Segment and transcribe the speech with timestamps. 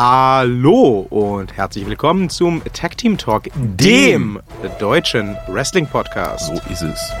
[0.00, 4.38] Hallo und herzlich willkommen zum Tag Team Talk, dem
[4.78, 6.46] deutschen Wrestling Podcast.
[6.46, 7.12] So ist es.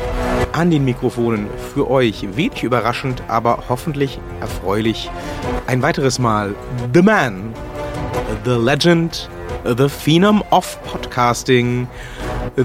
[0.52, 5.10] An den Mikrofonen für euch wenig überraschend, aber hoffentlich erfreulich
[5.66, 6.54] ein weiteres Mal
[6.94, 7.52] The Man,
[8.44, 9.28] The Legend,
[9.64, 11.88] The Phenom of Podcasting,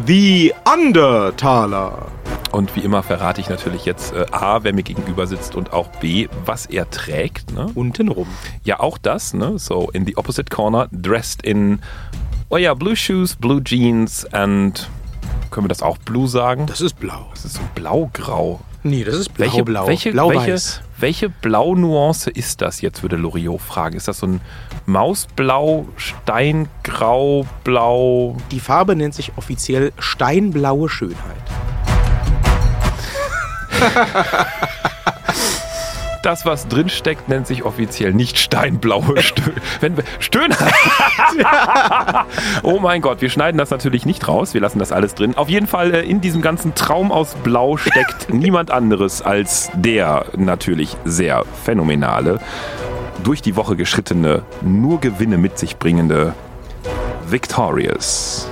[0.06, 2.06] The Undertaler.
[2.54, 5.88] Und wie immer verrate ich natürlich jetzt äh, A, wer mir gegenüber sitzt und auch
[5.88, 7.52] B, was er trägt.
[7.52, 7.72] Ne?
[7.74, 8.28] Untenrum.
[8.64, 9.34] Ja, auch das.
[9.34, 9.58] Ne?
[9.58, 11.80] So in the opposite corner, dressed in,
[12.50, 14.88] oh ja, blue shoes, blue jeans and,
[15.50, 16.68] können wir das auch blue sagen?
[16.68, 17.26] Das ist blau.
[17.34, 18.60] Das ist so blau-grau.
[18.84, 19.88] Nee, das ist Welche, blau-blau.
[19.88, 20.46] welche, Blau-weiß.
[20.46, 23.98] welche, welche Blau-Nuance ist das jetzt, würde Loriot fragen.
[23.98, 24.42] Ist das so ein
[24.86, 28.38] Mausblau, Steingrau, Blau?
[28.52, 31.18] Die Farbe nennt sich offiziell steinblaue Schönheit.
[36.24, 39.52] Das, was drinsteckt, nennt sich offiziell nicht steinblaue Stö
[39.82, 40.56] wenn wir Stöhn.
[42.64, 44.54] oh mein Gott, wir schneiden das natürlich nicht raus.
[44.54, 45.36] Wir lassen das alles drin.
[45.36, 50.28] Auf jeden Fall äh, in diesem ganzen Traum aus Blau steckt niemand anderes als der
[50.38, 52.40] natürlich sehr phänomenale,
[53.26, 56.34] durch die Woche geschrittene, nur Gewinne mit sich bringende
[57.28, 58.48] Victorious.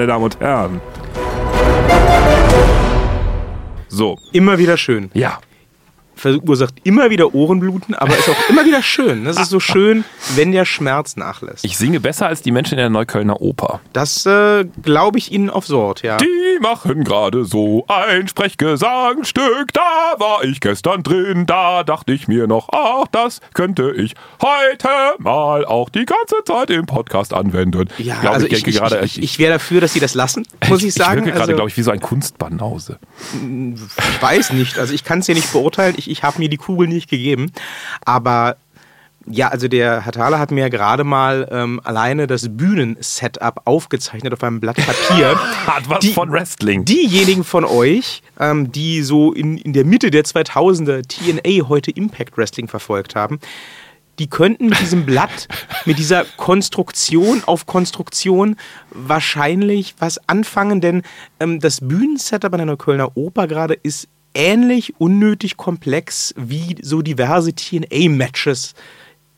[0.00, 0.80] Meine Damen und Herren.
[3.88, 5.10] So, Immer wieder schön.
[5.14, 5.38] ja.
[6.20, 9.24] Verursacht immer wieder Ohrenbluten, aber ist auch immer wieder schön.
[9.24, 10.04] Das ist so schön,
[10.36, 11.64] wenn der Schmerz nachlässt.
[11.64, 13.80] Ich singe besser als die Menschen in der Neuköllner Oper.
[13.92, 16.18] Das äh, glaube ich Ihnen aufs Wort, ja.
[16.18, 19.72] Die machen gerade so ein Sprechgesangstück.
[19.72, 24.88] Da war ich gestern drin, da dachte ich mir noch, ach, das könnte ich heute
[25.18, 27.88] mal auch die ganze Zeit im Podcast anwenden.
[27.96, 30.46] Ja, Glaub, also ich, ich, ich, gerade, ich, ich wäre dafür, dass Sie das lassen,
[30.68, 31.20] muss ich, sagen.
[31.20, 32.98] Ich wirke gerade, also, glaube ich, wie so ein Kunstbanause.
[33.32, 35.94] ich weiß nicht, also ich kann es hier nicht beurteilen.
[35.96, 37.52] Ich, ich habe mir die Kugel nicht gegeben.
[38.04, 38.56] Aber
[39.26, 44.32] ja, also der Herr Thaler hat mir ja gerade mal ähm, alleine das Bühnensetup aufgezeichnet
[44.32, 45.38] auf einem Blatt Papier.
[45.66, 46.84] Hat was Die- von Wrestling.
[46.86, 52.36] Diejenigen von euch, ähm, die so in, in der Mitte der 2000er TNA heute Impact
[52.38, 53.40] Wrestling verfolgt haben,
[54.18, 55.48] die könnten mit diesem Blatt,
[55.84, 58.56] mit dieser Konstruktion auf Konstruktion
[58.90, 61.02] wahrscheinlich was anfangen, denn
[61.40, 67.52] ähm, das Bühnensetup an der Neuköllner Oper gerade ist ähnlich unnötig komplex wie so diverse
[67.54, 68.74] TNA-Matches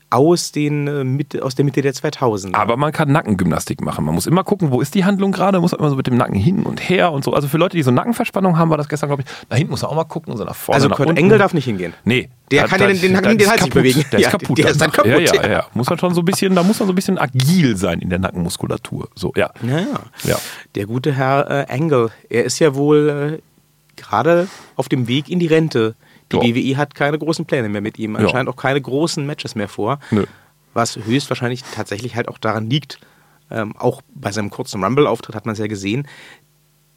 [0.09, 0.87] aus, den,
[1.33, 2.53] äh, aus der Mitte der 2000er.
[2.53, 4.05] Aber man kann Nackengymnastik machen.
[4.05, 6.35] Man muss immer gucken, wo ist die Handlung gerade, muss immer so mit dem Nacken
[6.35, 7.33] hin und her und so.
[7.33, 9.81] Also für Leute, die so Nackenverspannung haben, war das gestern, glaube ich, da hinten muss
[9.81, 11.17] er auch mal gucken und so nach vorne, also nach Kurt unten.
[11.19, 11.93] Engel darf nicht hingehen.
[12.05, 12.29] Nee.
[12.51, 13.73] Der da- kann da- den, den, Nacken, den ist Hals nicht kaputt.
[13.73, 14.05] bewegen.
[14.11, 14.57] Der ist Ja, kaputt.
[14.59, 15.11] Der ist dann kaputt.
[15.11, 15.65] Ja, ja, ja.
[15.73, 18.11] Muss man schon so ein bisschen, da muss man so ein bisschen agil sein in
[18.11, 19.09] der Nackenmuskulatur.
[19.15, 19.49] So, ja.
[19.67, 19.85] Ja, ja.
[20.25, 20.35] Ja.
[20.75, 23.41] Der gute Herr äh, Engel, er ist ja wohl äh,
[23.95, 25.95] gerade auf dem Weg in die Rente.
[26.31, 26.43] Die Ja.
[26.43, 29.99] WWE hat keine großen Pläne mehr mit ihm, anscheinend auch keine großen Matches mehr vor.
[30.11, 30.25] Nö.
[30.73, 32.99] Was höchstwahrscheinlich tatsächlich halt auch daran liegt,
[33.51, 36.07] ähm, auch bei seinem kurzen Rumble-Auftritt hat man es ja gesehen,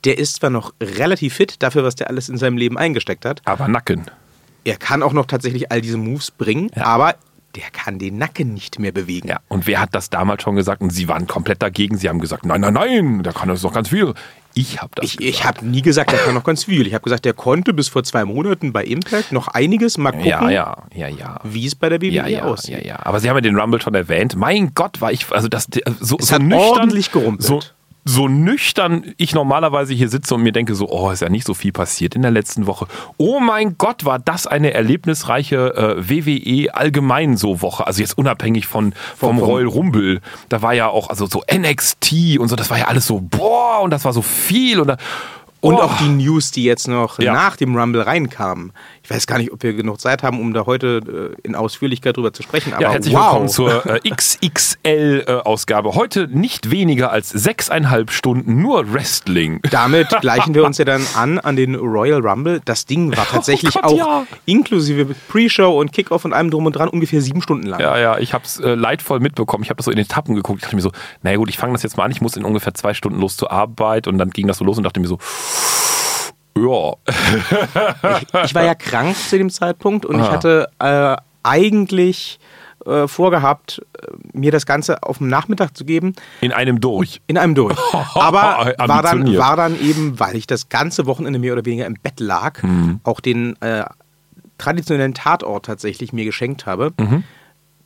[0.04, 3.42] der ist zwar noch relativ fit dafür, was der alles in seinem Leben eingesteckt hat.
[3.44, 4.06] Aber Nacken.
[4.64, 6.84] Er kann auch noch tatsächlich all diese Moves bringen, Ja.
[6.84, 7.16] aber
[7.56, 9.28] der kann den Nacken nicht mehr bewegen.
[9.28, 9.38] Ja.
[9.48, 10.82] Und wer hat das damals schon gesagt?
[10.82, 11.96] Und sie waren komplett dagegen.
[11.96, 14.14] Sie haben gesagt, nein, nein, nein, da kann das doch ganz viel.
[14.58, 16.86] Ich habe das Ich, ich habe nie gesagt, der kann noch ganz viel.
[16.86, 19.98] Ich habe gesagt, der konnte bis vor zwei Monaten bei Impact noch einiges.
[19.98, 21.40] Mal gucken, ja, ja, ja, ja.
[21.44, 22.78] wie es bei der WWE Ja, ja, aussieht.
[22.78, 22.98] ja, ja.
[23.06, 24.34] Aber Sie haben ja den Rumble schon erwähnt.
[24.36, 25.68] Mein Gott, war ich, also das,
[26.00, 26.58] so, Es so hat nüchtern.
[26.60, 27.42] ordentlich gerumpelt.
[27.46, 27.60] So,
[28.08, 31.54] so nüchtern ich normalerweise hier sitze und mir denke so, oh, ist ja nicht so
[31.54, 32.86] viel passiert in der letzten Woche.
[33.16, 37.84] Oh mein Gott, war das eine erlebnisreiche äh, WWE allgemein so Woche.
[37.86, 40.20] Also jetzt unabhängig von, vom, Vom- Royal Rumble.
[40.48, 43.80] Da war ja auch, also so NXT und so, das war ja alles so, boah,
[43.82, 44.78] und das war so viel.
[44.78, 44.96] Und, da,
[45.60, 45.78] Und oh.
[45.78, 47.32] auch die News, die jetzt noch Ja.
[47.32, 48.72] nach dem Rumble reinkamen.
[49.06, 52.16] Ich weiß gar nicht, ob wir genug Zeit haben, um da heute äh, in Ausführlichkeit
[52.16, 52.72] drüber zu sprechen.
[52.72, 53.26] Aber Ja, herzlich wow.
[53.26, 55.94] willkommen zur äh, XXL-Ausgabe.
[55.94, 59.60] Heute nicht weniger als sechseinhalb Stunden nur Wrestling.
[59.70, 62.60] Damit gleichen wir uns ja dann an an den Royal Rumble.
[62.64, 64.26] Das Ding war tatsächlich Oh Gott, auch ja.
[64.44, 67.78] inklusive Pre-Show und Kickoff und allem drum und dran ungefähr sieben Stunden lang.
[67.78, 69.62] Ja, ja, ich habe es äh, leidvoll mitbekommen.
[69.62, 70.58] Ich habe das so in den Tappen geguckt.
[70.58, 70.90] Ich dachte mir so,
[71.22, 72.10] naja gut, ich fange das jetzt mal an.
[72.10, 74.08] Ich muss in ungefähr zwei Stunden los zur Arbeit.
[74.08, 75.18] Und dann ging das so los und dachte mir so,
[76.56, 76.92] ja,
[78.44, 80.32] Ich war ja krank zu dem Zeitpunkt und ich Ah.
[80.32, 82.38] hatte äh, eigentlich
[82.84, 87.20] äh, vorgehabt, äh, mir das Ganze auf dem Nachmittag zu geben, in einem durch.
[87.26, 87.76] in einem durch.
[88.14, 91.94] Aber war dann, war dann eben, weil ich das ganze Wochenende mehr oder weniger im
[91.94, 93.00] Bett lag, Mhm.
[93.02, 93.84] auch den äh,
[94.58, 96.92] traditionellen Tatort tatsächlich mir geschenkt habe.
[96.98, 97.24] Mhm.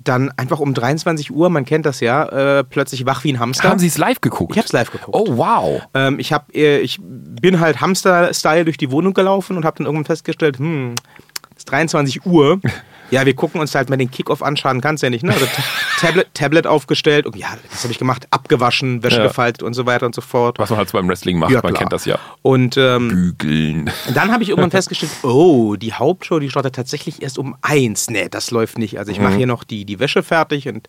[0.03, 2.25] Dann einfach um 23 Uhr, man kennt das ja,
[2.59, 3.69] äh, plötzlich wach wie ein Hamster.
[3.69, 4.53] Haben Sie es live geguckt?
[4.53, 5.15] ich habe es live geguckt.
[5.15, 5.83] Oh, wow.
[5.95, 9.87] Ähm, ich, hab, äh, ich bin halt Hamster-Style durch die Wohnung gelaufen und habe dann
[9.87, 10.95] irgendwann festgestellt, hm,
[11.51, 12.61] es ist 23 Uhr.
[13.11, 15.33] Ja, wir gucken uns halt mal den Kickoff anschauen, kannst ja nicht, ne?
[15.33, 15.63] Also Ta-
[16.01, 19.27] Tablet, Tablet aufgestellt und ja, das habe ich gemacht, abgewaschen, Wäsche Ja.
[19.27, 20.59] gefaltet und so weiter und so fort.
[20.59, 22.19] Was man halt so beim Wrestling macht, Ja, man kennt das ja.
[22.43, 23.91] Und ähm, Bügeln.
[24.15, 28.09] dann habe ich irgendwann festgestellt, oh, die Hauptshow, die startet tatsächlich erst um eins.
[28.11, 28.99] Nee, das läuft nicht.
[28.99, 30.87] Also ich mache hier noch die, die Wäsche fertig und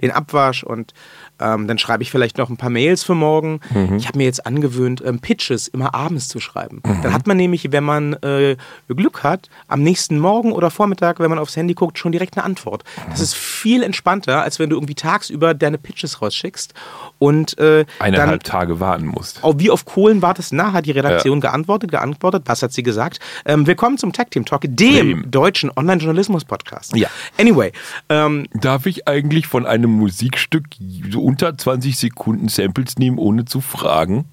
[0.00, 0.92] den Abwasch und
[1.40, 3.60] ähm, dann schreibe ich vielleicht noch ein paar Mails für morgen.
[3.96, 6.80] Ich habe mir jetzt angewöhnt, ähm, Pitches immer abends zu schreiben.
[7.02, 8.56] Dann hat man nämlich, wenn man äh,
[8.88, 12.44] Glück hat, am nächsten Morgen oder Vormittag, wenn man aufs Handy guckt, schon direkt eine
[12.44, 12.84] Antwort.
[13.10, 16.74] Das ist viel entspannter, als wenn du irgendwie tagsüber deine Pitches rausschickst
[17.18, 19.42] und äh, Eineinhalb Tage warten musst.
[19.42, 23.18] auch wie auf Kohlen wartest, na, hat die Redaktion geantwortet, geantwortet, was hat sie gesagt?
[23.44, 25.30] Ähm, willkommen zum Tag Team Talk, dem Dem.
[25.30, 26.96] deutschen Online-Journalismus-Podcast.
[26.96, 27.08] Ja.
[27.38, 27.72] Anyway,
[28.08, 30.64] ähm, Darf ich eigentlich von einem Musikstück
[31.10, 34.26] so unter 20 Sekunden Samples nehmen, ohne zu fragen?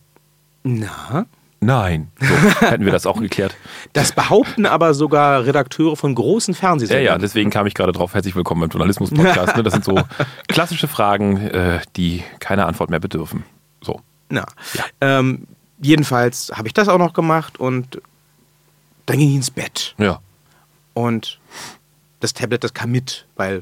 [0.64, 1.26] na,
[1.64, 2.08] Nein.
[2.20, 2.26] So,
[2.68, 3.56] hätten wir das auch geklärt.
[3.94, 7.06] das behaupten aber sogar Redakteure von großen Ja, Fernsehsendern.
[7.06, 8.16] ja, deswegen kam ich gerade drauf.
[8.16, 9.58] Herzlich willkommen beim Journalismus-Podcast.
[9.58, 9.62] Ne?
[9.64, 9.96] Das sind so
[10.48, 13.44] klassische Fragen, äh, die keine Antwort mehr bedürfen.
[13.84, 14.02] So.
[14.30, 14.46] Na,
[15.02, 15.46] ähm,
[15.80, 18.02] jedenfalls habe ich das auch noch gemacht und
[19.06, 19.94] dann ging ich ins Bett.
[20.00, 20.20] Ja.
[20.96, 21.40] Und
[22.22, 23.62] das Tablet, das kam mit, weil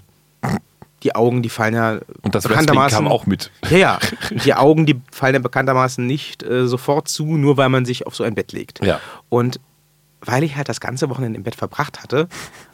[1.04, 3.52] die Augen, die fallen ja Und das bekanntermaßen kam auch mit.
[3.70, 4.00] Ja, ja.
[4.44, 8.16] Die Augen, die fallen ja bekanntermaßen nicht äh, sofort zu, nur weil man sich auf
[8.16, 8.84] so ein Bett legt.
[8.86, 9.00] Ja.
[9.30, 9.60] Und
[10.22, 12.28] weil ich halt das ganze Wochenende im Bett verbracht hatte,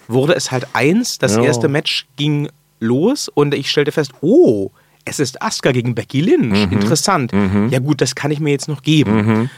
[0.08, 1.20] wurde es halt eins.
[1.20, 1.44] Das Ja.
[1.44, 2.50] erste Match ging
[2.80, 4.72] los und ich stellte fest, oh,
[5.06, 6.72] es ist Asuka gegen Becky Lynch.
[6.72, 7.32] Interessant.
[7.70, 9.50] Ja gut, das kann ich mir jetzt noch geben.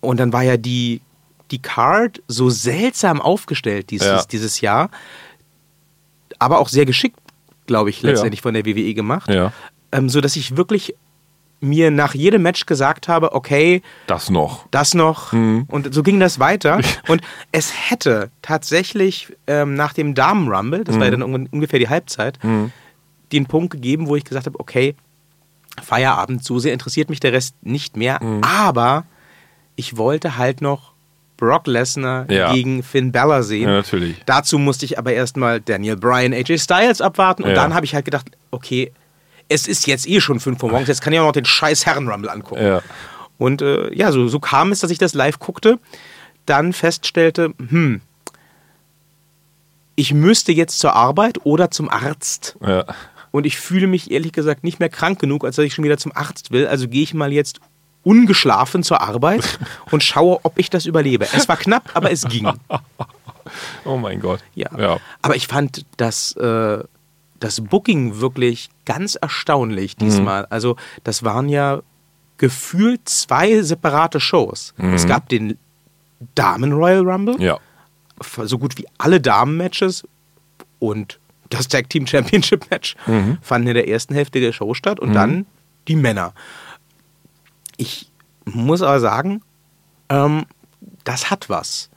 [0.00, 1.00] Und dann war ja die,
[1.52, 4.24] die Card so seltsam aufgestellt dieses, Ja.
[4.24, 4.90] dieses Jahr,
[6.40, 7.16] aber auch sehr geschickt,
[7.66, 8.10] glaube ich, Ja.
[8.10, 9.30] letztendlich von der WWE gemacht.
[9.30, 9.52] Ja.
[9.92, 10.94] ähm, so dass ich wirklich
[11.60, 14.66] mir nach jedem Match gesagt habe, okay, Das noch.
[14.72, 15.32] das noch.
[15.32, 16.80] Und so ging das weiter.
[17.08, 17.22] Und
[17.52, 21.88] es hätte tatsächlich ähm, nach dem Damen Rumble, das war ja dann irgendwann ungefähr die
[21.88, 22.40] Halbzeit,
[23.32, 24.96] den Punkt gegeben, wo ich gesagt habe, okay,
[25.80, 29.04] Feierabend, so sehr interessiert mich der Rest nicht mehr, aber
[29.76, 30.91] ich wollte halt noch
[31.42, 32.52] Brock Lesnar Ja.
[32.52, 33.68] gegen Finn Balor sehen.
[33.68, 34.16] Ja, natürlich.
[34.26, 37.56] Dazu musste ich aber erstmal Daniel Bryan, AJ Styles abwarten und Ja.
[37.56, 38.92] dann habe ich halt gedacht, okay,
[39.48, 41.84] es ist jetzt eh schon 5 Uhr morgens, jetzt kann ich auch noch den scheiß
[41.84, 42.64] Herrenrumble angucken.
[42.64, 42.80] Ja.
[43.38, 45.80] Und äh, ja, so, so kam es, dass ich das live guckte,
[46.46, 48.00] dann feststellte, hm,
[49.96, 52.56] ich müsste jetzt zur Arbeit oder zum Arzt.
[52.64, 52.84] Ja.
[53.32, 55.98] Und ich fühle mich ehrlich gesagt nicht mehr krank genug, als dass ich schon wieder
[55.98, 56.66] zum Arzt will.
[56.68, 57.60] Also gehe ich mal jetzt
[58.04, 59.58] ungeschlafen zur Arbeit
[59.90, 61.26] und schaue, ob ich das überlebe.
[61.32, 62.50] Es war knapp, aber es ging.
[63.84, 64.40] Oh mein Gott.
[64.54, 64.70] Ja.
[64.78, 64.98] ja.
[65.20, 66.78] Aber ich fand das, äh,
[67.40, 70.46] das Booking wirklich ganz erstaunlich diesmal.
[70.48, 71.80] Also, das waren ja
[72.38, 74.74] gefühlt zwei separate Shows.
[74.78, 75.58] Es gab den
[76.36, 77.58] Damen Royal Rumble, Ja.
[78.44, 80.04] so gut wie alle Damen-Matches
[80.78, 81.18] und
[81.50, 82.94] das Tag Team Championship Match
[83.42, 85.46] fanden in der ersten Hälfte der Show statt und dann
[85.88, 86.32] die Männer.
[87.82, 88.12] Ich
[88.44, 89.42] muss aber sagen,
[90.08, 90.44] ähm,
[91.02, 91.90] das hat was.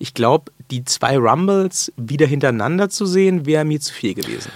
[0.00, 4.50] Ich glaube, die zwei Rumbles wieder hintereinander zu sehen, wäre mir zu viel gewesen.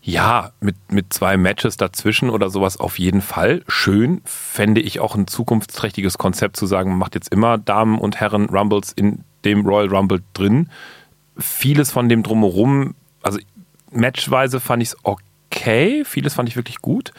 [0.00, 3.64] Ja, mit, mit zwei Matches dazwischen oder sowas auf jeden Fall.
[3.66, 4.20] Schön.
[4.24, 8.48] Fände ich auch ein zukunftsträchtiges Konzept zu sagen, man macht jetzt immer Damen- und Herren
[8.48, 10.68] Rumbles in dem Royal Rumble drin.
[11.36, 13.40] Vieles von dem drumherum, also
[13.90, 17.12] matchweise fand ich es okay, vieles fand ich wirklich gut.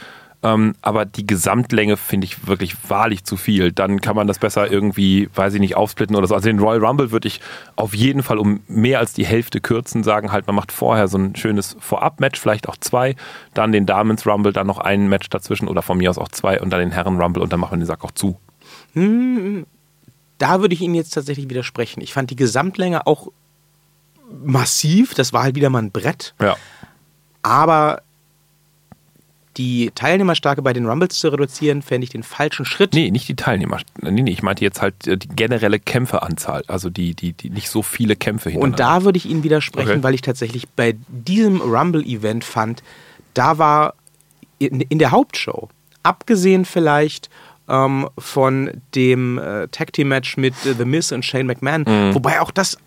[0.44, 3.72] Ähm, aber die Gesamtlänge finde ich wirklich wahrlich zu viel.
[3.72, 6.36] Dann kann man das besser irgendwie, weiß ich nicht, aufsplitten oder so.
[6.36, 7.40] Also den Royal Rumble würde ich
[7.78, 11.18] auf jeden Fall um mehr als die Hälfte kürzen, sagen halt, man macht vorher so
[11.18, 13.16] ein schönes Vorab-Match, vielleicht auch zwei,
[13.54, 16.60] dann den Damens Rumble, dann noch ein Match dazwischen oder von mir aus auch zwei
[16.62, 18.38] und dann den Herren Rumble und dann machen wir den Sack auch zu.
[20.38, 22.02] Da würde ich Ihnen jetzt tatsächlich widersprechen.
[22.02, 23.28] Ich fand die Gesamtlänge auch
[24.44, 25.14] massiv.
[25.14, 26.34] Das war halt wieder mal ein Brett.
[26.42, 26.58] Ja.
[27.44, 28.02] Aber
[29.58, 32.94] die Teilnehmerstärke bei den Rumbles zu reduzieren, fände ich den falschen Schritt.
[32.94, 33.80] Nee, nicht die Teilnehmer.
[34.02, 36.64] Nee, nee, ich meinte jetzt halt äh, die generelle Kämpferanzahl.
[36.68, 39.00] Also die, die, die nicht so viele Kämpfe Und hintereinander.
[39.00, 40.04] da würde ich Ihnen widersprechen, Okay.
[40.04, 42.82] weil ich tatsächlich bei diesem Rumble-Event fand,
[43.34, 43.94] da war
[44.60, 45.70] in, in der Hauptshow,
[46.04, 47.30] abgesehen vielleicht
[47.70, 52.14] ähm, von dem äh, Tag Team Match mit äh, The Miz und Shane McMahon, Mhm.
[52.16, 52.78] wobei auch das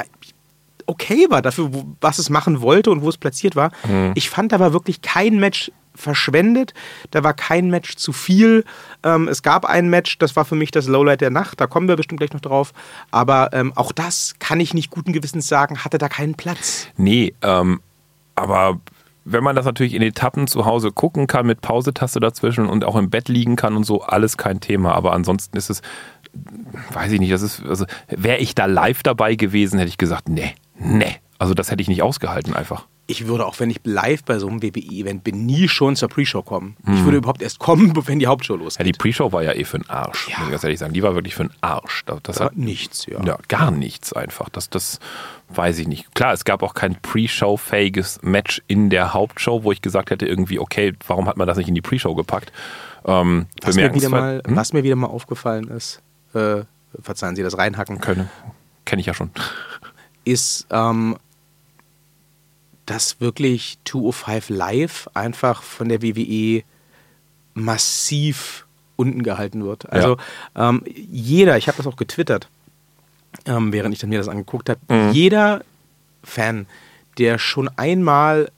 [0.86, 3.72] okay war dafür, wo, was es machen wollte und wo es platziert war.
[3.88, 4.12] Mhm.
[4.14, 6.74] Ich fand aber wirklich kein Match verschwendet.
[7.10, 8.64] Da war kein Match zu viel.
[9.02, 11.60] Ähm, es gab ein Match, das war für mich das Lowlight der Nacht.
[11.60, 12.72] Da kommen wir bestimmt gleich noch drauf.
[13.10, 16.88] Aber ähm, auch das kann ich nicht guten Gewissens sagen, hatte da keinen Platz.
[16.96, 17.80] Nee, ähm,
[18.34, 18.80] aber
[19.24, 22.94] wenn man das natürlich in Etappen zu Hause gucken kann, mit Pausetaste dazwischen und auch
[22.94, 24.94] im Bett liegen kann und so, alles kein Thema.
[24.94, 25.82] Aber ansonsten ist es,
[26.92, 30.28] weiß ich nicht, das ist, also wäre ich da live dabei gewesen, hätte ich gesagt,
[30.28, 31.16] nee, nee.
[31.38, 34.48] Also das hätte ich nicht ausgehalten einfach ich würde auch, wenn ich live bei so
[34.48, 36.76] einem WWE-Event bin, nie schon zur Pre-Show kommen.
[36.84, 36.94] Mhm.
[36.94, 38.84] Ich würde überhaupt erst kommen, wenn die Hauptshow losgeht.
[38.84, 40.38] Ja, die Pre-Show war ja eh für den Arsch, ja.
[40.38, 40.92] muss ich ganz ehrlich sagen.
[40.92, 42.04] Die war wirklich für den Arsch.
[42.06, 43.22] Das, das hat nichts, ja.
[43.24, 44.48] Ja, gar nichts einfach.
[44.48, 44.98] Das, das
[45.50, 46.14] weiß ich nicht.
[46.14, 50.58] Klar, es gab auch kein Pre-Show-fähiges Match in der Hauptshow, wo ich gesagt hätte, irgendwie,
[50.58, 52.52] okay, warum hat man das nicht in die Pre-Show gepackt?
[53.04, 54.56] Ähm, was, mir wieder mal, hm?
[54.56, 56.02] was mir wieder mal aufgefallen ist,
[56.34, 56.62] äh,
[57.00, 58.00] verzeihen Sie das Reinhacken.
[58.00, 58.28] Können.
[58.84, 59.30] Kenne ich ja schon.
[60.24, 61.16] Ist, ähm,
[62.86, 66.62] dass wirklich 205 Live einfach von der WWE
[67.54, 68.66] massiv
[68.96, 69.90] unten gehalten wird.
[69.90, 70.16] Also
[70.56, 70.68] ja.
[70.70, 72.48] ähm, jeder, ich habe das auch getwittert,
[73.44, 75.12] ähm, während ich dann mir das angeguckt habe, mhm.
[75.12, 75.62] jeder
[76.22, 76.66] Fan,
[77.18, 78.50] der schon einmal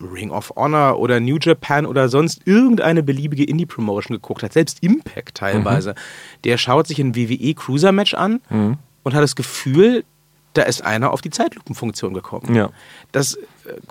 [0.00, 5.36] Ring of Honor oder New Japan oder sonst irgendeine beliebige Indie-Promotion geguckt hat, selbst Impact
[5.36, 6.42] teilweise, mhm.
[6.44, 8.78] der schaut sich ein WWE Cruiser Match an mhm.
[9.04, 10.04] und hat das Gefühl,
[10.54, 12.54] da ist einer auf die Zeitlupenfunktion gekommen.
[12.54, 12.70] Ja.
[13.10, 13.40] Das äh,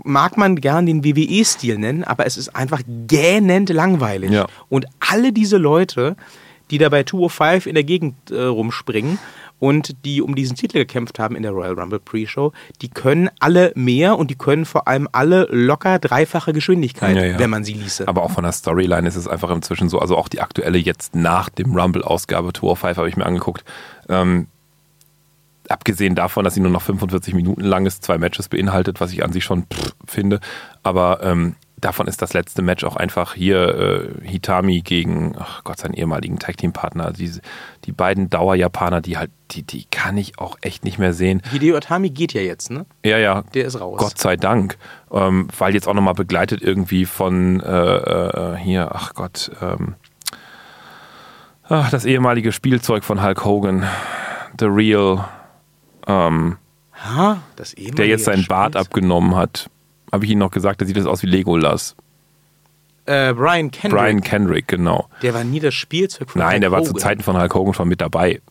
[0.03, 4.31] mag man gern den WWE-Stil nennen, aber es ist einfach gähnend langweilig.
[4.31, 4.47] Ja.
[4.69, 6.15] Und alle diese Leute,
[6.69, 9.19] die da bei 205 in der Gegend äh, rumspringen
[9.59, 12.51] und die um diesen Titel gekämpft haben in der Royal Rumble Pre-Show,
[12.81, 17.39] die können alle mehr und die können vor allem alle locker dreifache Geschwindigkeit, ja, ja.
[17.39, 18.07] wenn man sie ließe.
[18.07, 21.15] Aber auch von der Storyline ist es einfach inzwischen so, also auch die aktuelle jetzt
[21.15, 23.63] nach dem Rumble-Ausgabe 205 habe ich mir angeguckt.
[24.09, 24.47] Ähm,
[25.71, 29.23] abgesehen davon, dass sie nur noch 45 Minuten lang ist, zwei Matches beinhaltet, was ich
[29.23, 30.39] an sich schon pff, finde.
[30.83, 33.77] Aber ähm, davon ist das letzte Match auch einfach hier
[34.23, 37.11] äh, Hitami gegen, ach Gott, seinen ehemaligen Tag-Team-Partner.
[37.11, 37.31] Die,
[37.85, 41.41] die beiden Dauer-Japaner, die halt, die, die kann ich auch echt nicht mehr sehen.
[41.51, 42.85] Hideo Itami geht ja jetzt, ne?
[43.03, 43.43] Ja, ja.
[43.53, 43.99] Der ist raus.
[43.99, 44.77] Gott sei Dank.
[45.11, 49.95] Ähm, weil jetzt auch nochmal begleitet irgendwie von äh, äh, hier, ach Gott, ähm,
[51.67, 53.85] ach, das ehemalige Spielzeug von Hulk Hogan.
[54.59, 55.25] The Real
[56.07, 56.57] ähm,
[56.93, 57.41] ha,
[57.75, 59.69] der jetzt seinen Bart abgenommen hat.
[60.11, 61.95] Habe ich Ihnen noch gesagt, der sieht das aus wie Legolas.
[63.05, 64.01] Äh, Brian Kendrick.
[64.01, 65.07] Brian Kendrick, genau.
[65.21, 67.73] Der war nie das Spielzeug von Nein, Hulk der war zu Zeiten von Hulk Hogan
[67.73, 68.41] schon mit dabei.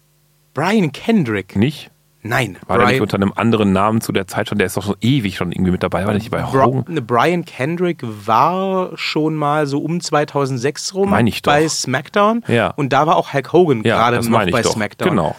[0.55, 1.55] Brian Kendrick?
[1.55, 1.91] Nicht?
[2.23, 2.59] Nein.
[2.67, 4.59] War Brian, der nicht unter einem anderen Namen zu der Zeit schon?
[4.59, 6.01] Der ist doch schon ewig schon irgendwie mit dabei.
[6.01, 6.85] War der nicht bei Hogan?
[6.89, 12.45] Ne, Brian Kendrick war schon mal so um 2006 rum bei SmackDown.
[12.49, 12.69] Ja.
[12.77, 14.73] Und da war auch Hulk Hogan ja, gerade noch bei doch.
[14.73, 15.11] SmackDown.
[15.11, 15.37] Genau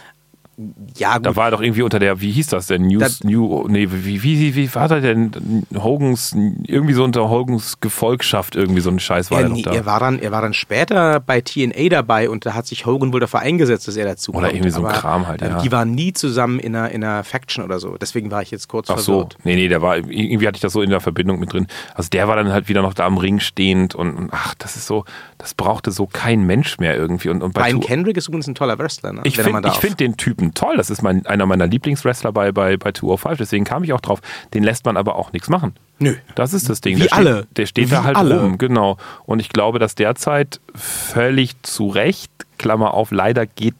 [0.97, 1.25] ja, gut.
[1.25, 2.87] Da war er doch irgendwie unter der, wie hieß das denn?
[2.87, 5.65] News, das, New, nee, wie, wie, wie war das denn?
[5.75, 9.71] Hogans, irgendwie so unter Hogans Gefolgschaft, irgendwie so ein Scheiß war er, er noch da.
[9.71, 13.13] Er war, dann, er war dann später bei TNA dabei und da hat sich Hogan
[13.13, 14.53] wohl dafür eingesetzt, dass er dazu Oder kommt.
[14.53, 15.61] irgendwie so ein Kram halt, ja.
[15.61, 17.97] Die waren nie zusammen in einer, in einer Faction oder so.
[17.97, 19.33] Deswegen war ich jetzt kurz Ach verwirrt.
[19.33, 21.67] so, nee, nee, der war, irgendwie hatte ich das so in der Verbindung mit drin.
[21.95, 24.75] Also der war dann halt wieder noch da am Ring stehend und, und ach, das
[24.75, 25.05] ist so,
[25.41, 27.29] das brauchte so kein Mensch mehr irgendwie.
[27.29, 29.21] Und, und Brian Kendrick ist übrigens ein toller Wrestler, ne?
[29.23, 32.91] Ich finde find den Typen toll, das ist mein einer meiner Lieblingswrestler bei, bei, bei
[32.91, 34.21] 205, deswegen kam ich auch drauf.
[34.53, 35.73] Den lässt man aber auch nichts machen.
[35.97, 36.15] Nö.
[36.35, 36.97] Das ist das Ding.
[36.97, 37.37] Wie der alle.
[37.37, 38.41] Steht, der steht Wie da halt alle.
[38.41, 38.97] rum, genau.
[39.25, 43.75] Und ich glaube, dass derzeit völlig zu Recht, Klammer auf, leider geht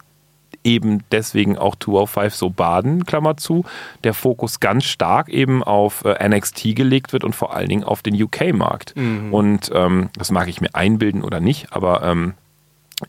[0.64, 3.66] eben deswegen auch 205 so baden, Klammer zu,
[4.04, 8.02] der Fokus ganz stark eben auf äh, NXT gelegt wird und vor allen Dingen auf
[8.02, 8.96] den UK-Markt.
[8.96, 9.34] Mhm.
[9.34, 12.34] Und ähm, das mag ich mir einbilden oder nicht, aber ähm,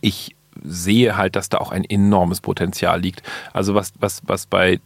[0.01, 3.23] ich sehe halt, dass da auch ein enormes Potenzial liegt.
[3.53, 4.81] Also was, was, was bei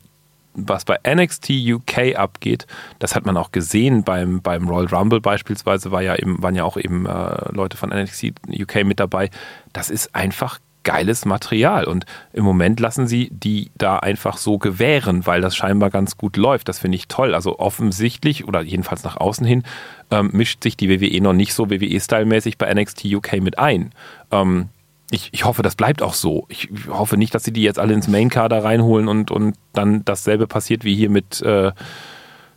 [0.56, 2.66] was bei NXT UK abgeht,
[2.98, 6.64] das hat man auch gesehen beim, beim Royal Rumble beispielsweise, war ja eben, waren ja
[6.64, 9.28] auch eben äh, Leute von NXT UK mit dabei.
[9.74, 15.26] Das ist einfach geiles Material und im Moment lassen sie die da einfach so gewähren,
[15.26, 16.68] weil das scheinbar ganz gut läuft.
[16.68, 17.34] Das finde ich toll.
[17.34, 19.64] Also offensichtlich oder jedenfalls nach außen hin
[20.12, 23.90] ähm, mischt sich die WWE noch nicht so WWE-Style-mäßig bei NXT UK mit ein.
[24.30, 24.68] Ähm,
[25.10, 26.46] ich, ich hoffe, das bleibt auch so.
[26.48, 30.46] Ich hoffe nicht, dass sie die jetzt alle ins Main-Kader reinholen und, und dann dasselbe
[30.46, 31.68] passiert wie hier mit, äh,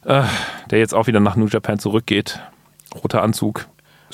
[0.05, 0.23] äh,
[0.69, 2.39] der jetzt auch wieder nach New Japan zurückgeht.
[2.93, 3.67] Roter Anzug.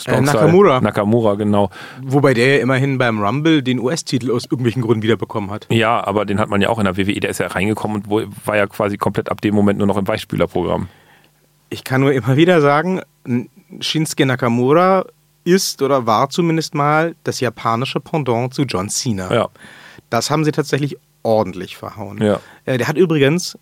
[0.06, 0.82] Äh, Nakamura.
[0.82, 1.70] Nakamura, genau.
[2.02, 5.68] Wobei der ja immerhin beim Rumble den US-Titel aus irgendwelchen Gründen wiederbekommen hat.
[5.70, 7.20] Ja, aber den hat man ja auch in der WWE.
[7.20, 10.08] Der ist ja reingekommen und war ja quasi komplett ab dem Moment nur noch im
[10.08, 10.88] Weichspülerprogramm.
[11.70, 13.02] Ich kann nur immer wieder sagen,
[13.80, 15.06] Shinsuke Nakamura
[15.44, 19.34] ist oder war zumindest mal das japanische Pendant zu John Cena.
[19.34, 19.50] Ja.
[20.10, 22.22] Das haben sie tatsächlich ordentlich verhauen.
[22.22, 22.40] Ja.
[22.66, 23.58] Äh, der hat übrigens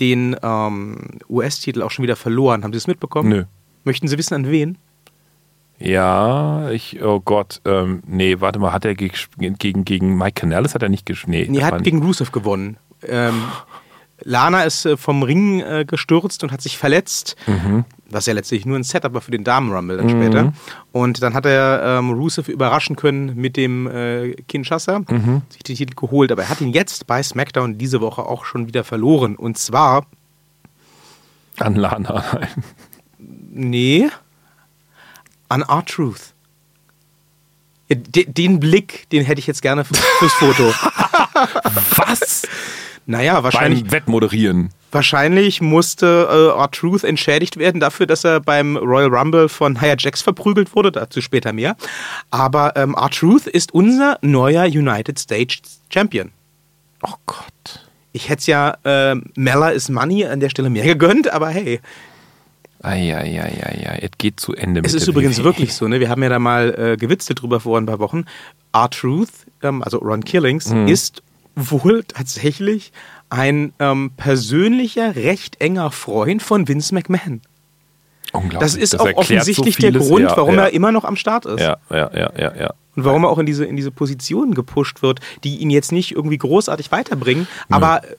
[0.00, 2.62] den ähm, US-Titel auch schon wieder verloren.
[2.64, 3.28] Haben Sie es mitbekommen?
[3.28, 3.44] Nö.
[3.84, 4.78] Möchten Sie wissen, an wen?
[5.80, 9.14] Ja, ich, oh Gott, ähm, nee, warte mal, hat er gegen,
[9.58, 11.50] gegen, gegen Mike Canellis hat er nicht gespielt?
[11.50, 12.76] Nee, er hat gegen Rusev gewonnen.
[13.06, 13.42] Ähm,
[14.24, 17.84] Lana ist äh, vom Ring äh, gestürzt und hat sich verletzt, Mhm.
[18.10, 20.52] was ja letztlich nur ein Setup war für den Damen-Rumble dann später.
[20.90, 25.42] Und dann hat er ähm, Rusev überraschen können mit dem äh, Kinshasa, Mhm.
[25.50, 26.32] sich den Titel geholt.
[26.32, 29.36] Aber er hat ihn jetzt bei SmackDown diese Woche auch schon wieder verloren.
[29.36, 30.06] Und zwar,
[31.58, 32.24] An Lana.
[33.18, 34.08] nee,
[35.48, 36.34] an R-Truth.
[37.88, 40.64] Ja, de- den Blick, den hätte ich jetzt gerne fürs Foto.
[41.96, 42.42] Was?
[43.06, 44.68] Naja, wahrscheinlich, Beim Wettmoderieren.
[44.92, 50.20] wahrscheinlich musste äh, R-Truth entschädigt werden dafür, dass er beim Royal Rumble von Nia Jax
[50.20, 50.92] verprügelt wurde.
[50.92, 51.76] Dazu später mehr.
[52.30, 56.32] Aber ähm, R-Truth ist unser neuer United States Champion.
[57.02, 57.44] Oh Gott.
[58.12, 61.80] Ich hätte es ja äh, Mella is Money an der Stelle mehr gegönnt, aber hey,
[62.82, 65.44] Eieieiei, es geht zu Ende mit es ist übrigens WWE.
[65.44, 66.00] wirklich so, ne?
[66.00, 68.24] Wir haben ja da mal äh, gewitzelt drüber vor ein paar Wochen.
[68.72, 69.30] R-Truth,
[69.62, 70.88] ähm, also Ron Killings, Mhm.
[70.88, 71.22] ist
[71.56, 72.92] wohl tatsächlich
[73.30, 77.40] ein ähm, persönlicher, recht enger Freund von Vince McMahon.
[78.32, 78.60] Unglaublich.
[78.60, 79.92] Das ist auch erklärt so offensichtlich der.
[79.92, 80.64] Grund, Ja, warum ja.
[80.64, 81.60] er immer noch am Start ist.
[81.60, 82.74] Ja, ja, ja, ja, ja.
[82.94, 86.12] Und warum er auch in diese, in diese Positionen gepusht wird, die ihn jetzt nicht
[86.12, 88.16] irgendwie großartig weiterbringen, aber äh,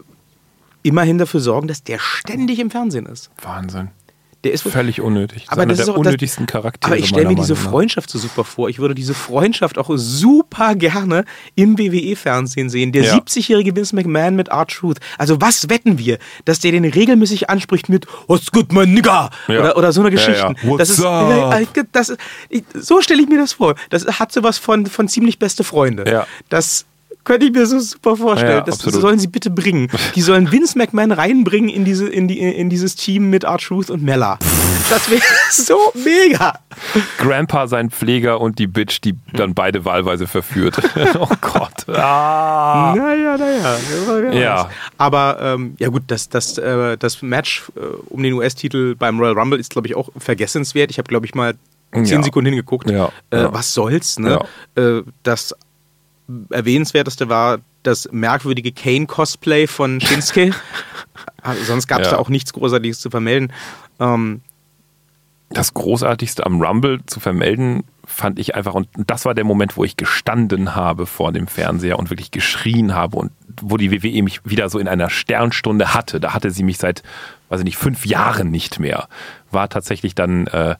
[0.83, 3.29] immerhin dafür sorgen, dass der ständig im Fernsehen ist.
[3.41, 3.89] Wahnsinn.
[4.45, 5.43] Der ist Völlig unnötig.
[5.45, 6.91] Das aber das ist der auch das- unnötigsten Charaktere.
[6.93, 7.69] Aber ich stelle mir diese Meinung.
[7.71, 8.69] Freundschaft so super vor.
[8.69, 12.93] Ich würde diese Freundschaft auch super gerne im WWE-Fernsehen sehen.
[12.93, 13.15] Der Ja.
[13.15, 14.99] 70-jährige Vince McMahon mit R-Truth.
[15.17, 16.19] Also was wetten wir?
[16.45, 19.29] Dass der den regelmäßig anspricht mit What's good, my nigga?
[19.49, 19.59] Ja.
[19.59, 20.55] Oder, oder so eine Geschichte.
[20.63, 20.77] ja.
[20.77, 21.61] Das ist, up?
[21.91, 22.19] das ist,
[22.49, 23.75] ich- so stelle ich mir das vor.
[23.89, 26.09] Das hat sowas von, von ziemlich beste Freunde.
[26.09, 26.25] Ja.
[26.47, 26.85] Das
[27.29, 28.57] könnte ich mir so super vorstellen.
[28.57, 29.01] Ja, das absolut.
[29.01, 29.87] sollen sie bitte bringen.
[30.15, 34.01] Die sollen Vince McMahon reinbringen in, diese, in, die, in dieses Team mit R-Truth und
[34.01, 34.39] Mella.
[34.89, 35.21] Das wäre
[35.51, 36.57] so mega.
[37.19, 40.79] Grandpa, sein Pfleger und die Bitch, die dann beide wahlweise verführt.
[41.19, 41.87] oh Gott.
[41.89, 42.95] Ah.
[42.97, 44.31] Naja, naja.
[44.31, 44.69] Ja.
[44.97, 49.37] Aber ähm, ja gut, das, das, äh, das Match äh, um den US-Titel beim Royal
[49.37, 50.89] Rumble ist, glaube ich, auch vergessenswert.
[50.89, 51.53] Ich habe, glaube ich, mal
[51.93, 52.23] zehn Ja.
[52.23, 52.89] Sekunden hingeguckt.
[52.89, 53.53] Ja, Äh, ja.
[53.53, 54.39] Was soll's, ne?
[54.75, 55.53] Äh, das
[56.49, 60.51] erwähnenswerteste war das merkwürdige Kane-Cosplay von Shinsuke.
[61.41, 62.13] Also Sonst gab es Ja.
[62.13, 63.51] da auch nichts Großartiges zu vermelden.
[63.99, 64.41] Ähm,
[65.49, 69.83] Das Großartigste am Rumble zu vermelden, fand ich einfach, und das war der Moment, wo
[69.83, 74.41] ich gestanden habe vor dem Fernseher und wirklich geschrien habe und wo die WWE mich
[74.45, 76.19] wieder so in einer Sternstunde hatte.
[76.19, 77.01] Da hatte sie mich seit,
[77.49, 79.07] weiß ich nicht, fünf Jahren nicht mehr.
[79.51, 80.75] War tatsächlich dann äh,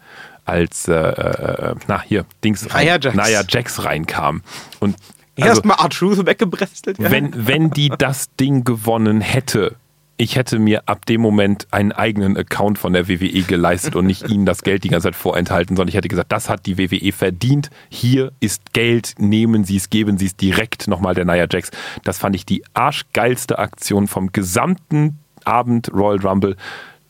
[0.46, 3.16] als, äh, äh, na hier, Dings, Nia Jax.
[3.16, 4.42] Nia Jax reinkam.
[4.80, 4.96] Und
[5.44, 7.00] also, Erstmal R-Truth weggebrestelt.
[7.00, 7.12] Ja.
[7.12, 9.76] wenn, wenn die das Ding gewonnen hätte,
[10.22, 14.28] ich hätte mir ab dem Moment einen eigenen Account von der WWE geleistet und nicht
[14.28, 17.14] ihnen das Geld die ganze Zeit vorenthalten, sondern ich hätte gesagt, das hat die WWE
[17.14, 17.70] verdient.
[17.88, 21.72] Hier ist Geld, nehmen Sie es, geben Sie es direkt nochmal der Nia Jax.
[22.04, 26.58] Das fand ich die arschgeilste Aktion vom gesamten Abend Royal Rumble.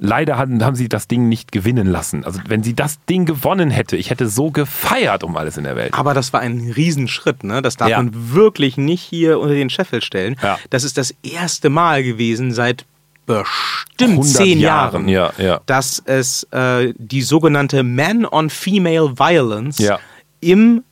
[0.02, 2.24] Leider haben, haben sie das Ding nicht gewinnen lassen.
[2.24, 5.76] Also wenn sie das Ding gewonnen hätte, ich hätte so gefeiert um alles in der
[5.76, 5.94] Welt.
[5.94, 7.62] Aber das war ein Riesenschritt, ne?
[7.62, 7.98] Das darf Ja.
[7.98, 10.38] man wirklich nicht hier unter den Scheffel stellen.
[10.42, 10.58] Ja.
[10.70, 12.86] Das ist das erste Mal gewesen seit
[13.26, 15.62] bestimmt 100 zehn Jahren, Jahren, ja, ja.
[15.66, 20.00] dass es äh, die sogenannte Man-on-Female Violence Ja.
[20.40, 20.84] im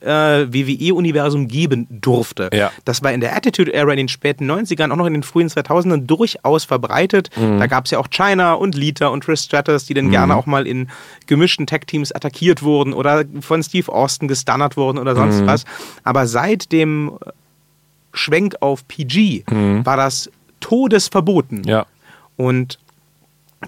[0.00, 2.50] äh, WWE-Universum geben durfte.
[2.52, 2.70] Ja.
[2.84, 5.48] Das war in der Attitude Era in den späten 90ern, auch noch in den frühen
[5.48, 7.30] 2000ern durchaus verbreitet.
[7.36, 7.58] Mhm.
[7.58, 10.46] Da gab es ja auch China und Lita und Trish Stratus, die dann gerne auch
[10.46, 10.88] mal in
[11.26, 15.18] gemischten Tag-Teams attackiert wurden oder von Steve Austin gestunnert wurden oder Mhm.
[15.32, 15.64] sonst was.
[16.04, 17.18] Aber seit dem
[18.12, 19.44] Schwenk auf PG
[19.84, 21.58] war das todesverboten.
[21.58, 21.64] Mhm.
[21.68, 21.86] Ja,
[22.36, 22.78] Und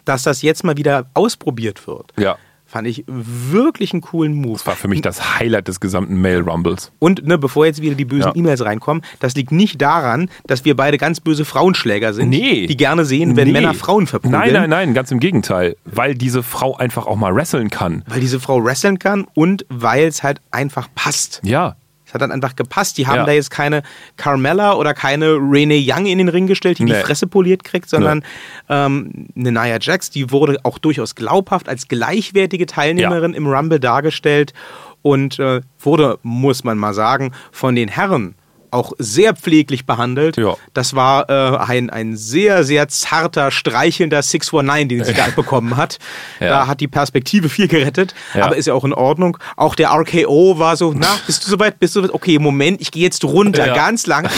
[0.06, 2.36] dass das jetzt mal wieder ausprobiert wird, ja.
[2.72, 4.54] Fand ich wirklich einen coolen Move.
[4.54, 6.90] Das war für mich das Highlight des gesamten Mail Rumbles.
[6.98, 8.34] Und ne, bevor jetzt wieder die bösen Ja.
[8.34, 12.66] E-Mails reinkommen, das liegt nicht daran, dass wir beide ganz böse Frauenschläger sind, Nee.
[12.66, 13.52] die gerne sehen, wenn Nee.
[13.52, 14.40] Männer Frauen verprügeln.
[14.40, 15.76] Nein, nein, nein, ganz im Gegenteil.
[15.84, 18.04] Weil diese Frau einfach auch mal wresteln kann.
[18.08, 21.40] Weil diese Frau wresteln kann und weil es halt einfach passt.
[21.44, 21.76] Ja.
[22.12, 22.98] Es hat dann einfach gepasst.
[22.98, 23.24] Die haben Ja.
[23.24, 23.82] da jetzt keine
[24.18, 27.00] Carmella oder keine Renee Young in den Ring gestellt, die die Nee.
[27.00, 28.22] Fresse poliert kriegt, sondern
[28.68, 34.52] ähm, eine Nia Jax, die wurde auch durchaus glaubhaft als gleichwertige Teilnehmerin im Rumble dargestellt
[35.00, 38.34] und äh, wurde, muss man mal sagen, von den Herren
[38.72, 40.36] auch sehr pfleglich behandelt.
[40.36, 40.54] Ja.
[40.74, 45.98] Das war äh, ein, ein sehr, sehr zarter, streichelnder 619, den sie da bekommen hat.
[46.40, 46.48] Ja.
[46.48, 48.46] Da hat die Perspektive viel gerettet, Ja.
[48.46, 49.38] aber ist ja auch in Ordnung.
[49.56, 51.78] Auch der RKO war so, na, bist du soweit?
[51.78, 52.14] Bist du soweit?
[52.14, 54.28] Okay, Moment, ich gehe jetzt runter, ganz lang.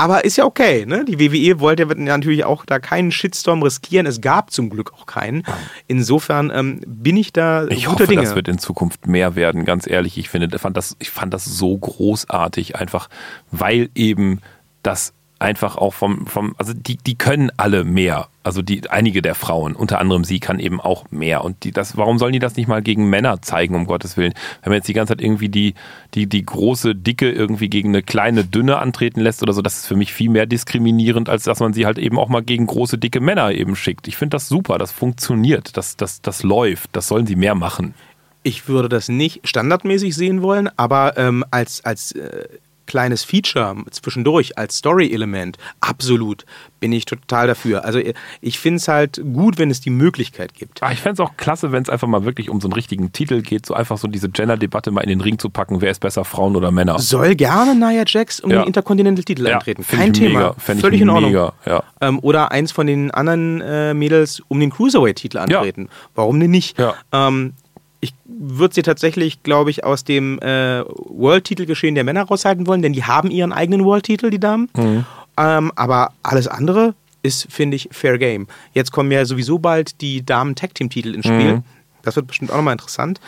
[0.00, 1.04] Aber ist ja okay, ne?
[1.04, 4.06] Die WWE wollte ja natürlich auch da keinen Shitstorm riskieren.
[4.06, 5.42] Es gab zum Glück auch keinen.
[5.88, 8.22] Insofern ähm, bin ich da Ich guter hoffe, Dinge.
[8.22, 10.16] das wird in Zukunft mehr werden, ganz ehrlich.
[10.16, 13.10] Ich finde, fand das, ich fand das so großartig, einfach,
[13.50, 14.40] weil eben
[14.82, 18.28] das einfach auch vom, vom, also die, die können alle mehr.
[18.42, 21.44] Also die, einige der Frauen, unter anderem sie, kann eben auch mehr.
[21.44, 24.34] Und die, das, warum sollen die das nicht mal gegen Männer zeigen, um Gottes Willen?
[24.62, 25.74] Wenn man jetzt die ganze Zeit irgendwie die,
[26.14, 29.86] die, die große, dicke irgendwie gegen eine kleine, dünne antreten lässt oder so, das ist
[29.86, 32.98] für mich viel mehr diskriminierend, als dass man sie halt eben auch mal gegen große,
[32.98, 34.08] dicke Männer eben schickt.
[34.08, 37.94] Ich finde das super, das funktioniert, das, das, das läuft, das sollen sie mehr machen.
[38.42, 42.48] Ich würde das nicht standardmäßig sehen wollen, aber ähm, als, als äh,
[42.90, 46.44] kleines Feature zwischendurch, als Story-Element, absolut
[46.80, 47.84] bin ich total dafür.
[47.84, 50.82] Also äh, ich finde es halt gut, wenn es die Möglichkeit gibt.
[50.82, 53.12] Ah, ich fände es auch klasse, wenn es einfach mal wirklich um so einen richtigen
[53.12, 56.00] Titel geht, so einfach so diese Gender-Debatte mal in den Ring zu packen, wer ist
[56.00, 56.98] besser, Frauen oder Männer.
[56.98, 58.60] Soll gerne Nia Jax um Ja.
[58.62, 59.84] den Intercontinental-Titel antreten.
[59.84, 60.54] find Kein Thema.
[60.66, 61.30] Mega, Völlig in Ordnung.
[61.30, 61.82] Mega, ja.
[62.00, 65.88] Ähm, oder eins von den anderen äh, Mädels um den Cruiserweight-Titel antreten.
[66.14, 66.78] Warum denn nicht?
[66.78, 66.94] Ja.
[67.12, 67.52] Ähm,
[68.00, 72.92] ich würde sie tatsächlich, glaube ich, aus dem äh, World-Titel-Geschehen der Männer raushalten wollen, denn
[72.92, 74.68] die haben ihren eigenen World-Titel, die Damen.
[74.76, 75.04] Mhm.
[75.36, 78.46] Ähm, aber alles andere ist, finde ich, Fair Game.
[78.72, 81.56] Jetzt kommen ja sowieso bald die Damen-Tag-Team-Titel ins Spiel.
[81.56, 81.62] Mhm.
[82.02, 83.20] Das wird bestimmt auch nochmal interessant.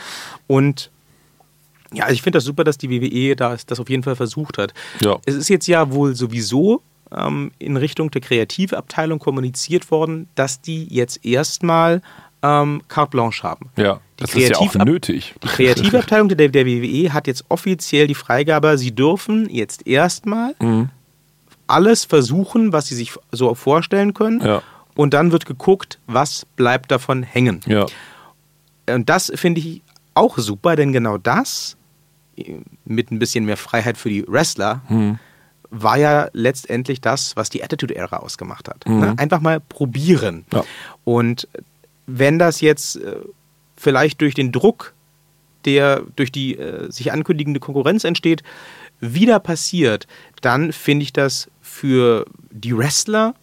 [0.46, 0.90] Und
[1.92, 4.72] ja, ich finde das super, dass die WWE das, das auf jeden Fall versucht hat.
[5.00, 5.18] Ja.
[5.26, 6.82] Es ist jetzt ja wohl sowieso
[7.14, 12.00] ähm, in Richtung der Kreativabteilung kommuniziert worden, dass die jetzt erstmal
[12.42, 13.70] ähm, carte blanche haben.
[13.76, 15.34] Ja, Die das ist ja auch nötig.
[15.42, 20.88] Die Kreativabteilung der, der WWE hat jetzt offiziell die Freigabe, sie dürfen jetzt erstmal Mhm.
[21.66, 24.40] alles versuchen, was sie sich so vorstellen können.
[24.40, 24.62] Ja.
[24.94, 27.60] Und dann wird geguckt, was bleibt davon hängen.
[27.66, 27.86] Ja,
[28.90, 29.82] Und das finde ich
[30.14, 31.76] auch super, denn genau das,
[32.84, 35.18] mit ein bisschen mehr Freiheit für die Wrestler, Hm.
[35.70, 38.86] war ja letztendlich das, was die Attitude-Ära ausgemacht hat.
[38.86, 39.14] Ne?
[39.16, 40.44] Einfach mal probieren.
[40.52, 40.64] Ja.
[41.04, 41.48] Und
[42.06, 43.16] wenn das jetzt äh,
[43.76, 44.94] vielleicht durch den Druck,
[45.64, 48.42] der durch die äh, sich ankündigende Konkurrenz entsteht,
[49.00, 50.06] wieder passiert,
[50.40, 53.34] dann finde ich das für die Wrestler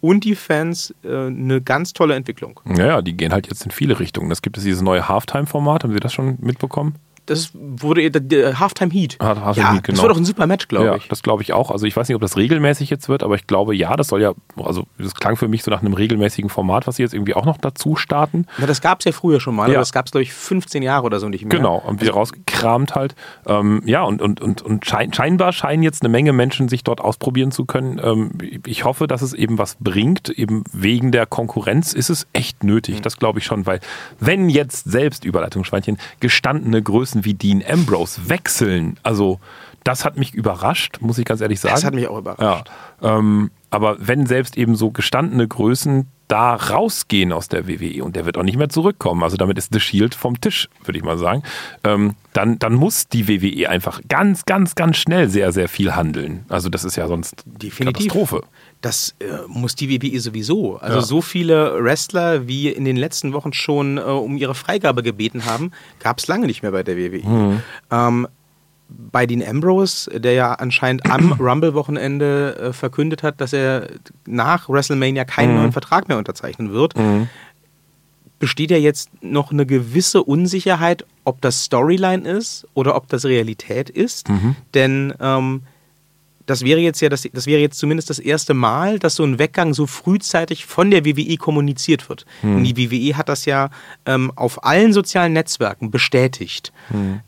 [0.00, 2.60] und die Fans äh, eine ganz tolle Entwicklung.
[2.66, 4.28] ja, ja, die gehen halt jetzt in viele Richtungen.
[4.28, 6.96] Das gibt es dieses neue Halftime-Format, haben Sie das schon mitbekommen?
[7.26, 9.16] Das wurde der, Halftime Heat.
[9.20, 9.96] Ah, Halftime ja, Heat, genau.
[9.96, 11.08] Das war doch ein super Match, glaube ja, ich.
[11.08, 11.70] das glaube ich auch.
[11.70, 14.22] Also ich weiß nicht, ob das regelmäßig jetzt wird, aber ich glaube ja, das soll
[14.22, 17.34] ja, also das klang für mich so nach einem regelmäßigen Format, was sie jetzt irgendwie
[17.34, 18.46] auch noch dazu starten.
[18.58, 19.74] Na, das gab es ja früher schon mal, Ja.
[19.74, 21.56] aber das gab es, glaube ich, 15 Jahre oder so nicht mehr.
[21.56, 23.14] Genau, und wieder rausgekramt halt.
[23.46, 27.00] Ähm, ja, und, und, und, und schein, scheinbar scheinen jetzt eine Menge Menschen sich dort
[27.00, 28.00] ausprobieren zu können.
[28.02, 28.32] Ähm,
[28.66, 30.28] ich hoffe, dass es eben was bringt.
[30.28, 33.00] Eben wegen der Konkurrenz ist es echt nötig.
[33.02, 33.80] Das glaube ich schon, weil
[34.18, 39.38] wenn jetzt selbst, Überleitungsschweinchen, gestandene Größen wie Dean Ambrose wechseln, also
[39.84, 41.74] das hat mich überrascht, muss ich ganz ehrlich sagen.
[41.74, 42.70] Das hat mich auch überrascht.
[43.02, 48.14] Ja, ähm, aber wenn selbst eben so gestandene Größen da rausgehen aus der WWE und
[48.14, 51.04] der wird auch nicht mehr zurückkommen, also damit ist The Shield vom Tisch, würde ich
[51.04, 51.42] mal sagen,
[51.84, 56.46] ähm, dann, dann muss die WWE einfach ganz, ganz, ganz schnell sehr, sehr viel handeln.
[56.48, 58.12] Also das ist ja sonst Definitiv.
[58.12, 58.44] Katastrophe.
[58.82, 60.76] Das äh, muss die WWE sowieso.
[60.76, 61.02] Also Ja.
[61.02, 65.70] so viele Wrestler, wie in den letzten Wochen schon äh, um ihre Freigabe gebeten haben,
[66.00, 67.22] gab es lange nicht mehr bei der WWE.
[67.26, 67.62] Mhm.
[67.90, 68.28] Ähm,
[68.88, 73.88] bei Dean Ambrose, der ja anscheinend am Rumble-Wochenende äh, verkündet hat, dass er
[74.26, 75.58] nach WrestleMania keinen Mhm.
[75.60, 76.94] neuen Vertrag mehr unterzeichnen wird,
[78.38, 83.88] besteht ja jetzt noch eine gewisse Unsicherheit, ob das Storyline ist oder ob das Realität
[83.88, 84.28] ist.
[84.28, 84.56] Mhm.
[84.74, 85.62] Denn ähm,
[86.46, 89.38] das wäre jetzt ja das, das wäre jetzt zumindest das erste Mal, dass so ein
[89.38, 92.26] Weggang so frühzeitig von der WWE kommuniziert wird.
[92.42, 93.70] Und die WWE hat das ja
[94.06, 96.72] ähm, auf allen sozialen Netzwerken bestätigt.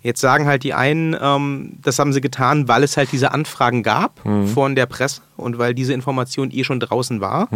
[0.03, 3.83] Jetzt sagen halt die einen, ähm, das haben sie getan, weil es halt diese Anfragen
[3.83, 4.21] gab
[4.53, 7.49] von der Presse und weil diese Information eh schon draußen war.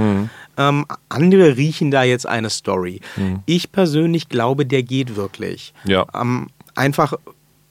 [0.57, 3.01] Ähm, andere riechen da jetzt eine Story.
[3.47, 5.73] Ich persönlich glaube, der geht wirklich.
[5.85, 6.07] Ja.
[6.15, 7.15] Ähm, einfach,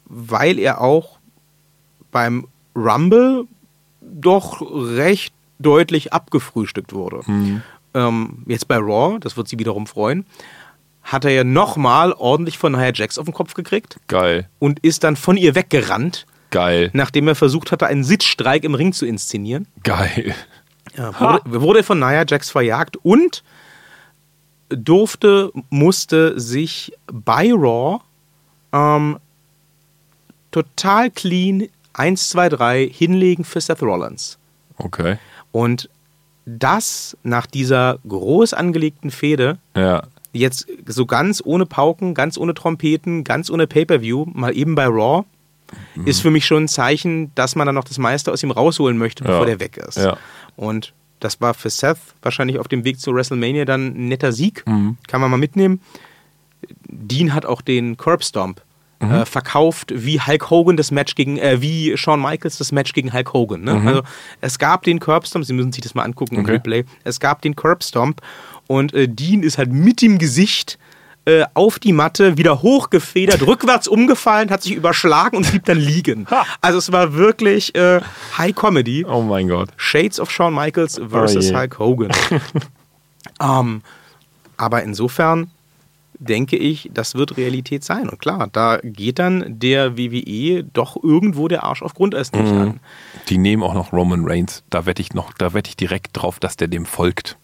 [0.06, 1.18] weil er auch
[2.12, 3.46] beim Rumble
[4.12, 7.22] doch recht deutlich abgefrühstückt wurde.
[7.94, 10.26] Ähm, jetzt bei Raw, das wird sie wiederum freuen,
[11.04, 15.04] hat er ja nochmal ordentlich von Nia Jax auf den Kopf gekriegt Geil, und ist
[15.04, 19.68] dann von ihr weggerannt, geil, nachdem er versucht hatte, einen Sitzstreik im Ring zu inszenieren.
[19.84, 20.36] geil.
[20.96, 23.44] Ja, wurde, wurde von Nia Jax verjagt und
[24.70, 28.00] durfte, musste sich bei Raw
[28.74, 29.18] ähm,
[30.52, 31.68] total clean
[31.98, 34.38] 1, 2, 3 hinlegen für Seth Rollins.
[34.78, 35.18] Okay.
[35.52, 35.90] Und
[36.46, 40.04] das nach dieser groß angelegten Fehde, Ja.
[40.32, 45.26] jetzt so ganz ohne Pauken, ganz ohne Trompeten, ganz ohne Pay-Per-View, mal eben bei Raw,
[46.06, 48.98] ist für mich schon ein Zeichen, dass man dann noch das meiste aus ihm rausholen
[48.98, 49.46] möchte, bevor Ja.
[49.46, 49.98] der weg ist.
[49.98, 50.16] Ja.
[50.56, 54.64] Und das war für Seth wahrscheinlich auf dem Weg zu WrestleMania dann ein netter Sieg.
[54.66, 54.98] Mhm.
[55.08, 55.82] Kann man mal mitnehmen.
[56.88, 58.62] Dean hat auch den Curb Stomp
[59.00, 59.12] Mhm.
[59.12, 63.14] äh, verkauft, wie Hulk Hogan das Match gegen, äh, wie Shawn Michaels das Match gegen
[63.14, 63.62] Hulk Hogan.
[63.62, 63.82] Ne?
[63.86, 64.02] Also
[64.42, 66.46] es gab den Curb Stomp, Sie müssen sich das mal angucken im Mhm.
[66.46, 66.54] Okay.
[66.54, 66.86] Replay.
[67.04, 68.22] Es gab den Curb Stomp
[68.66, 70.80] und äh, Dean ist halt mit dem Gesicht
[71.26, 76.26] äh, auf die Matte, wieder hochgefedert, rückwärts umgefallen, hat sich überschlagen und blieb dann liegen.
[76.62, 78.00] Also es war wirklich äh,
[78.38, 79.06] High Comedy.
[79.06, 79.70] Oh mein Gott.
[79.76, 81.56] Shades of Shawn Michaels versus Oh.
[81.58, 82.12] Hulk Hogan.
[83.42, 83.82] ähm,
[84.56, 85.52] aber insofern
[86.20, 88.10] denke ich, das wird Realität sein.
[88.10, 92.58] Und klar, da geht dann der WWE doch irgendwo der Arsch auf Grundeis nicht Mhm.
[92.62, 92.80] an.
[93.30, 94.64] Die nehmen auch noch Roman Reigns.
[94.70, 97.38] Da wette ich noch, da wette ich direkt drauf, dass der dem folgt.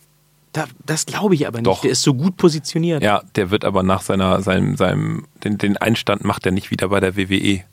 [0.53, 1.65] Da, das glaube ich aber nicht.
[1.67, 1.81] Doch.
[1.81, 3.01] Der ist so gut positioniert.
[3.01, 6.89] Ja, der wird aber nach seiner, seinem, seinem, den, den Einstand macht er nicht wieder
[6.89, 7.63] bei der WWE.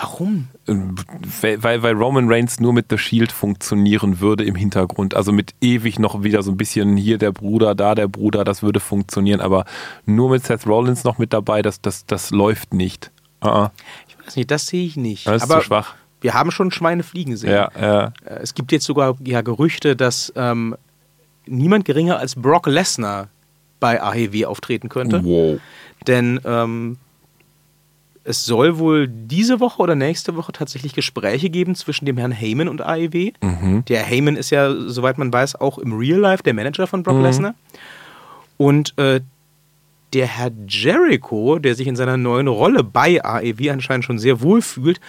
[0.00, 0.46] Warum?
[0.66, 5.14] Weil, weil weil Roman Reigns nur mit The Shield funktionieren würde im Hintergrund.
[5.14, 8.62] Also mit ewig noch wieder so ein bisschen hier der Bruder, da der Bruder, das
[8.62, 9.40] würde funktionieren.
[9.40, 9.64] Aber
[10.06, 13.10] nur mit Seth Rollins noch mit dabei, das, das, das läuft nicht.
[13.44, 13.68] Uh
[14.06, 15.26] Ich weiß nicht, das sehe ich nicht.
[15.26, 15.94] Das ist aber zu schwach.
[16.20, 17.50] wir haben schon Schweine fliegen sehen.
[17.50, 18.04] Ja, ja.
[18.24, 20.76] Äh, Es gibt jetzt sogar ja, Gerüchte, dass ähm,
[21.46, 23.28] niemand geringer als Brock Lesnar
[23.80, 25.24] bei AEW auftreten könnte.
[25.24, 25.58] Wow.
[26.06, 26.98] Denn ähm,
[28.28, 32.68] es soll wohl diese Woche oder nächste Woche tatsächlich Gespräche geben zwischen dem Herrn Heyman
[32.68, 33.32] und AEW.
[33.40, 33.86] Mhm.
[33.86, 37.22] Der Heyman ist ja, soweit man weiß, auch im Real Life der Manager von Brock
[37.22, 37.54] Lesnar.
[38.58, 39.22] Und äh,
[40.12, 44.60] der Herr Jericho, der sich in seiner neuen Rolle bei AEW anscheinend schon sehr wohl
[44.60, 45.00] fühlt,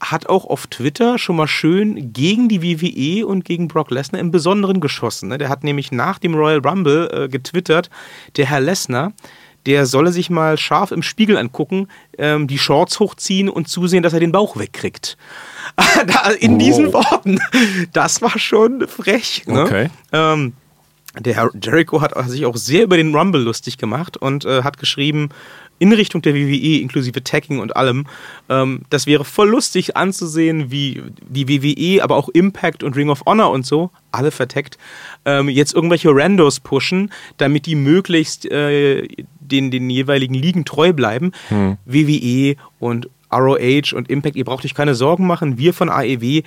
[0.00, 4.32] hat auch auf Twitter schon mal schön gegen die WWE und gegen Brock Lesnar im
[4.32, 5.28] Besonderen geschossen.
[5.28, 5.38] ne?
[5.38, 7.90] Der hat nämlich nach dem Royal Rumble äh, getwittert,
[8.36, 9.12] der Herr Lesnar,
[9.66, 14.12] der solle sich mal scharf im Spiegel angucken, ähm, die Shorts hochziehen und zusehen, dass
[14.12, 15.16] er den Bauch wegkriegt.
[16.40, 17.40] In diesen Worten.
[17.92, 19.44] Das war schon frech.
[19.46, 19.62] Ne?
[19.62, 19.90] Okay.
[20.12, 20.52] Ähm,
[21.18, 24.78] der Herr Jericho hat sich auch sehr über den Rumble lustig gemacht und äh, hat
[24.78, 25.30] geschrieben,
[25.78, 28.06] in Richtung der WWE, inklusive Tagging und allem,
[28.48, 33.22] ähm, das wäre voll lustig anzusehen, wie die WWE, aber auch Impact und Ring of
[33.26, 34.78] Honor und so, alle verteckt,
[35.24, 39.06] ähm, jetzt irgendwelche Randos pushen, damit die möglichst äh,
[39.54, 41.32] den, den jeweiligen Ligen treu bleiben.
[41.84, 46.42] WWE und ROH und Impact, ihr braucht euch keine Sorgen machen, wir von AEW,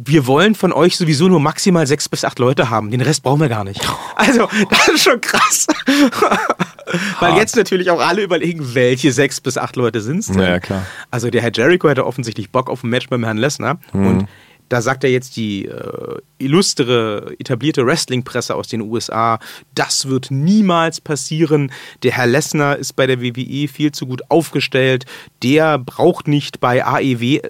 [0.00, 2.92] wir wollen von euch sowieso nur maximal sechs bis acht Leute haben.
[2.92, 3.80] Den Rest brauchen wir gar nicht.
[4.20, 5.68] Also, das ist schon krass.
[7.20, 10.40] Weil jetzt natürlich auch alle überlegen, welche sechs bis acht Leute sind es denn?
[10.40, 10.84] Ja, klar.
[11.12, 13.78] Also, der Herr Jericho hätte offensichtlich Bock auf ein Match beim Herrn Lesnar.
[13.92, 14.26] Und
[14.68, 19.38] da sagt er jetzt die äh, illustre, etablierte Wrestling-Presse aus den USA,
[19.74, 21.72] das wird niemals passieren.
[22.02, 25.06] Der Herr Lesnar ist bei der WWE viel zu gut aufgestellt.
[25.42, 27.40] Der braucht nicht bei AEW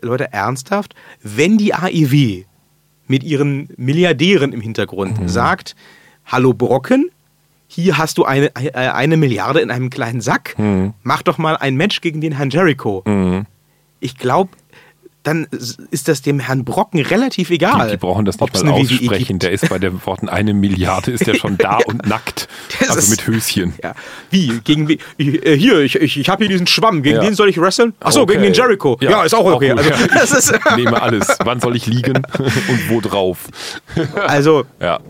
[0.00, 2.44] Leute, ernsthaft, wenn die AEW
[3.06, 5.74] mit ihren Milliardären im Hintergrund sagt,
[6.26, 7.10] hallo Brocken,
[7.66, 10.54] hier hast du eine, äh, eine Milliarde in einem kleinen Sack,
[11.02, 13.02] mach doch mal ein Match gegen den Herrn Jericho.
[14.00, 14.50] Ich glaube,
[15.24, 15.48] dann
[15.90, 17.86] ist das dem Herrn Brocken relativ egal.
[17.86, 19.38] Die, die brauchen das nicht mal aussprechen.
[19.40, 22.46] Der ist bei den Worten eine Milliarde, ist der schon da und nackt.
[22.78, 23.74] Das also ist- mit Höschen.
[23.82, 23.94] Ja.
[24.30, 24.60] Wie?
[24.62, 24.98] Gegen wie?
[25.18, 27.02] Äh, Hier, ich, ich, ich habe hier diesen Schwamm.
[27.02, 27.22] Gegen Ja.
[27.22, 27.94] den soll ich wresteln?
[28.00, 28.32] Achso, Okay.
[28.34, 28.96] gegen den Jericho.
[29.00, 29.70] Ja, ist auch okay.
[29.70, 29.96] gut, also, ja.
[30.14, 31.26] das ist, nehme alles.
[31.42, 33.48] Wann soll ich liegen und wo drauf?
[34.26, 35.00] also Ja.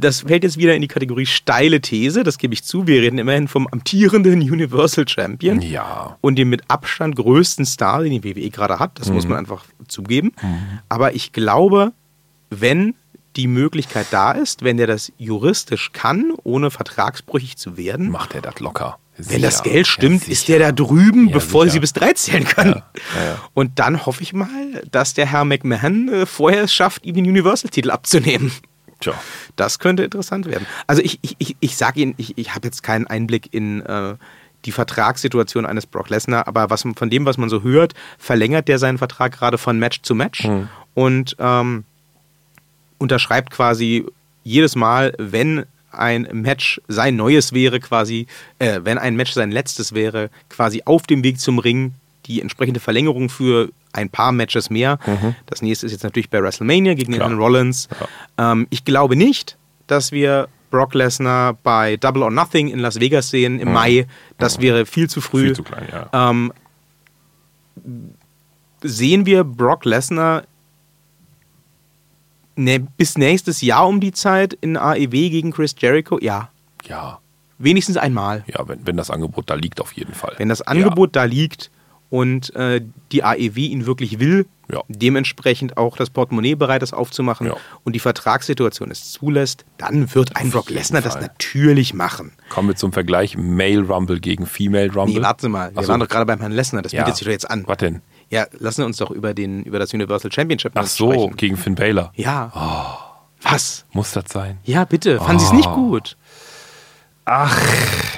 [0.00, 2.86] Das fällt jetzt wieder in die Kategorie steile These, das gebe ich zu.
[2.86, 6.16] Wir reden immerhin vom amtierenden Universal Champion Ja.
[6.20, 8.98] und dem mit Abstand größten Star, den die WWE gerade hat.
[9.00, 10.32] Das muss man einfach zugeben.
[10.88, 11.92] Aber ich glaube,
[12.50, 12.94] wenn
[13.36, 18.40] die Möglichkeit da ist, wenn der das juristisch kann, ohne vertragsbrüchig zu werden, Macht er
[18.40, 18.98] das locker.
[19.18, 19.70] wenn das Sicher.
[19.70, 21.72] Geld stimmt, Ja, ist der da drüben, Ja, bevor sicher.
[21.74, 22.82] sie bis drei zählen können.
[23.14, 23.38] Ja, ja.
[23.52, 24.48] Und dann hoffe ich mal,
[24.90, 28.52] dass der Herr McMahon äh, vorher es schafft, ihm den Universal-Titel abzunehmen.
[29.00, 29.14] Tja.
[29.56, 30.66] Das könnte interessant werden.
[30.86, 34.14] Also ich, ich, ich, ich sage Ihnen, ich, ich habe jetzt keinen Einblick in äh,
[34.64, 38.78] die Vertragssituation eines Brock Lesnar, aber was, von dem, was man so hört, verlängert der
[38.78, 40.44] seinen Vertrag gerade von Match zu Match
[40.94, 41.84] und ähm,
[42.98, 44.06] unterschreibt quasi
[44.42, 48.26] jedes Mal, wenn ein Match sein neues wäre, quasi,
[48.58, 51.94] äh, wenn ein Match sein letztes wäre, quasi auf dem Weg zum Ring
[52.26, 54.98] die entsprechende Verlängerung für ein paar Matches mehr.
[55.46, 57.28] Das nächste ist jetzt natürlich bei WrestleMania gegen Klar.
[57.28, 57.88] Herrn Rollins.
[58.38, 63.30] Ähm, ich glaube nicht, dass wir Brock Lesnar bei Double or Nothing in Las Vegas
[63.30, 64.06] sehen im Mai.
[64.38, 65.46] Das wäre viel zu früh.
[65.46, 66.30] Viel zu klein, ja.
[66.30, 66.52] Ähm,
[68.82, 70.42] sehen wir Brock Lesnar
[72.56, 76.18] ne, bis nächstes Jahr um die Zeit in AEW gegen Chris Jericho?
[76.20, 76.50] Ja,
[76.88, 77.20] Ja.
[77.58, 78.44] wenigstens einmal.
[78.46, 80.34] Ja, wenn, wenn das Angebot da liegt, auf jeden Fall.
[80.38, 81.70] Wenn das Angebot da liegt
[82.10, 82.80] und äh,
[83.12, 84.80] die AEW ihn wirklich will, Ja.
[84.88, 87.54] dementsprechend auch das Portemonnaie bereit ist aufzumachen Ja.
[87.84, 92.32] und die Vertragssituation es zulässt, dann wird ein Brock jeden Lesnar das natürlich machen.
[92.48, 95.14] Kommen wir zum Vergleich Male Rumble gegen Female Rumble.
[95.16, 95.88] Nee, warte mal, wir so.
[95.88, 97.02] waren doch gerade beim Herrn Lesnar, das Ja.
[97.04, 97.64] bietet sich doch jetzt an.
[97.66, 98.02] Was denn?
[98.30, 101.36] Ja, lassen wir uns doch über, den, über das Universal Championship Ach so, sprechen.
[101.36, 102.12] gegen Finn Balor.
[102.16, 102.50] Ja.
[102.54, 103.02] Oh.
[103.42, 103.84] Was?
[103.92, 104.58] Muss das sein?
[104.64, 105.18] Ja, bitte.
[105.18, 105.74] Fanden Sie es nicht Oh.
[105.74, 106.16] gut?
[107.24, 107.56] Ach,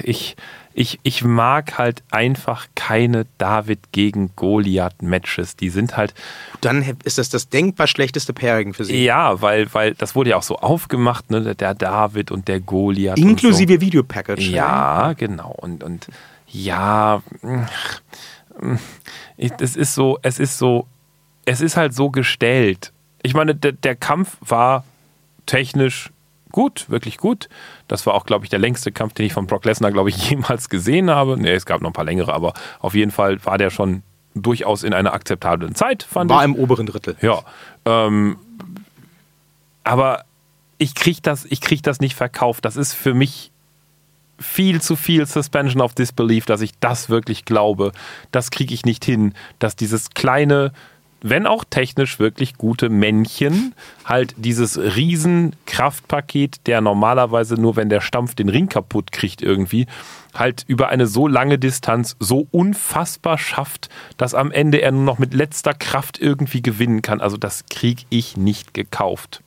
[0.03, 0.37] ich,
[0.78, 5.56] ich, ich mag halt einfach keine David gegen Goliath-Matches.
[5.56, 6.14] Die sind halt,
[6.60, 9.04] Dann ist das das denkbar schlechteste Pairing für Sie.
[9.04, 11.56] ja, weil, weil das wurde ja auch so aufgemacht, ne?
[11.56, 13.18] Der David und der Goliath.
[13.18, 14.38] Inklusive Videopackage.
[14.38, 14.52] Und so.
[14.52, 15.50] Ja, genau.
[15.50, 16.06] Und, und
[16.46, 17.22] ja,
[19.36, 20.86] ich, es ist so, es ist so,
[21.44, 22.92] es ist halt so gestellt.
[23.24, 24.84] Ich meine, der, der Kampf war
[25.44, 26.10] technisch
[26.50, 27.48] gut, wirklich gut.
[27.88, 30.16] Das war auch, glaube ich, der längste Kampf, den ich von Brock Lesnar, glaube ich,
[30.30, 31.40] jemals gesehen habe.
[31.40, 34.02] Ne, es gab noch ein paar längere, aber auf jeden Fall war der schon
[34.34, 36.44] durchaus in einer akzeptablen Zeit, fand War ich.
[36.44, 37.16] im oberen Drittel.
[37.20, 37.42] Ja.
[37.84, 38.37] Ähm,
[39.84, 40.24] aber
[40.78, 42.64] ich krieg das, ich krieg das nicht verkauft.
[42.64, 43.50] Das ist für mich
[44.38, 47.92] viel zu viel Suspension of Disbelief, dass ich das wirklich glaube.
[48.30, 50.72] Das kriege ich nicht hin, dass dieses kleine,
[51.20, 58.00] wenn auch technisch wirklich gute Männchen halt dieses riesen Kraftpaket, der normalerweise nur, wenn der
[58.00, 59.87] Stampf den Ring kaputt kriegt irgendwie,
[60.35, 65.18] halt über eine so lange Distanz so unfassbar schafft, dass am Ende er nur noch
[65.18, 67.20] mit letzter Kraft irgendwie gewinnen kann.
[67.20, 69.42] Also das kriege ich nicht gekauft.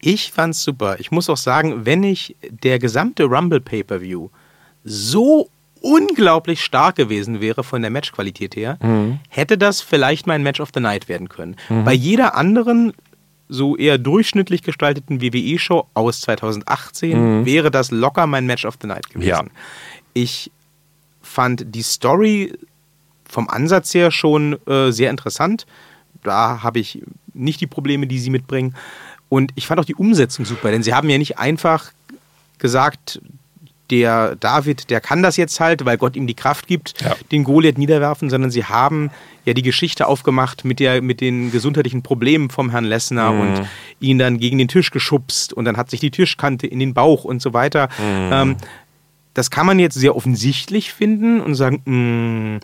[0.00, 0.98] Ich fand's super.
[1.00, 4.30] Ich muss auch sagen, wenn ich der gesamte Rumble Pay-Per-View
[4.84, 8.78] so unglaublich stark gewesen wäre von der Matchqualität her,
[9.28, 11.56] hätte das vielleicht mein Match of the Night werden können.
[11.68, 12.92] Bei jeder anderen
[13.48, 19.08] so eher durchschnittlich gestalteten WWE-Show aus 2018 wäre das locker mein Match of the Night
[19.10, 19.28] gewesen.
[19.28, 19.44] Ja.
[20.12, 20.50] Ich
[21.22, 22.52] fand die Story
[23.28, 25.66] vom Ansatz her schon äh, sehr interessant.
[26.22, 27.02] Da habe ich
[27.34, 28.74] nicht die Probleme, die sie mitbringen.
[29.28, 31.92] Und ich fand auch die Umsetzung super, denn sie haben ja nicht einfach
[32.58, 33.20] gesagt,
[33.90, 37.16] der David, der kann das jetzt halt, weil Gott ihm die Kraft gibt, Ja.
[37.32, 39.10] den Goliath niederwerfen, sondern sie haben
[39.44, 43.62] ja die Geschichte aufgemacht mit, der, mit den gesundheitlichen Problemen vom Herrn Lessner und
[44.00, 47.24] ihn dann gegen den Tisch geschubst und dann hat sich die Tischkante in den Bauch
[47.24, 47.88] und so weiter.
[48.00, 48.56] Ähm,
[49.34, 52.60] das kann man jetzt sehr offensichtlich finden und sagen, mh,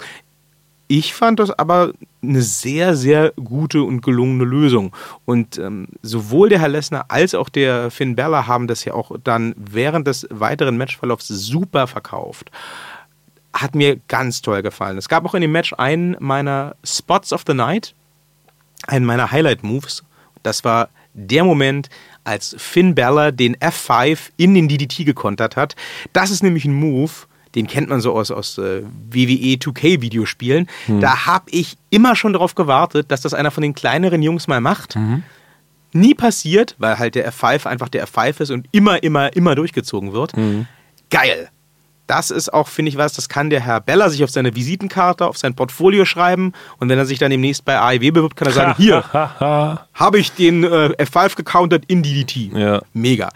[0.86, 1.92] ich fand das aber
[2.22, 4.94] eine sehr, sehr gute und gelungene Lösung.
[5.24, 9.12] Und ähm, sowohl der Herr Lessner als auch der Finn Balor haben das ja auch
[9.22, 12.50] dann während des weiteren Matchverlaufs super verkauft.
[13.52, 14.98] Hat mir ganz toll gefallen.
[14.98, 17.94] Es gab auch in dem Match einen meiner Spots of the Night,
[18.86, 20.04] einen meiner Highlight-Moves.
[20.42, 21.88] Das war der Moment,
[22.24, 25.76] als Finn Balor den F5 in den DDT gekontert hat.
[26.12, 27.12] Das ist nämlich ein Move,
[27.54, 30.68] den kennt man so aus, aus äh, WWE 2K-Videospielen.
[31.00, 34.60] Da habe ich immer schon darauf gewartet, dass das einer von den kleineren Jungs mal
[34.60, 34.96] macht.
[35.92, 40.12] Nie passiert, weil halt der F5 einfach der F5 ist und immer, immer, immer durchgezogen
[40.12, 40.32] wird.
[41.10, 41.48] Geil.
[42.06, 45.26] Das ist auch, finde ich, was, das kann der Herr Beller sich auf seine Visitenkarte,
[45.26, 48.52] auf sein Portfolio schreiben und wenn er sich dann demnächst bei AEW bewirbt, kann er
[48.52, 49.02] sagen, hier,
[49.94, 52.52] habe ich den äh, F5 gecountert in DDT.
[52.54, 52.82] Ja.
[52.92, 53.30] Mega.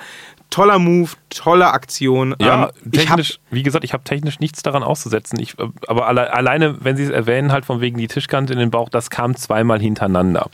[0.51, 2.35] Toller Move, tolle Aktion.
[2.41, 5.39] Ja, Ähm, ich hab, technisch, wie gesagt, ich habe technisch nichts daran auszusetzen.
[5.41, 8.59] Ich, äh, aber alle, alleine, wenn Sie es erwähnen, halt von wegen die Tischkante in
[8.59, 10.49] den Bauch, das kam zweimal hintereinander.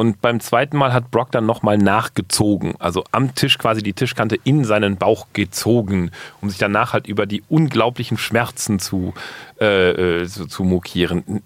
[0.00, 4.38] Und beim zweiten Mal hat Brock dann nochmal nachgezogen, also am Tisch quasi die Tischkante
[4.44, 9.12] in seinen Bauch gezogen, um sich danach halt über die unglaublichen Schmerzen zu,
[9.60, 11.42] äh, äh, zu, zu mokieren.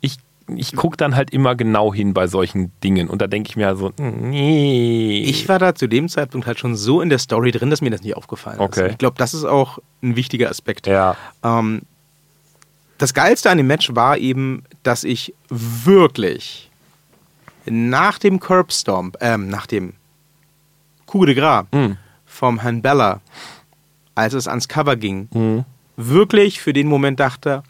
[0.00, 0.16] Ich,
[0.54, 3.74] ich gucke dann halt immer genau hin bei solchen Dingen und da denke ich mir
[3.76, 5.22] so, nee.
[5.26, 7.90] ich war da zu dem Zeitpunkt halt schon so in der Story drin, dass mir
[7.90, 8.86] das nicht aufgefallen Okay.
[8.86, 8.92] ist.
[8.92, 10.86] Ich glaube, das ist auch ein wichtiger Aspekt.
[10.86, 11.16] ja.
[11.42, 11.82] Ähm,
[12.98, 16.70] das Geilste an dem Match war eben, dass ich wirklich
[17.66, 19.92] nach dem Curbstomp, ähm, nach dem
[21.06, 21.96] Coup de Gras Mhm.
[22.24, 23.20] vom Herrn Bella,
[24.14, 25.64] als es ans Cover ging, Mhm.
[25.96, 27.62] wirklich für den Moment dachte,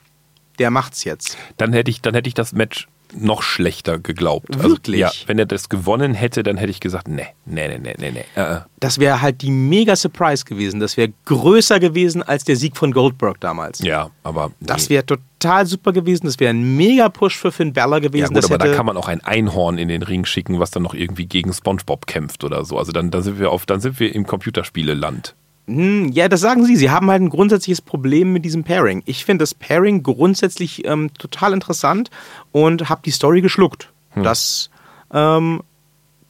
[0.59, 1.37] der macht's jetzt.
[1.57, 4.63] dann hätte ich, dann hätte ich das Match noch schlechter geglaubt.
[4.63, 5.05] Wirklich?
[5.05, 7.95] Also, ja, wenn er das gewonnen hätte, dann hätte ich gesagt, nee, nee, nee, nee,
[7.99, 8.25] nee, nee.
[8.35, 8.61] Äh, äh.
[8.81, 10.81] Das wäre halt die mega Surprise gewesen.
[10.81, 13.81] Das wäre größer gewesen als der Sieg von Goldberg damals.
[13.81, 14.67] Ja, aber nee.
[14.67, 16.27] Das wäre total super gewesen.
[16.27, 18.35] Das wäre ein mega Push für Finn Balor gewesen.
[18.35, 20.83] ja gut, aber da kann man auch ein Einhorn in den Ring schicken, was dann
[20.83, 22.79] noch irgendwie gegen SpongeBob kämpft oder so.
[22.79, 25.35] Also dann, dann sind wir auf, dann sind wir im Computerspieleland.
[25.67, 26.77] Hm, ja, das sagen Sie.
[26.77, 29.03] Sie haben halt ein grundsätzliches Problem mit diesem Pairing.
[29.07, 32.11] Ich finde das Pairing grundsätzlich ähm, total interessant
[32.53, 33.93] und habe die Story geschluckt.
[34.23, 34.71] Das,
[35.13, 35.63] ähm,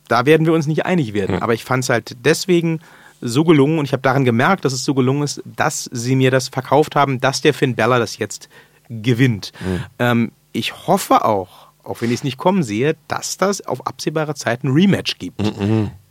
[0.09, 1.37] da werden wir uns nicht einig werden.
[1.43, 2.81] Aber ich fand es halt deswegen
[3.21, 6.31] so gelungen und ich habe daran gemerkt, dass es so gelungen ist, dass sie mir
[6.31, 8.49] das verkauft haben, dass der Finn Balor das jetzt
[8.89, 9.53] gewinnt.
[9.99, 14.35] Ähm, ich hoffe auch, auch wenn ich es nicht kommen sehe, dass das auf absehbare
[14.35, 15.41] Zeit ein Rematch gibt.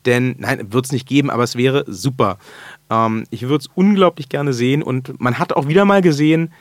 [0.05, 2.38] Denn, nein, wird es nicht geben, aber es wäre super.
[2.89, 6.51] Ähm, ich würde es unglaublich gerne sehen und man hat auch wieder mal gesehen,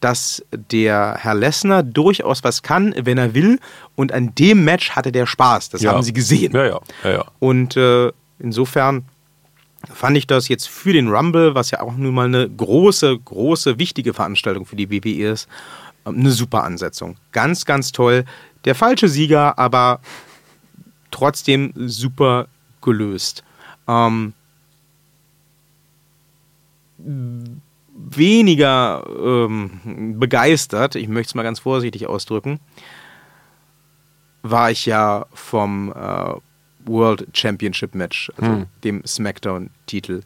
[0.00, 3.58] dass der Herr Lessner durchaus was kann, wenn er will.
[3.96, 5.70] Und an dem Match hatte der Spaß.
[5.70, 5.92] Das Ja.
[5.92, 6.52] haben sie gesehen.
[6.54, 7.24] Ja, ja, ja, ja.
[7.40, 9.06] Und äh, insofern
[9.92, 13.78] fand ich das jetzt für den Rumble, was ja auch nun mal eine große, große,
[13.78, 15.48] wichtige Veranstaltung für die WWE ist,
[16.06, 17.16] ähm, eine super Ansetzung.
[17.32, 18.24] Ganz, ganz toll.
[18.64, 20.00] Der falsche Sieger, aber
[21.10, 22.46] trotzdem super
[22.82, 23.42] gelöst.
[23.88, 24.32] Ähm,
[26.98, 32.60] weniger ähm, begeistert, ich möchte es mal ganz vorsichtig ausdrücken,
[34.42, 36.34] war ich ja vom äh,
[36.84, 40.22] World Championship Match, also dem SmackDown-Titel.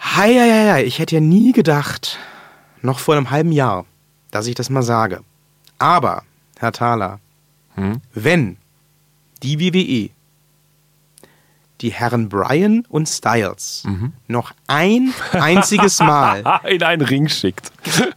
[0.00, 2.18] Hei, hei, hei, hei, ich hätte ja nie gedacht,
[2.82, 3.84] noch vor einem halben Jahr,
[4.30, 5.20] dass ich das mal sage.
[5.78, 6.24] Aber,
[6.58, 7.20] Herr Thaler,
[8.12, 8.56] wenn
[9.42, 10.10] die WWE
[11.80, 13.84] die Herren Bryan und Styles
[14.26, 17.70] noch ein einziges Mal in einen Ring schickt.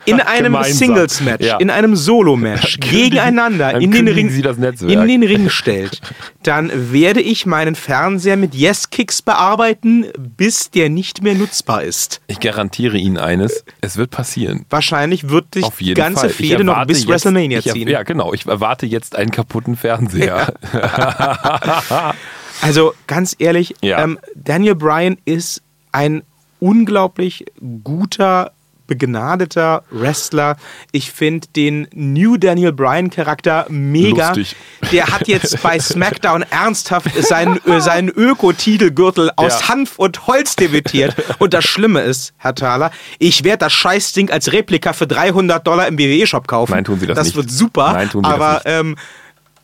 [0.05, 0.57] in einem.
[0.63, 1.57] Singles-Match, Ja.
[1.57, 6.01] in einem Solo-Match gegeneinander in den, Ring, in den Ring stellt,
[6.43, 12.21] dann werde ich meinen Fernseher mit Yes-Kicks bearbeiten, bis der nicht mehr nutzbar ist.
[12.27, 14.65] Ich garantiere Ihnen eines, es wird passieren.
[14.69, 16.29] Wahrscheinlich wird Auf die ganze Fall.
[16.29, 17.87] Fehde noch bis jetzt- WrestleMania ziehen.
[17.87, 18.33] Ja, genau.
[18.33, 20.53] Ich erwarte jetzt einen kaputten Fernseher.
[22.61, 24.03] Also ganz ehrlich, Ja.
[24.03, 26.23] ähm, Daniel Bryan ist ein
[26.59, 27.45] unglaublich
[27.83, 28.51] guter,
[28.87, 30.57] begnadeter Wrestler.
[30.91, 34.27] Ich finde den New Daniel Bryan Charakter mega.
[34.29, 34.55] Lustig.
[34.91, 39.69] Der hat jetzt bei SmackDown ernsthaft seinen, äh, seinen Öko-Titelgürtel aus Ja.
[39.69, 41.15] Hanf und Holz debütiert.
[41.39, 45.87] Und das Schlimme ist, Herr Thaler, ich werde das Scheißding als Replika für 300 Dollar
[45.87, 46.73] im WWE-Shop kaufen.
[46.73, 47.35] Nein, tun Sie das Das nicht.
[47.37, 47.93] wird super.
[47.93, 48.63] Nein, tun Sie das aber nicht.
[48.65, 48.95] Ähm,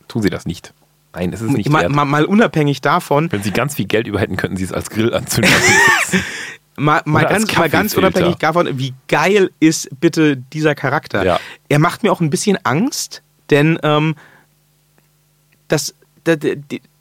[0.08, 0.72] Tun Sie das nicht.
[1.18, 1.92] Nein, es ist nicht mal, wert.
[1.92, 4.90] mal, mal unabhängig davon, Wenn Sie ganz viel Geld über hätten, könnten Sie es als
[4.90, 5.52] Grill anzünden.
[6.80, 11.24] Mal, mal, ganz, mal ganz unabhängig davon, wie geil ist bitte dieser Charakter.
[11.24, 11.40] Ja.
[11.68, 14.14] Er macht mir auch ein bisschen Angst, denn ähm,
[15.66, 16.38] dass, dass,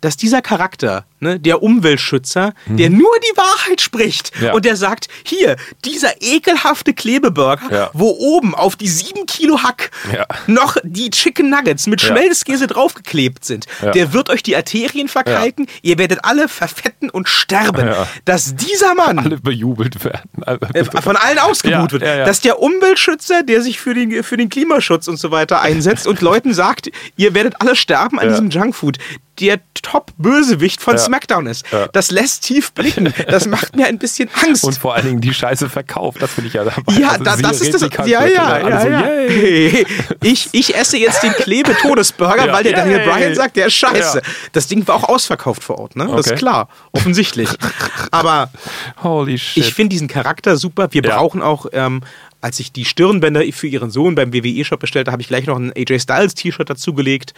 [0.02, 4.46] dass dieser Charakter, ne, der Umweltschützer, der nur die Wahrheit spricht Mhm.
[4.46, 4.54] Ja.
[4.54, 7.90] und der sagt, hier, dieser ekelhafte Klebeburger, Ja.
[7.94, 10.26] wo oben auf die sieben Kilo Hack Ja.
[10.46, 12.02] noch die Chicken Nuggets mit.
[12.02, 17.92] Schmelzkäse draufgeklebt sind, der wird euch die Arterien verkalken, ihr werdet alle verfetten und sterben.
[18.26, 20.30] Dass dieser Mann Alle bejubelt werden.
[20.74, 22.04] äh, von allen ausgebuht wird.
[22.04, 26.22] Dass der Umweltschützer, der sich für den, für den Klimaschutz und so weiter einsetzt und
[26.22, 28.98] Leuten sagt, ihr werdet alle sterben an diesem Junkfood,
[29.40, 31.00] der Top-Bösewicht von Ja.
[31.00, 31.66] SmackDown ist.
[31.72, 31.88] Ja.
[31.94, 33.14] Das lässt tief blicken.
[33.28, 34.64] Das macht mir ein bisschen Angst.
[34.64, 36.22] Und vor allen Dingen die Scheiße verkauft.
[36.22, 36.94] Das finde ich ja dabei.
[37.00, 37.82] ja, Also da, das ist das.
[38.08, 39.02] Ja, ja, ja, so, ja.
[39.08, 39.86] yay.
[40.24, 43.00] Ich, ich esse jetzt den Klebe-Todesburger, weil der Daniel.
[43.02, 44.22] Bryan sagt, der ist scheiße.
[44.52, 46.06] Das Ding war auch ausverkauft vor Ort, ne?
[46.06, 46.34] Das Okay.
[46.34, 46.68] ist klar.
[46.92, 47.50] Offensichtlich.
[48.12, 48.50] Aber
[49.04, 49.64] Holy shit.
[49.66, 50.88] ich finde diesen Charakter super.
[50.92, 52.02] Wir brauchen auch, ähm,
[52.42, 55.74] als ich die Stirnbänder für ihren Sohn beim WWE-Shop bestellte, habe ich gleich noch ein
[55.76, 57.34] AJ Styles T-Shirt dazugelegt.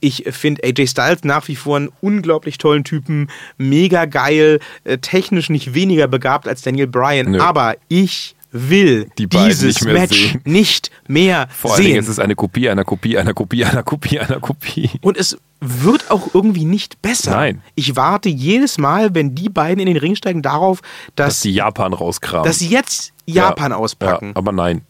[0.00, 3.28] Ich finde AJ Styles nach wie vor einen unglaublich tollen Typen,
[3.58, 7.32] mega geil, äh, technisch nicht weniger begabt als Daniel Bryan.
[7.32, 7.40] Nö.
[7.40, 8.36] Aber ich
[8.70, 10.40] will Die dieses nicht mehr Match sehen.
[10.44, 12.02] nicht mehr Vor allen Dingen sehen.
[12.02, 14.90] ist es eine Kopie einer Kopie einer Kopie einer Kopie einer Kopie.
[15.02, 17.30] Und es wird auch irgendwie nicht besser.
[17.32, 17.62] Nein.
[17.74, 20.80] Ich warte jedes Mal, wenn die beiden in den Ring steigen, darauf,
[21.14, 22.44] dass, Dass die Japan rauskramen.
[22.44, 24.28] dass sie jetzt Japan auspacken.
[24.28, 24.82] Ja, aber nein.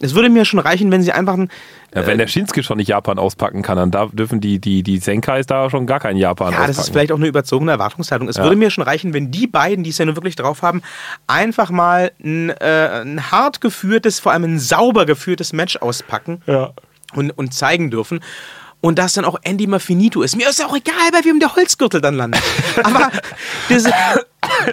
[0.00, 1.48] Es würde mir schon reichen, wenn sie einfach ein.
[1.94, 4.98] Ja, wenn der Shinsuke schon nicht Japan auspacken kann, dann da dürfen die, die, die
[4.98, 6.76] Senkais da schon gar keinen Japan Ja, auspacken.
[6.76, 8.28] das ist vielleicht auch eine überzogene Erwartungshaltung.
[8.28, 8.42] Es Ja.
[8.42, 10.82] würde mir schon reichen, wenn die beiden, die es ja nur wirklich drauf haben,
[11.26, 16.72] einfach mal ein, äh, ein hart geführtes, vor allem ein sauber geführtes Match auspacken ja.
[17.14, 18.20] und, und zeigen dürfen.
[18.82, 20.36] Und das dann auch Andy mal finito ist.
[20.36, 22.42] Mir ist ja auch egal, bei wem der Holzgürtel dann landet.
[22.84, 23.10] Aber
[23.70, 23.90] diese,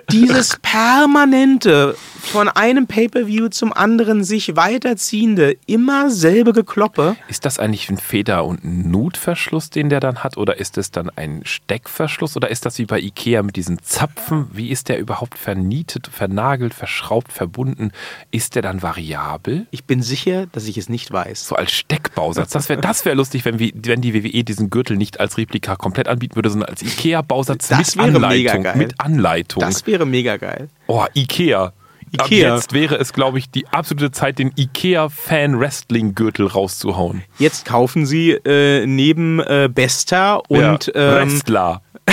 [0.10, 7.16] dieses permanente, von einem Pay-Per-View zum anderen sich weiterziehende, immer selbe Gekloppe.
[7.28, 10.38] Ist das eigentlich ein Feder- und Nutverschluss, den der dann hat?
[10.38, 12.36] Oder ist es dann ein Steckverschluss?
[12.36, 14.48] Oder ist das wie bei Ikea mit diesen Zapfen?
[14.52, 17.92] Wie ist der überhaupt vernietet, vernagelt, verschraubt, verbunden?
[18.32, 19.68] Ist der dann variabel?
[19.70, 21.48] Ich bin sicher, dass ich es nicht weiß.
[21.48, 22.52] So als Steckbausatz.
[22.52, 25.76] Das wäre das wär lustig, wenn, wir, wenn die WWE diesen Gürtel nicht als Replika
[25.76, 28.66] komplett anbieten würde, sondern als Ikea-Bausatz mit Anleitung.
[28.76, 29.62] Mit Anleitung.
[29.62, 30.70] Das wäre mega geil.
[30.88, 31.74] oh, Ikea.
[32.18, 32.56] Ab Ikea.
[32.56, 37.24] jetzt wäre es, glaube ich, die absolute Zeit, den Ikea-Fan-Wrestling-Gürtel rauszuhauen.
[37.40, 41.22] Jetzt kaufen sie äh, neben äh, Besta und ja.
[41.22, 41.82] ähm, Wrestler.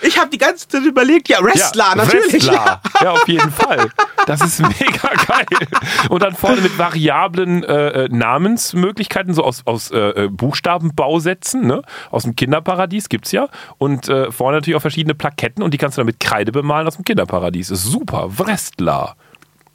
[0.00, 2.32] ich habe die ganze Zeit überlegt, ja, Wrestler, ja, natürlich.
[2.32, 2.80] Wrestler.
[3.02, 3.10] Ja.
[3.12, 3.90] auf jeden Fall.
[4.26, 5.68] Das ist mega geil.
[6.08, 11.82] Und dann vorne mit variablen äh, äh Namensmöglichkeiten, so aus, aus äh, äh, Buchstabenbausätzen, ne?
[12.10, 13.48] aus dem Kinderparadies gibt es ja.
[13.78, 16.86] Und äh, vorne natürlich auch verschiedene Plaketten und die kannst du dann mit Kreide bemalen
[16.86, 17.70] aus dem Kinderparadies.
[17.70, 18.38] Ist super.
[18.38, 19.16] Wrestler.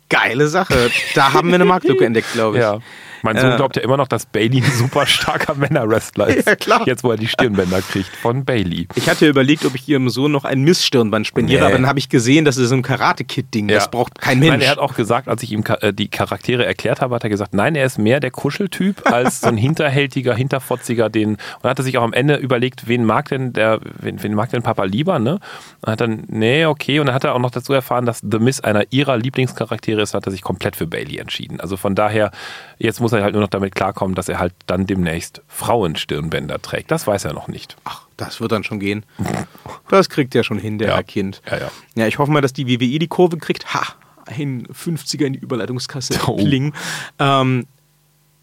[0.09, 0.89] Geile Sache.
[1.15, 2.63] Da haben wir eine Marktlücke entdeckt, glaube ich.
[2.63, 2.79] Ja.
[3.23, 6.47] Mein Sohn äh, glaubt ja immer noch, dass Bailey ein super starker Männerwrestler ist.
[6.47, 6.83] Ja, klar.
[6.85, 8.87] Jetzt, wo er die Stirnbänder kriegt von Bailey.
[8.95, 11.65] Ich hatte überlegt, ob ich ihrem Sohn noch ein Missstirnband spendiere, nee.
[11.65, 13.69] aber dann habe ich gesehen, das ist so ein Karate-Kid-Ding.
[13.69, 13.75] Ja.
[13.75, 14.51] Das braucht kein Mensch.
[14.51, 17.29] Nein, er hat auch gesagt, als ich ihm äh, die Charaktere erklärt habe, hat er
[17.29, 21.37] gesagt, nein, er ist mehr der Kuscheltyp als so ein hinterhältiger, hinterfotziger, den.
[21.61, 24.51] Und hat er sich auch am Ende überlegt, wen mag denn der, wen, wen mag
[24.51, 25.39] denn Papa lieber, ne?
[25.81, 26.99] Und hat dann, nee, okay.
[26.99, 30.13] Und dann hat er auch noch dazu erfahren, dass The Miss einer ihrer Lieblingscharaktere ist,
[30.13, 31.59] hat er sich komplett für Bailey entschieden.
[31.59, 32.31] Also von daher,
[32.77, 36.91] jetzt muss er halt nur noch damit klarkommen, dass er halt dann demnächst Frauenstirnbänder trägt.
[36.91, 37.75] Das weiß er noch nicht.
[37.83, 39.05] Ach, das wird dann schon gehen.
[39.89, 40.95] Das kriegt er schon hin, der ja.
[40.95, 41.41] Herr Kind.
[41.49, 41.71] Ja, ja.
[41.95, 43.73] ja, ich hoffe mal, dass die WWE die Kurve kriegt.
[43.73, 43.83] Ha,
[44.25, 46.19] ein 50er in die Überleitungskasse.
[46.27, 46.35] Oh.
[46.35, 46.73] Kling.
[47.19, 47.67] Ähm,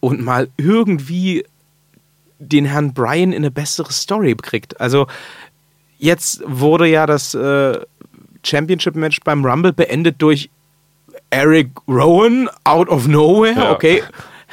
[0.00, 1.44] und mal irgendwie
[2.38, 4.80] den Herrn Bryan in eine bessere Story kriegt.
[4.80, 5.06] Also
[5.98, 7.78] jetzt wurde ja das äh,
[8.42, 10.50] Championship-Match beim Rumble beendet durch
[11.34, 13.54] Eric Rowan out of nowhere.
[13.56, 13.72] Ja.
[13.72, 14.02] Okay,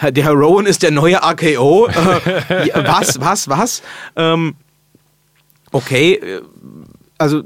[0.09, 1.88] der Herr Rowan ist der neue RKO.
[2.49, 3.84] Äh, was, was, was?
[4.15, 4.55] Ähm,
[5.71, 6.41] okay, äh,
[7.17, 7.43] also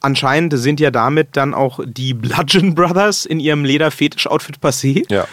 [0.00, 5.04] anscheinend sind ja damit dann auch die Bludgeon Brothers in ihrem Lederfetisch-Outfit passé.
[5.10, 5.26] Ja.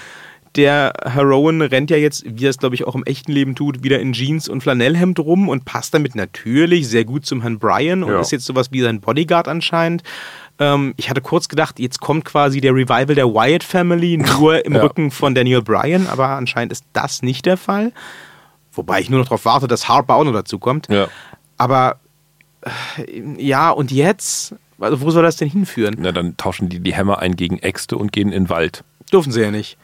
[0.56, 3.56] Der Herr Rowan rennt ja jetzt, wie er es glaube ich auch im echten Leben
[3.56, 7.58] tut, wieder in Jeans und Flanellhemd rum und passt damit natürlich sehr gut zum Herrn
[7.58, 8.22] Brian und ja.
[8.22, 10.04] ist jetzt sowas wie sein Bodyguard anscheinend.
[10.60, 14.74] Ähm, ich hatte kurz gedacht, jetzt kommt quasi der Revival der Wyatt Family nur im
[14.76, 14.82] ja.
[14.82, 17.92] Rücken von Daniel Bryan, aber anscheinend ist das nicht der Fall.
[18.72, 20.88] Wobei ich nur noch darauf warte, dass Harper auch noch dazu kommt.
[20.90, 21.08] Ja.
[21.58, 22.00] Aber
[22.62, 24.56] äh, ja, und jetzt?
[24.80, 25.96] Also wo soll das denn hinführen?
[26.00, 28.84] Na, dann tauschen die die Hämmer ein gegen Äxte und gehen in den Wald.
[29.12, 29.78] Dürfen sie ja nicht.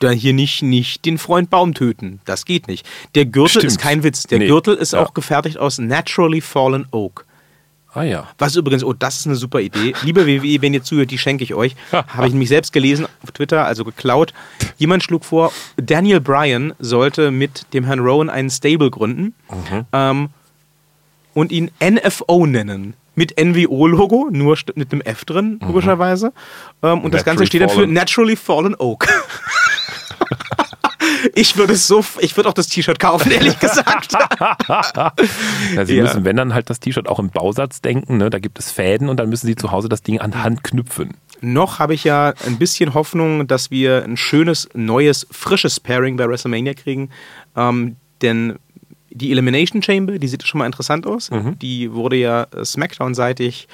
[0.00, 2.20] Dann hier nicht, nicht den Freund Baum töten.
[2.24, 2.88] Das geht nicht.
[3.14, 3.64] Der Gürtel Stimmt.
[3.64, 4.24] ist kein Witz.
[4.24, 4.48] Der nee.
[4.48, 5.00] Gürtel ist ja.
[5.00, 7.26] auch gefertigt aus Naturally Fallen Oak.
[7.94, 8.28] Ah ja.
[8.38, 9.92] Was übrigens, oh, das ist eine super Idee.
[10.02, 11.76] Liebe WWE, wenn ihr zuhört, die schenke ich euch.
[11.92, 14.32] Habe ich nämlich selbst gelesen auf Twitter, also geklaut.
[14.78, 19.86] Jemand schlug vor, Daniel Bryan sollte mit dem Herrn Rowan einen Stable gründen mhm.
[19.92, 20.28] ähm,
[21.34, 22.94] und ihn NFO nennen.
[23.14, 25.66] Mit NWO-Logo, nur mit einem F drin, mhm.
[25.66, 26.28] logischerweise.
[26.28, 26.32] Mhm.
[26.82, 29.06] Ähm, und Naturally das Ganze steht dann für Naturally Fallen Oak.
[31.34, 34.12] Ich würde es so, ich würde auch das T-Shirt kaufen, ehrlich gesagt.
[34.68, 35.12] ja,
[35.84, 36.02] sie ja.
[36.02, 38.30] müssen, wenn dann halt das T-Shirt auch im Bausatz denken, ne?
[38.30, 41.16] da gibt es Fäden und dann müssen sie zu Hause das Ding an Hand knüpfen.
[41.40, 46.28] Noch habe ich ja ein bisschen Hoffnung, dass wir ein schönes, neues, frisches Pairing bei
[46.28, 47.10] WrestleMania kriegen.
[47.56, 48.58] Ähm, denn
[49.10, 51.30] die Elimination Chamber, die sieht schon mal interessant aus.
[51.30, 51.58] Mhm.
[51.58, 53.68] Die wurde ja SmackDown-seitig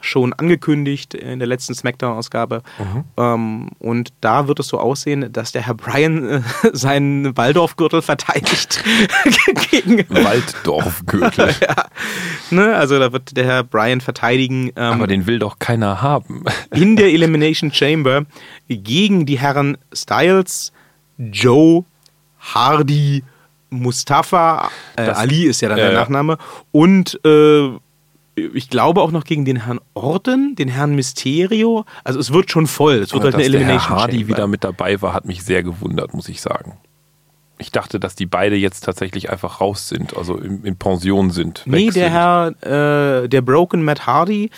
[0.00, 2.62] schon angekündigt in der letzten Smackdown-Ausgabe.
[2.78, 3.04] Mhm.
[3.16, 6.40] Ähm, und da wird es so aussehen, dass der Herr Bryan äh,
[6.72, 8.82] seinen Waldorfgürtel verteidigt
[9.70, 11.54] gegen Waldorfgürtel.
[11.60, 11.84] ja.
[12.50, 12.76] ne?
[12.76, 14.68] Also da wird der Herr Bryan verteidigen.
[14.76, 16.44] Ähm, Aber den will doch keiner haben.
[16.72, 18.24] in der Elimination Chamber
[18.68, 20.72] gegen die Herren Styles,
[21.18, 21.84] Joe,
[22.38, 23.22] Hardy,
[23.70, 26.38] Mustafa, äh, Ali ist ja dann der Nachname,
[26.72, 27.70] und äh,
[28.54, 31.84] ich glaube auch noch gegen den Herrn Orden, den Herrn Mysterio.
[32.04, 32.96] Also es wird schon voll.
[32.96, 33.76] Es wird halt eine Elimination.
[33.76, 36.78] Dass der Herr Hardy wieder mit dabei war, hat mich sehr gewundert, muss ich sagen.
[37.58, 41.62] Ich dachte, dass die beide jetzt tatsächlich einfach raus sind, also in, in Pension sind.
[41.66, 42.62] Nee, der sind.
[42.64, 44.50] Herr, äh, der Broken Matt Hardy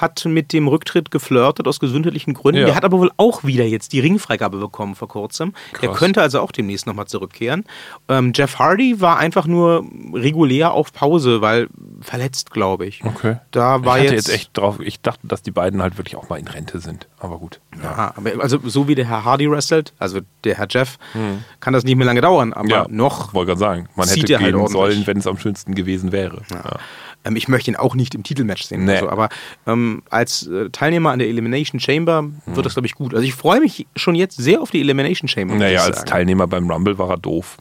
[0.00, 2.60] hat mit dem Rücktritt geflirtet aus gesundheitlichen Gründen.
[2.60, 2.66] Ja.
[2.66, 5.52] Der hat aber wohl auch wieder jetzt die Ringfreigabe bekommen vor kurzem.
[5.72, 5.80] Krass.
[5.80, 7.64] Der könnte also auch demnächst nochmal zurückkehren.
[8.08, 11.68] Ähm, Jeff Hardy war einfach nur regulär auf Pause, weil
[12.00, 13.04] verletzt, glaube ich.
[13.04, 13.36] Okay.
[13.50, 16.16] Da war ich hatte jetzt, jetzt echt drauf, ich dachte, dass die beiden halt wirklich
[16.16, 17.06] auch mal in Rente sind.
[17.18, 17.60] Aber gut.
[17.76, 21.44] Ja, ja aber also so wie der Herr Hardy wrestelt, also der Herr Jeff, hm.
[21.60, 22.52] kann das nicht mehr lange dauern.
[22.52, 23.34] Aber ja, noch.
[23.34, 26.42] Wollte gerade sagen, man hätte halt gehen halt sollen, wenn es am schönsten gewesen wäre.
[26.50, 26.78] Ja.
[27.24, 28.84] Ähm, ich möchte ihn auch nicht im Titelmatch sehen.
[28.84, 28.94] Nee.
[28.94, 29.28] Also, aber
[29.66, 32.62] ähm, als äh, Teilnehmer an der Elimination Chamber wird hm.
[32.62, 33.14] das, glaube ich, gut.
[33.14, 35.54] Also ich freue mich schon jetzt sehr auf die Elimination Chamber.
[35.54, 37.58] Naja, als Teilnehmer beim Rumble war er doof.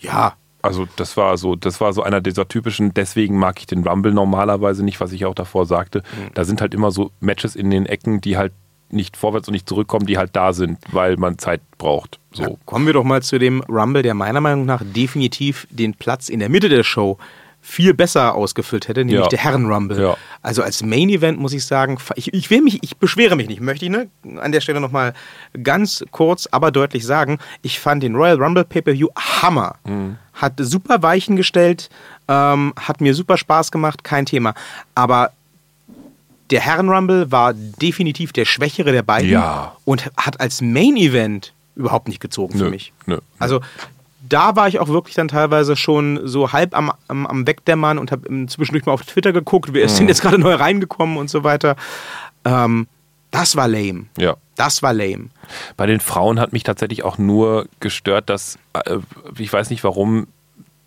[0.00, 0.34] Ja.
[0.62, 4.14] Also das war so, das war so einer dieser typischen, deswegen mag ich den Rumble
[4.14, 5.98] normalerweise nicht, was ich auch davor sagte.
[5.98, 6.30] Mhm.
[6.32, 8.52] Da sind halt immer so Matches in den Ecken, die halt
[8.88, 12.18] nicht vorwärts und nicht zurückkommen, die halt da sind, weil man Zeit braucht.
[12.32, 12.42] So.
[12.42, 16.28] Ja, kommen wir doch mal zu dem Rumble, der meiner Meinung nach definitiv den Platz
[16.28, 17.18] in der Mitte der Show
[17.66, 19.28] viel besser ausgefüllt hätte, nämlich ja.
[19.28, 20.00] der Herren-Rumble.
[20.00, 20.16] Ja.
[20.42, 23.86] Also als Main-Event muss ich sagen, ich, ich, will mich, ich beschwere mich nicht, möchte
[23.86, 25.14] ich ne, an der Stelle nochmal
[25.62, 29.76] ganz kurz, aber deutlich sagen, ich fand den Royal Rumble Pay-Per-View Hammer.
[29.84, 30.18] Mhm.
[30.34, 31.88] Hat super Weichen gestellt,
[32.28, 34.54] ähm, hat mir super Spaß gemacht, kein Thema.
[34.94, 35.32] Aber
[36.50, 39.74] der Herren-Rumble war definitiv der schwächere der beiden Ja.
[39.86, 42.92] und hat als Main-Event überhaupt nicht gezogen für Nö, mich.
[43.06, 43.18] nö.
[43.38, 43.62] Also
[44.34, 48.10] da war ich auch wirklich dann teilweise schon so halb am, am, am Wegdämmern und
[48.10, 49.88] habe zwischendurch mal auf Twitter geguckt, wer Mhm.
[49.90, 51.76] sind jetzt gerade neu reingekommen und so weiter.
[52.44, 52.88] Ähm,
[53.30, 54.06] das war lame.
[54.18, 54.36] Ja.
[54.56, 55.28] Das war lame.
[55.76, 58.98] Bei den Frauen hat mich tatsächlich auch nur gestört, dass, äh,
[59.38, 60.26] ich weiß nicht warum,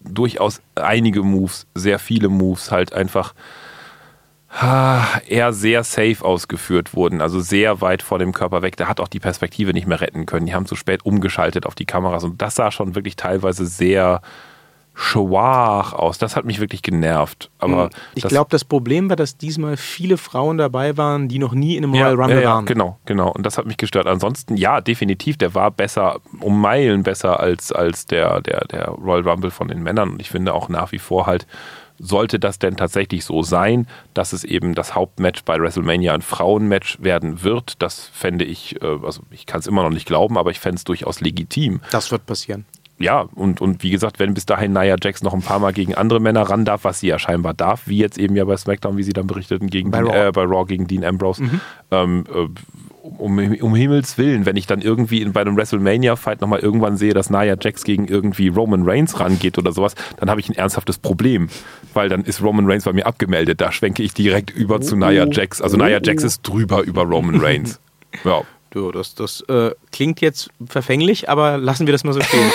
[0.01, 3.33] durchaus einige Moves, sehr viele Moves halt einfach
[5.27, 8.77] eher sehr safe ausgeführt wurden, also sehr weit vor dem Körper weg.
[8.77, 10.45] Da hat auch die Perspektive nicht mehr retten können.
[10.45, 14.21] Die haben zu spät umgeschaltet auf die Kameras und das sah schon wirklich teilweise sehr
[14.99, 16.17] schwach aus.
[16.17, 17.51] Das hat mich wirklich genervt.
[17.59, 21.53] Aber Ich das- glaube, das Problem war, dass diesmal viele Frauen dabei waren, die noch
[21.53, 22.65] nie in einem ja, Royal Rumble ja, ja, waren.
[22.65, 23.29] Genau, genau.
[23.31, 24.07] Und das hat mich gestört.
[24.07, 29.27] Ansonsten, ja, definitiv, der war besser, um Meilen besser als, als der, der, der Royal
[29.29, 30.09] Rumble von den Männern.
[30.13, 31.45] Und ich finde auch nach wie vor halt,
[31.99, 36.97] sollte das denn tatsächlich so sein, dass es eben das Hauptmatch bei WrestleMania ein Frauenmatch
[37.01, 40.51] werden wird, das fände ich, äh, also ich kann es immer noch nicht glauben, aber
[40.51, 41.81] ich fände es durchaus legitim.
[41.91, 42.65] Das wird passieren.
[42.99, 45.93] Ja, und, und wie gesagt, wenn bis dahin Nia Jax noch ein paar Mal gegen
[45.93, 48.97] andere Männer ran darf, was sie ja scheinbar darf, wie jetzt eben ja bei SmackDown,
[48.97, 50.27] wie sie dann berichteten, gegen Bei Dean, Raw.
[50.27, 51.43] Äh, bei Raw gegen Dean Ambrose,
[51.91, 52.47] ähm, äh,
[53.17, 57.13] um, um Himmels Willen, wenn ich dann irgendwie in, bei einem WrestleMania-Fight nochmal irgendwann sehe,
[57.13, 60.97] dass Nia Jax gegen irgendwie Roman Reigns rangeht oder sowas, dann habe ich ein ernsthaftes
[60.97, 61.49] Problem,
[61.93, 63.61] weil dann ist Roman Reigns bei mir abgemeldet.
[63.61, 65.61] Da schwenke ich direkt über zu Nia Jax.
[65.61, 67.79] Also Nia Jax ist drüber über Roman Reigns.
[68.23, 68.41] Ja.
[68.73, 72.51] So, das das äh, klingt jetzt verfänglich, aber lassen wir das mal so stehen.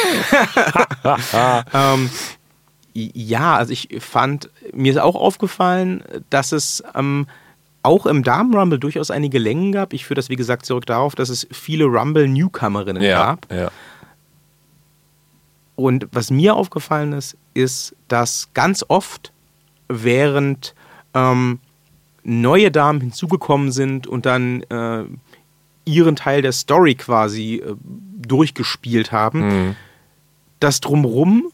[1.74, 2.10] ähm,
[2.94, 7.26] ja, also ich fand, mir ist auch aufgefallen, dass es ähm,
[7.82, 9.92] auch im Damen-Rumble durchaus einige Längen gab.
[9.92, 13.52] Ich führe das, wie gesagt, zurück darauf, dass es viele Rumble-Newcomerinnen Ja, gab.
[13.52, 13.70] ja.
[15.74, 19.32] Und was mir aufgefallen ist, ist, dass ganz oft,
[19.88, 20.74] während
[21.14, 21.58] ähm,
[22.24, 25.04] neue Damen hinzugekommen sind und dann äh,
[25.84, 27.74] ihren Teil der Story quasi äh,
[28.26, 29.76] durchgespielt haben, Mhm.
[30.60, 31.50] das drumrum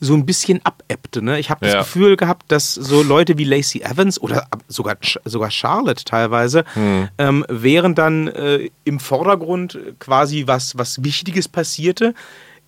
[0.00, 1.22] so ein bisschen abebbte.
[1.22, 1.38] Ne?
[1.38, 1.78] Ich habe das Ja.
[1.80, 7.08] Gefühl gehabt, dass so Leute wie Lacey Evans oder sogar, sogar Charlotte teilweise, Mhm.
[7.18, 12.12] ähm, während dann äh, im Vordergrund quasi was, was Wichtiges passierte,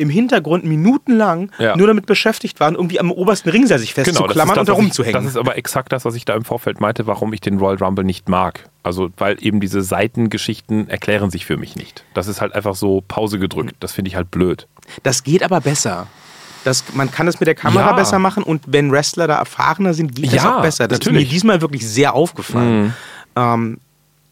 [0.01, 1.77] im Hintergrund minutenlang Ja.
[1.77, 5.25] nur damit beschäftigt waren, irgendwie am obersten Ringseil sich Genau, festzuklammern das, und da rumzuhängen.
[5.25, 7.77] das ist aber exakt das, was ich da im Vorfeld meinte, warum ich den Royal
[7.83, 8.69] Rumble nicht mag.
[8.85, 12.05] Also, weil eben diese Seitengeschichten erklären sich für mich nicht.
[12.15, 13.75] Das ist halt einfach so Pause gedrückt.
[13.81, 14.67] Das finde ich halt blöd.
[15.03, 16.07] Das geht aber besser.
[16.65, 17.93] Das, man kann es mit der Kamera Ja.
[17.93, 20.89] besser machen und wenn Wrestler da erfahrener sind, geht das Ja, auch besser.
[20.89, 21.29] Das ist natürlich.
[21.29, 22.95] mir diesmal wirklich sehr aufgefallen.
[23.37, 23.79] Ähm,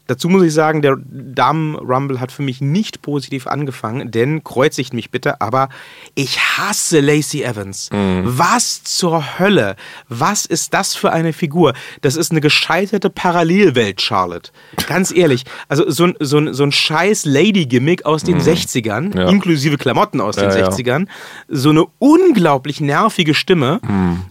[0.07, 5.11] dazu muss ich sagen, der Damen-Rumble hat für mich nicht positiv angefangen, denn kreuzigt mich
[5.11, 5.68] bitte, aber
[6.14, 7.90] ich hasse Lacey Evans.
[7.92, 9.76] Was zur Hölle?
[10.09, 11.74] Was ist das für eine Figur?
[12.02, 14.50] Das ist eine gescheiterte Parallelwelt, Charlotte.
[14.88, 15.44] Ganz ehrlich.
[15.68, 19.28] Also so ein, so ein, so ein scheiß Lady-Gimmick aus den 60ern, Ja.
[19.28, 20.68] inklusive Klamotten aus den Ja, ja.
[20.68, 21.07] 60ern,
[21.48, 23.80] so eine unglaublich nervige Stimme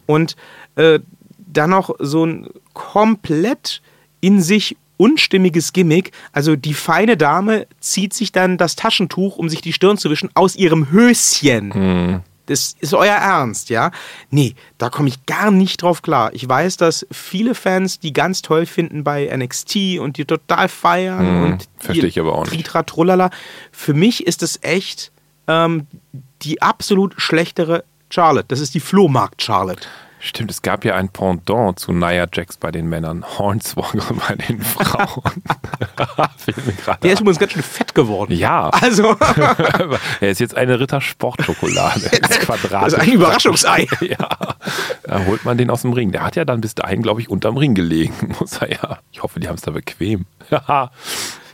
[0.06, 0.36] und
[0.76, 1.00] äh,
[1.38, 3.82] dann noch so ein komplett
[4.22, 6.12] in sich unstimmiges Gimmick.
[6.32, 10.30] Also die feine Dame zieht sich dann das Taschentuch, um sich die Stirn zu wischen,
[10.34, 11.72] aus ihrem Höschen.
[12.48, 13.92] Das ist euer Ernst, ja?
[14.30, 16.32] Nee, da komme ich gar nicht drauf klar.
[16.34, 21.44] Ich weiß, dass viele Fans die ganz toll finden bei NXT und die total feiern
[21.44, 22.54] und verstehe ich aber auch nicht.
[22.54, 23.32] Tritra Trullala.
[23.72, 25.12] Für mich ist es echt
[25.48, 25.88] ähm,
[26.44, 28.46] die absolut schlechtere Charlotte.
[28.48, 29.88] Das ist die Flohmarkt-Charlotte.
[30.20, 34.62] Stimmt, es gab ja ein Pendant zu Nia Jax bei den Männern, Hornswoggle bei den
[34.62, 35.44] Frauen.
[37.04, 38.34] Der ist übrigens ganz schön fett geworden.
[38.34, 39.16] ja, Also,
[40.22, 42.10] er ist jetzt eine Ritter Sportschokolade.
[42.22, 42.40] Das
[42.72, 43.88] das ist ein Überraschungsei.
[44.02, 44.30] Ja,
[45.04, 46.12] da holt man den aus dem Ring.
[46.12, 48.36] Der hat ja dann bis dahin, glaube ich, unterm Ring gelegen.
[48.40, 49.00] Muss er ja.
[49.12, 50.26] Ich hoffe, die haben es da bequem.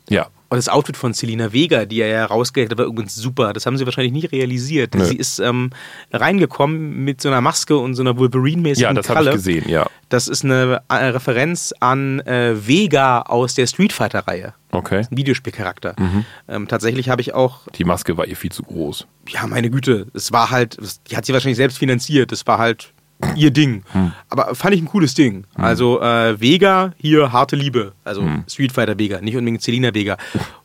[0.09, 0.27] ja.
[0.51, 3.53] Und das Outfit von Selina Vega, die er ja rausgehängt hat, war übrigens super.
[3.53, 4.93] Das haben sie wahrscheinlich nicht realisiert.
[4.95, 5.05] Nö.
[5.05, 5.69] Sie ist ähm,
[6.11, 9.87] reingekommen mit so einer Maske und so einer Wolverine-mäßigen Ja, das habe ich gesehen, ja.
[10.09, 14.53] Das ist eine äh, Referenz an äh, Vega aus der Street Fighter-Reihe.
[14.73, 15.07] Okay.
[15.09, 15.95] Videospielcharakter.
[15.97, 16.25] Mhm.
[16.49, 19.07] Ähm, tatsächlich habe ich auch Die Maske war ihr viel zu groß.
[19.29, 20.77] ja, meine Güte, es war halt,
[21.09, 22.91] die hat sie wahrscheinlich selbst finanziert, das war halt
[23.35, 23.83] ihr Ding.
[23.91, 24.11] Hm.
[24.29, 25.45] Aber fand ich ein cooles Ding.
[25.55, 27.93] Also äh, Vega, hier harte Liebe.
[28.03, 28.43] Also Hm.
[28.49, 30.17] Street Fighter Vega, nicht unbedingt Selina Vega.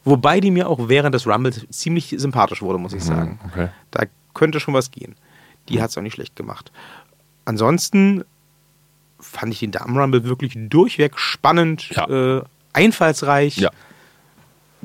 [0.05, 3.39] Wobei die mir auch während des Rumbles ziemlich sympathisch wurde, muss ich sagen.
[3.43, 3.69] Hm, okay.
[3.91, 4.05] Da
[4.35, 5.15] könnte schon was gehen.
[5.69, 6.71] Die hat es auch nicht schlecht gemacht.
[7.45, 8.25] Ansonsten
[9.19, 12.39] fand ich den Damen Rumble wirklich durchweg spannend, Ja.
[12.39, 12.43] äh,
[12.73, 13.71] einfallsreich Ja.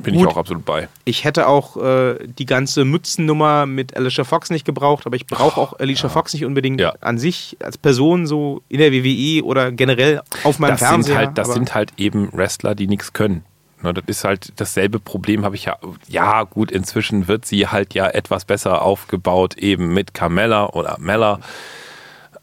[0.04, 0.24] Bin Gut.
[0.28, 0.88] ich auch absolut bei.
[1.06, 5.60] Ich hätte auch äh, die ganze Mützennummer mit Alicia Fox nicht gebraucht, aber ich brauche
[5.60, 6.94] auch Alicia Fox nicht unbedingt Ja.
[7.02, 11.04] an sich als Person so in der WWE oder generell auf meinem Das, Fernseher.
[11.04, 13.44] sind halt, das sind halt eben Wrestler, die nichts können.
[13.84, 15.78] Ne, das ist halt dasselbe Problem, habe ich ja.
[16.08, 21.40] Ja, gut, inzwischen wird sie halt ja etwas besser aufgebaut, eben mit Carmella oder Mella.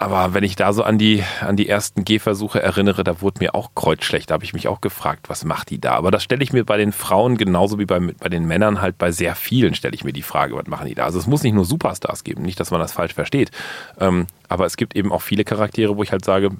[0.01, 3.57] Aber wenn ich da so an die, an die ersten Gehversuche erinnere, da wurde mir
[3.57, 4.30] auch kreuzschlecht.
[4.30, 5.94] Da habe ich mich auch gefragt, was macht die da?
[5.94, 8.96] Aber das stelle ich mir bei den Frauen genauso wie bei, bei den Männern halt
[8.96, 11.05] bei sehr vielen stelle ich mir die Frage, was machen die da?
[11.05, 13.51] Also es muss nicht nur Superstars geben, nicht, dass man das falsch versteht.
[13.99, 16.51] Ähm, aber es gibt eben auch viele Charaktere, wo ich halt sage,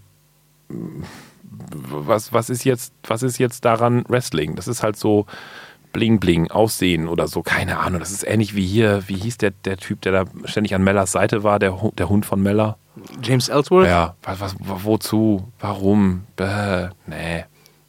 [1.71, 4.57] was, was, ist jetzt, was ist jetzt daran Wrestling?
[4.57, 5.27] Das ist halt so
[5.93, 8.01] Bling Bling, Aussehen oder so, keine Ahnung.
[8.01, 11.13] Das ist ähnlich wie hier, wie hieß der, der Typ, der da ständig an Mellas
[11.13, 12.77] Seite war, der, der Hund von Mella?
[13.23, 13.87] James Ellsworth?
[13.87, 15.51] Ja, was, was, wozu?
[15.61, 16.25] Warum?
[16.37, 17.45] Bäh, nee.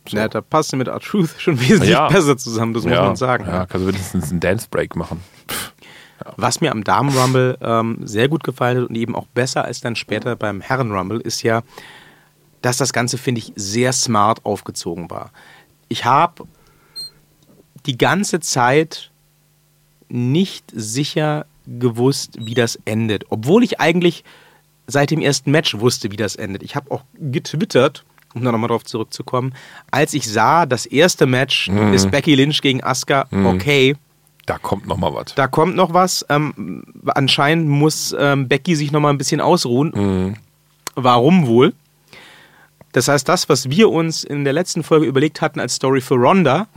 [0.08, 0.18] So.
[0.18, 2.08] Ja, da passt mit R-Truth schon wesentlich Ja.
[2.08, 3.46] besser zusammen, das muss ja, man sagen.
[3.46, 5.22] Ja, kannst du wenigstens einen Dance Break machen.
[6.36, 9.96] Was mir am Damen-Rumble ähm, sehr gut gefallen hat und eben auch besser als dann
[9.96, 11.62] später beim Herren-Rumble, ist ja,
[12.62, 15.32] dass das Ganze, finde ich, sehr smart aufgezogen war.
[15.88, 16.46] Ich habe
[17.86, 19.12] die ganze Zeit
[20.10, 23.26] nicht sicher gewusst, wie das endet.
[23.30, 24.24] Obwohl ich eigentlich
[24.90, 26.64] seit dem ersten Match wusste, wie das endet.
[26.64, 29.54] Ich habe auch getwittert, um da nochmal drauf zurückzukommen,
[29.92, 33.96] als ich sah, das erste Match ist Becky Lynch gegen Asuka, okay,
[34.46, 35.36] Da kommt noch mal was.
[35.36, 36.26] da kommt noch was.
[36.30, 40.36] Ähm, anscheinend muss ähm, Becky sich noch mal ein bisschen ausruhen.
[40.96, 41.74] Warum wohl?
[42.92, 46.16] Das heißt, das, was wir uns in der letzten Folge überlegt hatten als Story für
[46.16, 46.68] Ronda,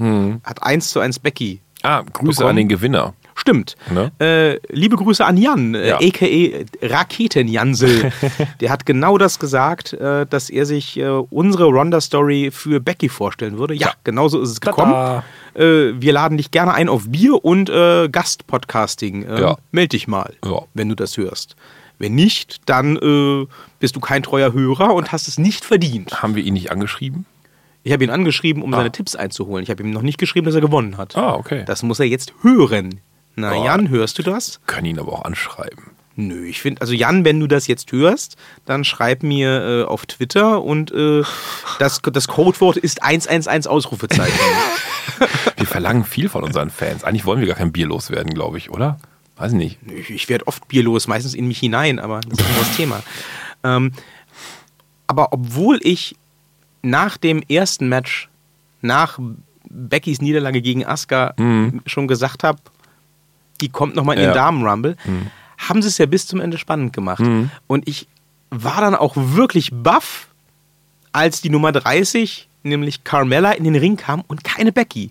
[0.45, 1.61] hat eins zu eins Becky.
[1.83, 2.51] Ah, Grüße bekommen.
[2.51, 3.15] an den Gewinner.
[3.35, 3.77] Stimmt.
[3.91, 4.13] Ne?
[4.21, 5.97] Äh, liebe Grüße an Jan, äh, Ja.
[5.97, 6.87] a.k.a.
[6.87, 8.13] Raketen-Jansel.
[8.61, 13.59] Der hat genau das gesagt, äh, dass er sich äh, unsere Ronda-Story für Becky vorstellen
[13.59, 13.75] würde.
[13.75, 13.93] Ja, Ja.
[14.05, 14.71] genau so ist es Tada.
[14.77, 15.23] gekommen.
[15.55, 19.25] Äh, wir laden dich gerne ein auf Bier und äh, Gastpodcasting.
[19.25, 19.57] Äh, Ja.
[19.71, 20.63] Meld dich mal, Ja.
[20.75, 21.57] wenn du das hörst.
[21.99, 23.47] Wenn nicht, dann äh,
[23.79, 26.23] bist du kein treuer Hörer und hast es nicht verdient.
[26.23, 27.27] Haben wir ihn nicht angeschrieben?
[27.85, 28.79] Ich habe ihn angeschrieben, um Ah.
[28.79, 29.63] seine Tipps einzuholen.
[29.63, 31.17] Ich habe ihm noch nicht geschrieben, dass er gewonnen hat.
[31.17, 31.65] Ah, okay.
[31.67, 33.01] Das muss er jetzt hören.
[33.35, 33.65] Na, Boah.
[33.65, 34.61] Jan, hörst du das?
[34.67, 35.93] Können ihn aber auch anschreiben.
[36.15, 40.05] Nö, ich finde, also Jan, wenn du das jetzt hörst, dann schreib mir äh, auf
[40.05, 41.23] Twitter und äh,
[41.79, 44.39] das, das Codewort ist 111 Ausrufezeichen.
[45.57, 47.05] Wir verlangen viel von unseren Fans.
[47.05, 48.99] Eigentlich wollen wir gar kein Bier loswerden, glaube ich, oder?
[49.37, 49.85] Weiß nicht.
[49.85, 53.03] Nö, ich werde oft bierlos, meistens in mich hinein, aber das ist ein anderes Thema.
[53.65, 53.93] Ähm,
[55.07, 56.17] aber obwohl ich
[56.83, 58.29] nach dem ersten Match,
[58.81, 59.19] nach
[59.69, 61.35] Beckys Niederlage gegen Asuka
[61.87, 62.59] schon gesagt habe,
[63.63, 64.31] die kommt nochmal in Ja.
[64.33, 64.97] den Damen-Rumble,
[65.57, 67.23] haben sie es ja bis zum Ende spannend gemacht.
[67.67, 68.09] Und ich
[68.51, 70.29] war dann auch wirklich baff,
[71.13, 75.11] als die Nummer 30, nämlich Carmella, in den Ring kam und keine Becky.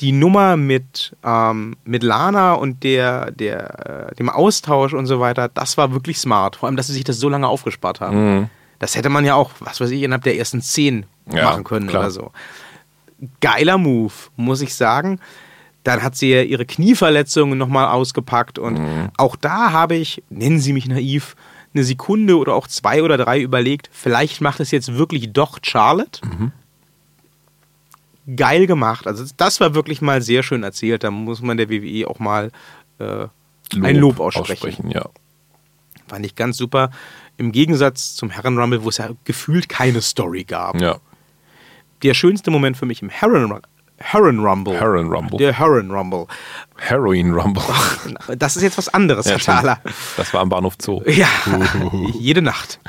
[0.00, 5.48] Die Nummer mit, ähm, mit Lana und der, der, äh, dem Austausch und so weiter,
[5.48, 6.56] das war wirklich smart.
[6.56, 8.50] Vor allem, dass sie sich das so lange aufgespart haben.
[8.80, 11.86] Das hätte man ja auch, was weiß ich, innerhalb der ersten zehn Ja, machen können
[11.86, 12.02] klar.
[12.02, 12.32] oder so.
[13.40, 15.20] Geiler Move, muss ich sagen.
[15.84, 18.78] Dann hat sie ja ihre Knieverletzungen nochmal ausgepackt und
[19.18, 21.36] auch da habe ich, nennen Sie mich naiv,
[21.74, 26.20] eine Sekunde oder auch zwei oder drei überlegt, vielleicht macht es jetzt wirklich doch Charlotte.
[28.36, 29.06] Geil gemacht.
[29.06, 31.04] Also das war wirklich mal sehr schön erzählt.
[31.04, 32.50] Da muss man der WWE auch mal
[32.98, 33.26] äh,
[33.74, 34.90] ein Lob aussprechen.
[34.90, 35.06] Ja.
[36.08, 36.90] Fand ich ganz super.
[37.36, 40.80] Im Gegensatz zum Herren-Rumble, wo es ja gefühlt keine Story gab.
[40.80, 40.96] ja.
[42.02, 43.60] Der schönste Moment für mich im Herren-
[44.12, 44.74] Herren-Rumble.
[44.78, 45.38] Herren Rumble.
[45.38, 46.26] Der Herren-Rumble.
[46.76, 47.62] Heroin Rumble.
[48.36, 49.80] Das ist jetzt was anderes, Ja, Herr.
[50.16, 51.02] Das war am Bahnhof Zoo.
[51.06, 51.28] Ja,
[52.18, 52.80] jede Nacht.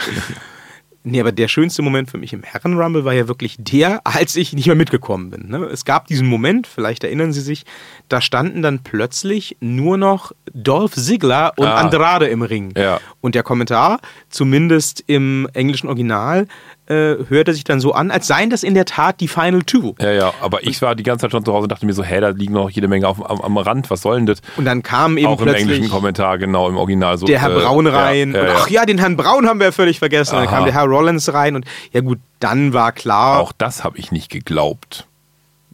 [1.08, 4.54] Nee, aber der schönste Moment für mich im Herren-Rumble war ja wirklich der, als ich
[4.54, 5.50] nicht mehr mitgekommen bin.
[5.50, 5.58] Ne?
[5.66, 7.64] Es gab diesen Moment, vielleicht erinnern Sie sich,
[8.10, 11.76] da standen dann plötzlich nur noch Dolph Ziggler und Ah.
[11.76, 12.74] Andrade im Ring.
[12.76, 13.00] Ja.
[13.22, 14.00] Und der Kommentar,
[14.30, 16.48] zumindest im englischen Original,
[16.88, 19.96] äh, hörte sich dann so an, als seien das in der Tat die Final Two.
[20.00, 22.04] Ja, ja, aber ich war die ganze Zeit schon zu Hause und dachte mir so,
[22.04, 24.42] hä, da liegen noch jede Menge auf, am, am Rand, was soll denn das?
[24.58, 27.26] Und dann kam eben auch im englischen Kommentar, genau, im Original so.
[27.26, 28.34] der Herr äh, Braun rein.
[28.34, 30.36] Ja, ja, und ach ja, den Herrn Braun haben wir ja völlig vergessen.
[30.36, 30.58] Und dann Aha.
[30.58, 33.40] kam der Herr Rollins rein und ja gut, dann war klar.
[33.40, 35.08] Auch das habe ich nicht geglaubt.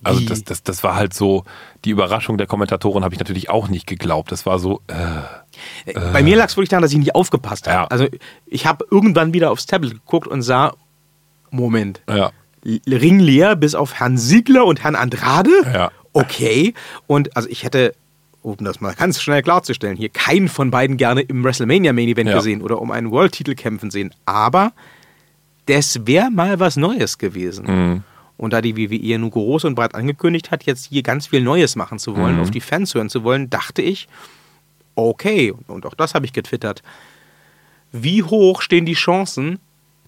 [0.04, 1.44] Also das, das, das war halt so,
[1.86, 4.32] die Überraschung der Kommentatoren habe ich natürlich auch nicht geglaubt.
[4.32, 7.76] Das war so, äh, Bei mir lag es wirklich daran, dass ich nicht aufgepasst habe.
[7.76, 7.88] Ja.
[7.88, 8.08] Also
[8.48, 10.74] ich habe irgendwann wieder aufs Tablet geguckt und sah,
[11.52, 12.32] Moment, ja,
[12.66, 15.52] L- Ring leer bis auf Herrn Siegler und Herrn Andrade?
[15.66, 15.92] Ja.
[16.14, 16.74] Okay.
[17.08, 17.94] Und also ich hätte,
[18.42, 22.30] um das mal ganz schnell klarzustellen, hier keinen von beiden gerne im WrestleMania Main Event
[22.30, 22.38] Ja.
[22.38, 24.14] gesehen oder um einen World-Titel kämpfen sehen.
[24.26, 24.72] Aber
[25.68, 27.66] das wäre mal was Neues gewesen.
[27.68, 28.04] Mhm.
[28.38, 31.76] Und da die WWE nun groß und breit angekündigt hat, jetzt hier ganz viel Neues
[31.76, 32.42] machen zu wollen, Mhm.
[32.42, 34.08] auf die Fans hören zu wollen, dachte ich,
[34.96, 36.82] okay, und auch das habe ich getwittert,
[37.92, 39.60] wie hoch stehen die Chancen,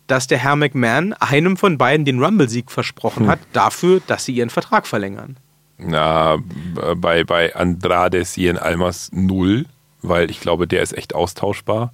[0.07, 4.49] dass der Herr McMahon einem von beiden den Rumble-Sieg versprochen hat, dafür, dass sie ihren
[4.49, 5.37] Vertrag verlängern?
[5.77, 6.37] Na,
[6.95, 9.65] bei, bei Andrade Cien Almas null,
[10.01, 11.93] weil ich glaube, der ist echt austauschbar.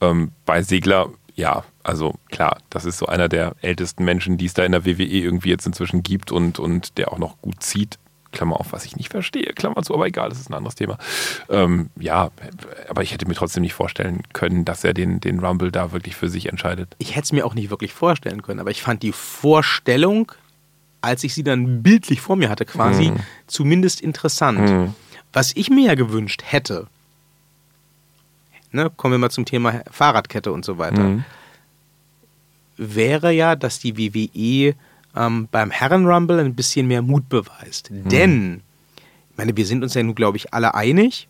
[0.00, 4.54] Ähm, bei Segler, ja, also klar, das ist so einer der ältesten Menschen, die es
[4.54, 7.98] da in der WWE irgendwie jetzt inzwischen gibt und, und der auch noch gut zieht.
[8.32, 10.98] Klammer auf, was ich nicht verstehe, Klammer zu, aber egal, das ist ein anderes Thema.
[11.48, 12.30] Ähm, ja,
[12.88, 16.14] aber ich hätte mir trotzdem nicht vorstellen können, dass er den, den Rumble da wirklich
[16.16, 16.94] für sich entscheidet.
[16.98, 20.30] Ich hätte es mir auch nicht wirklich vorstellen können, aber ich fand die Vorstellung,
[21.00, 23.12] als ich sie dann bildlich vor mir hatte, quasi
[23.46, 24.92] zumindest interessant.
[25.32, 26.86] Was ich mir ja gewünscht hätte,
[28.72, 31.24] ne, kommen wir mal zum Thema Fahrradkette und so weiter, Mhm.
[32.76, 34.74] wäre ja, dass die WWE
[35.16, 37.88] ähm, beim Herren-Rumble ein bisschen mehr Mut beweist.
[37.90, 38.62] Denn,
[39.30, 41.28] ich meine, wir sind uns ja nun, glaube ich, alle einig,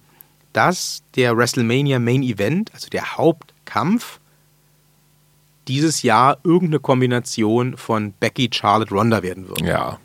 [0.53, 4.19] dass der WrestleMania Main Event, also der Hauptkampf,
[5.69, 9.61] dieses Jahr irgendeine Kombination von Becky, Charlotte, Ronda werden wird.
[9.61, 9.99] Ja,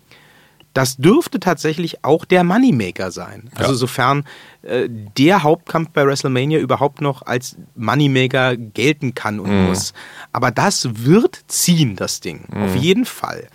[0.73, 3.49] Das dürfte tatsächlich auch der Moneymaker sein.
[3.55, 3.78] Also Ja.
[3.78, 4.26] sofern
[4.61, 9.93] äh, der Hauptkampf bei WrestleMania überhaupt noch als Moneymaker gelten kann und muss.
[10.34, 12.43] Aber das wird ziehen, das Ding.
[12.53, 13.47] Auf jeden Fall.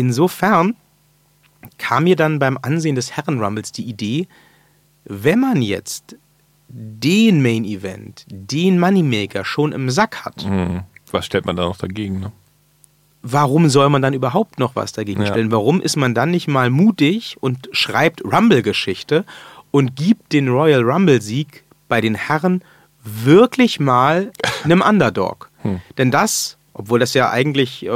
[0.00, 0.76] Insofern
[1.76, 4.26] kam mir dann beim Ansehen des Herren-Rumbles die Idee,
[5.04, 6.16] wenn man jetzt
[6.68, 10.82] den Main Event, den Moneymaker schon im Sack hat, hm.
[11.10, 12.20] was stellt man da noch dagegen?
[12.20, 12.32] Ne?
[13.22, 15.26] warum soll man dann überhaupt noch was dagegen Ja.
[15.28, 15.52] stellen?
[15.52, 19.26] Warum ist man dann nicht mal mutig und schreibt Rumble-Geschichte
[19.70, 22.62] und gibt den Royal Rumble-Sieg bei den Herren
[23.04, 24.32] wirklich mal
[24.64, 25.50] einem Underdog?
[25.62, 25.82] Hm.
[25.98, 27.90] Denn das, obwohl das ja eigentlich äh,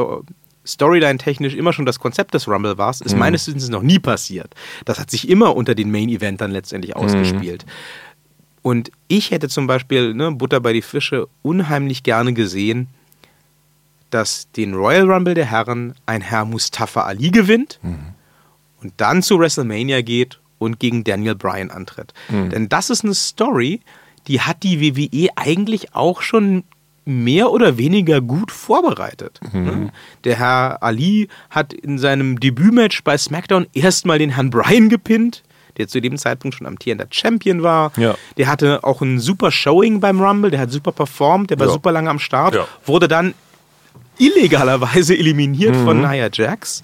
[0.66, 4.54] Storyline-technisch immer schon das Konzept des Rumble war, ist meines Wissens noch nie passiert.
[4.84, 7.66] Das hat sich immer unter den Main-Event dann letztendlich ausgespielt.
[8.62, 12.88] Und ich hätte zum Beispiel, ne, Butter bei die Fische, unheimlich gerne gesehen,
[14.08, 17.78] dass den Royal Rumble der Herren ein Herr Mustafa Ali gewinnt
[18.80, 22.14] und dann zu WrestleMania geht und gegen Daniel Bryan antritt.
[22.30, 23.80] Denn das ist eine Story,
[24.28, 26.64] die hat die WWE eigentlich auch schon
[27.04, 29.38] mehr oder weniger gut vorbereitet.
[29.52, 29.92] Ne?
[30.24, 35.42] Der Herr Ali hat in seinem Debütmatch bei SmackDown erstmal den Herrn Bryan gepinnt,
[35.76, 37.92] der zu dem Zeitpunkt schon amtierender Champion war.
[37.96, 38.14] Ja.
[38.36, 41.72] Der hatte auch ein super Showing beim Rumble, der hat super performt, der war Ja.
[41.72, 42.66] super lange am Start, Ja.
[42.86, 43.34] wurde dann
[44.18, 45.84] illegalerweise eliminiert Mhm.
[45.84, 46.82] von Nia Jax.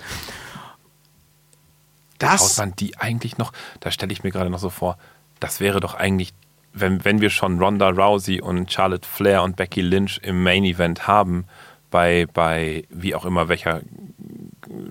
[2.22, 4.98] Haut Das man die eigentlich noch, da stelle ich mir gerade noch so vor,
[5.38, 6.34] das wäre doch eigentlich,
[6.72, 11.06] wenn, wenn wir schon Ronda Rousey und Charlotte Flair und Becky Lynch im Main Event
[11.06, 11.44] haben,
[11.90, 13.80] bei, bei wie auch immer welcher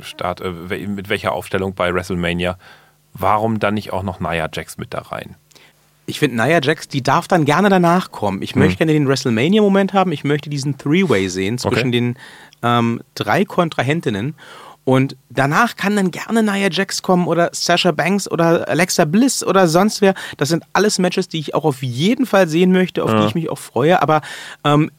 [0.01, 0.51] Start, äh,
[0.87, 2.57] mit welcher Aufstellung bei WrestleMania,
[3.13, 5.35] warum dann nicht auch noch Nia Jax mit da rein?
[6.05, 8.41] Ich finde, Nia Jax, die darf dann gerne danach kommen.
[8.41, 8.63] Ich Mhm.
[8.63, 10.11] möchte gerne den WrestleMania-Moment haben.
[10.11, 11.91] Ich möchte diesen Three-Way sehen zwischen Okay.
[11.91, 12.17] den
[12.63, 14.35] ähm, drei Kontrahentinnen.
[14.89, 19.67] Und danach kann dann gerne Nia Jax kommen oder Sasha Banks oder Alexa Bliss oder
[19.67, 20.15] sonst wer.
[20.37, 23.35] Das sind alles Matches, die ich auch auf jeden Fall sehen möchte, auf die ich
[23.35, 24.01] mich auch freue.
[24.01, 24.21] Aber
[24.63, 24.89] ähm,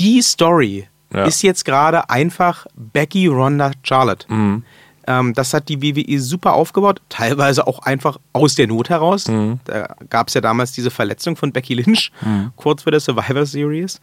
[0.00, 1.26] die Story Ja.
[1.26, 4.26] ist jetzt gerade einfach Becky, Ronda, Charlotte.
[4.32, 4.64] Mhm.
[5.06, 9.28] Ähm, das hat die WWE super aufgebaut, teilweise auch einfach aus der Not heraus.
[9.28, 9.60] Mhm.
[9.64, 12.10] Da gab es ja damals diese Verletzung von Becky Lynch,
[12.56, 14.00] kurz vor der Survivor Series.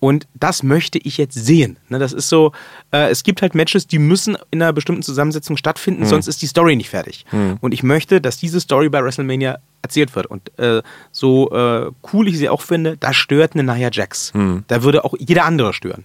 [0.00, 1.78] Und das möchte ich jetzt sehen.
[1.88, 2.52] Ne, das ist so,
[2.92, 6.06] äh, es gibt halt Matches, die müssen in einer bestimmten Zusammensetzung stattfinden, Mhm.
[6.06, 7.24] sonst ist die Story nicht fertig.
[7.60, 10.26] Und ich möchte, dass diese Story bei WrestleMania erzählt wird.
[10.26, 14.34] Und äh, so äh, cool ich sie auch finde, da stört eine Nia Jax.
[14.34, 14.64] Mhm.
[14.68, 16.04] Da würde auch jeder andere stören.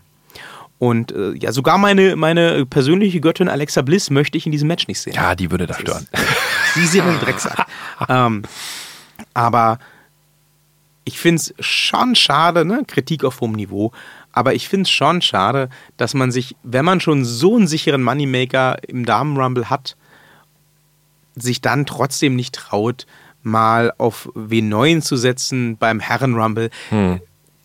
[0.77, 4.87] Und äh, ja, sogar meine, meine persönliche Göttin Alexa Bliss möchte ich in diesem Match
[4.87, 5.13] nicht sehen.
[5.13, 6.07] Ja, die würde da stören.
[6.73, 7.65] Sie sind ein Drecksack.
[8.07, 8.43] ähm,
[9.33, 9.79] aber
[11.09, 12.83] ich finde es schon schade, ne?
[12.85, 13.91] Kritik auf hohem Niveau,
[14.31, 18.03] aber ich finde es schon schade, dass man sich, wenn man schon so einen sicheren
[18.03, 19.97] Moneymaker im Damen-Rumble hat,
[21.35, 23.07] sich dann trotzdem nicht traut,
[23.41, 26.69] mal auf wen Neuen zu setzen beim Herren-Rumble.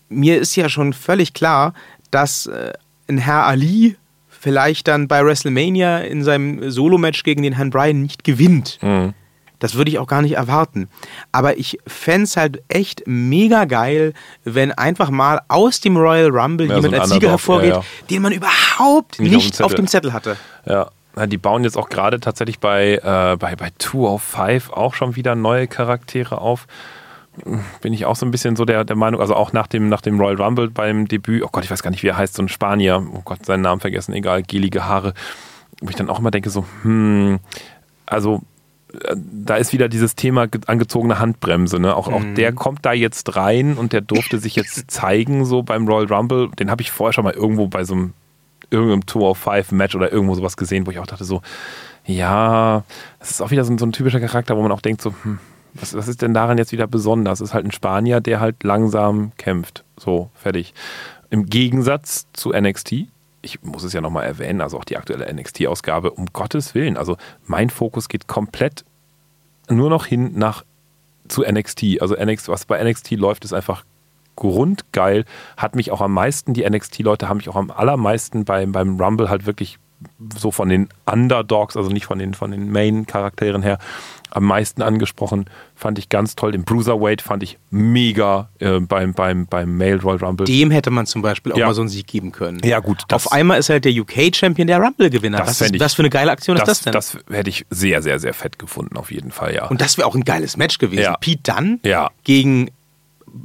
[0.08, 1.74] Mir ist ja schon völlig klar,
[2.10, 2.72] dass äh,
[3.08, 3.96] ein Herr Ali
[4.30, 8.78] vielleicht dann bei WrestleMania in seinem Solo-Match gegen den Herrn Bryan nicht gewinnt.
[8.80, 9.12] Mhm.
[9.64, 10.90] Das würde ich auch gar nicht erwarten.
[11.32, 14.12] Aber ich fände es halt echt mega geil,
[14.44, 17.84] wenn einfach mal aus dem Royal Rumble Ja, jemand so als Sieger hervorgeht, ja, ja.
[18.10, 19.76] den man überhaupt Nicht auf dem nicht auf Zettel.
[19.76, 20.36] dem Zettel hatte.
[20.66, 20.90] Ja.
[21.28, 25.66] Die bauen jetzt auch gerade tatsächlich bei, äh, bei, bei 205 auch schon wieder neue
[25.66, 26.66] Charaktere auf.
[27.80, 30.02] Bin ich auch so ein bisschen so der, der Meinung, also auch nach dem, nach
[30.02, 32.42] dem Royal Rumble beim Debüt, oh Gott, ich weiß gar nicht, wie er heißt, so
[32.42, 35.14] ein Spanier, oh Gott, seinen Namen vergessen, egal, gelige Haare.
[35.80, 37.38] wo ich dann auch immer denke, so, hm,
[38.04, 38.42] also
[39.14, 41.78] da ist wieder dieses Thema angezogene Handbremse.
[41.78, 41.94] Ne?
[41.94, 42.14] Auch, mhm.
[42.14, 46.12] auch der kommt da jetzt rein und der durfte sich jetzt zeigen, so beim Royal
[46.12, 46.50] Rumble.
[46.58, 48.12] Den habe ich vorher schon mal irgendwo bei so einem
[48.70, 51.42] irgendeinem 205 Match oder irgendwo sowas gesehen, wo ich auch dachte, so,
[52.06, 52.82] ja,
[53.18, 55.38] das ist auch wieder so, so ein typischer Charakter, wo man auch denkt, so, hm,
[55.74, 57.38] was, was ist denn daran jetzt wieder besonders?
[57.38, 59.84] Das ist halt ein Spanier, der halt langsam kämpft.
[59.96, 60.74] So, fertig.
[61.30, 63.06] Im Gegensatz zu NXT,
[63.44, 66.96] ich muss es ja nochmal erwähnen, also auch die aktuelle NXT-Ausgabe, um Gottes Willen.
[66.96, 68.84] Also mein Fokus geht komplett
[69.68, 70.64] nur noch hin nach
[71.28, 72.00] zu NXT.
[72.00, 73.84] Also NXT, was bei NXT läuft, ist einfach
[74.36, 75.24] grundgeil.
[75.56, 79.30] Hat mich auch am meisten, die NXT-Leute haben mich auch am allermeisten beim, beim Rumble
[79.30, 79.78] halt wirklich
[80.36, 83.78] so von den Underdogs, also nicht von den, von den Main-Charakteren her,
[84.30, 85.46] am meisten angesprochen.
[85.76, 86.52] Fand ich ganz toll.
[86.52, 90.46] Den Bruiserweight fand ich mega äh, beim, beim, beim Male Royal Rumble.
[90.46, 91.66] Dem hätte man zum Beispiel auch ja.
[91.66, 92.60] mal so einen Sieg geben können.
[92.64, 93.04] Ja, gut.
[93.12, 95.38] Auf einmal ist halt der UK-Champion der Rumble-Gewinner.
[95.38, 96.92] Das was, was für eine geile Aktion das, ist das denn?
[96.92, 99.66] Das hätte ich sehr, sehr, sehr fett gefunden, auf jeden Fall, ja.
[99.66, 101.02] Und das wäre auch ein geiles Match gewesen.
[101.02, 101.16] Ja.
[101.16, 102.10] Pete Dunn ja.
[102.24, 102.70] gegen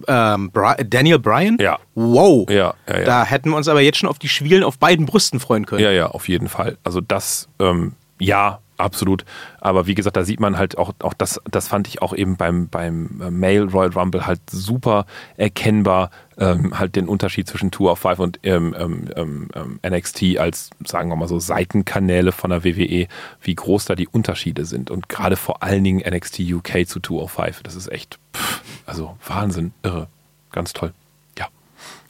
[0.08, 0.52] ähm,
[0.88, 1.58] Daniel Bryan?
[1.60, 1.80] Ja.
[1.96, 2.50] Wow.
[2.50, 5.06] Ja, ja, ja, Da hätten wir uns aber jetzt schon auf die Schwielen auf beiden
[5.06, 5.84] Brüsten freuen können.
[5.84, 6.78] Ja, ja, auf jeden Fall.
[6.84, 9.26] Also das, ähm, ja, absolut.
[9.60, 12.38] Aber wie gesagt, da sieht man halt auch, auch das, das fand ich auch eben
[12.38, 15.06] beim, beim äh, Male Royal Rumble halt super
[15.38, 18.76] erkennbar, ähm, halt den Unterschied zwischen Two of Five und ähm,
[19.16, 23.08] ähm, ähm NXT als, sagen wir mal so, Seitenkanäle von der WWE,
[23.42, 24.92] wie groß da die Unterschiede sind.
[24.92, 28.62] Und gerade vor allen Dingen NXT UK zu Two of Five, das ist echt, pff,
[28.86, 30.08] also Wahnsinn, irre,
[30.52, 30.94] ganz toll.
[31.38, 31.48] Ja,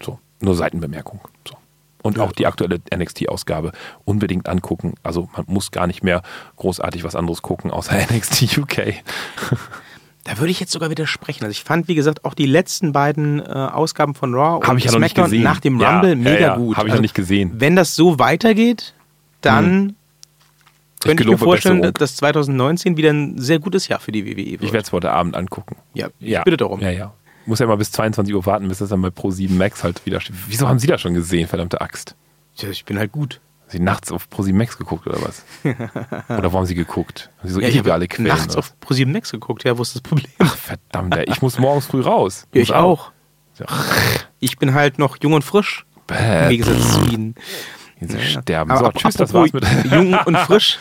[0.02, 1.22] so, nur Seitenbemerkung.
[1.48, 1.59] So
[2.02, 2.24] und ja.
[2.24, 3.72] auch die aktuelle NXT-Ausgabe
[4.06, 4.96] unbedingt angucken.
[5.04, 6.22] Also man muss gar nicht mehr
[6.56, 8.94] großartig was anderes gucken, außer NXT UK.
[10.24, 11.44] Da würde ich jetzt sogar widersprechen.
[11.44, 14.86] Also ich fand, wie gesagt, auch die letzten beiden äh, Ausgaben von Raw und ich
[14.86, 16.78] ja SmackDown nach dem Rumble ja, mega ja, gut.
[16.78, 17.54] Habe ich also, noch nicht gesehen.
[17.56, 18.94] Wenn das so weitergeht,
[19.42, 19.96] dann hm.
[21.02, 24.52] könnte ich, ich mir vorstellen, dass 2019 wieder ein sehr gutes Jahr für die WWE
[24.52, 24.64] wird.
[24.64, 25.78] Ich werde es heute Abend angucken.
[25.94, 26.80] Ja, ich bitte darum.
[26.82, 27.14] Ja, ja
[27.50, 30.06] muss ja mal bis 22 Uhr warten, bis das dann bei Pro 7 Max halt
[30.06, 30.36] wieder steht.
[30.48, 32.16] Wieso haben Sie das schon gesehen, verdammte Axt?
[32.56, 33.42] Ja, ich bin halt gut.
[33.62, 35.44] Haben Sie nachts auf Pro 7 Max geguckt oder was?
[36.30, 37.30] oder wo haben Sie geguckt?
[37.40, 38.30] Haben Sie so ja, illegale ich Quellen?
[38.30, 40.32] Nachts auf Pro 7 Max geguckt, ja, wo ist das Problem?
[40.40, 42.48] Ach, verdammt, ich muss morgens früh raus.
[42.54, 43.12] Ja, ich auch.
[44.40, 45.86] Ich bin halt noch jung und frisch.
[46.08, 46.44] Bäh.
[46.44, 47.36] Im Gegensatz zu Ihnen.
[48.02, 48.42] Sie ja.
[48.42, 48.72] sterben.
[48.72, 49.66] Aber so, tschüss, das war's mit.
[49.92, 50.80] Jung und frisch.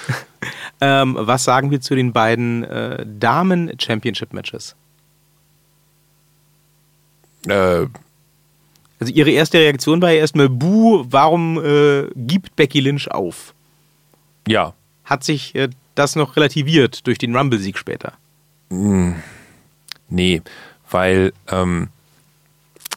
[0.81, 4.77] ähm, was sagen wir zu den beiden äh, Damen-Championship-Matches?
[7.51, 7.87] Äh,
[9.01, 13.55] also ihre erste Reaktion war ja erstmal, Buh, warum äh, gibt Becky Lynch auf?
[14.47, 14.75] Ja.
[15.05, 18.15] Hat sich äh, das noch relativiert durch den Rumble-Sieg später?
[18.71, 19.17] Hm.
[20.09, 20.43] Nee,
[20.91, 21.89] weil ähm,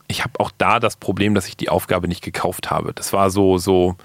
[0.08, 2.94] ich habe auch da das Problem, dass ich die Aufgabe nicht gekauft habe.
[2.94, 3.96] Das war so, so.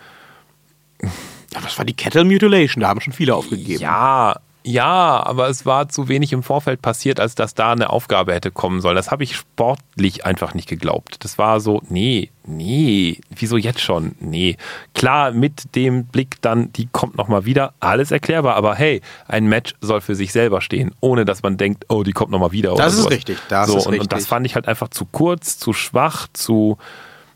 [1.03, 3.80] Ja, das war die Kettle Mutilation, da haben schon viele aufgegeben.
[3.80, 8.34] Ja, ja, aber es war zu wenig im Vorfeld passiert, als dass da eine Aufgabe
[8.34, 8.96] hätte kommen sollen.
[8.96, 11.18] Das habe ich sportlich einfach nicht geglaubt.
[11.20, 14.16] Das war so, nee, nee, wieso jetzt schon?
[14.18, 14.56] Nee.
[14.92, 19.74] Klar, mit dem Blick dann, die kommt nochmal wieder, alles erklärbar, aber hey, ein Match
[19.80, 22.74] soll für sich selber stehen, ohne dass man denkt, oh, die kommt nochmal wieder.
[22.74, 23.12] Das ist sowas.
[23.12, 24.02] richtig, das so, ist und, richtig.
[24.02, 26.76] Und das fand ich halt einfach zu kurz, zu schwach, zu.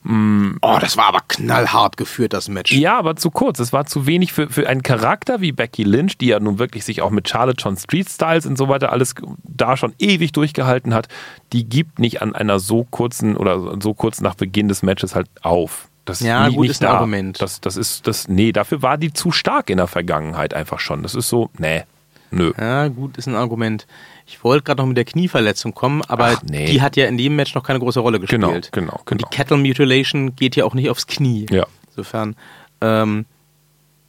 [0.02, 2.72] Oh, das war aber knallhart geführt, das Match.
[2.72, 3.58] Ja, aber zu kurz.
[3.58, 6.84] Es war zu wenig für, für einen Charakter wie Becky Lynch, die ja nun wirklich
[6.84, 10.94] sich auch mit Charlotte schon Street Styles und so weiter alles da schon ewig durchgehalten
[10.94, 11.08] hat.
[11.52, 15.28] Die gibt nicht an einer so kurzen oder so kurz nach Beginn des Matches halt
[15.42, 15.88] auf.
[16.06, 16.94] Das ja, nie, gut, nicht ist ein da.
[16.94, 17.40] Argument.
[17.40, 21.02] Das, das ist, das, nee, dafür war die zu stark in der Vergangenheit einfach schon.
[21.02, 21.84] Das ist so, nee,
[22.30, 22.52] nö.
[22.58, 23.86] Ja, gut, ist ein Argument.
[24.26, 26.66] Ich wollte gerade noch mit der Knieverletzung kommen, aber Ach, nee.
[26.66, 28.40] die hat ja in dem Match noch keine große Rolle gespielt.
[28.40, 29.10] Genau, genau, genau.
[29.10, 31.46] Und die Cattle Mutilation geht ja auch nicht aufs Knie.
[31.50, 31.66] Ja.
[31.88, 32.36] Insofern,
[32.80, 33.26] ähm,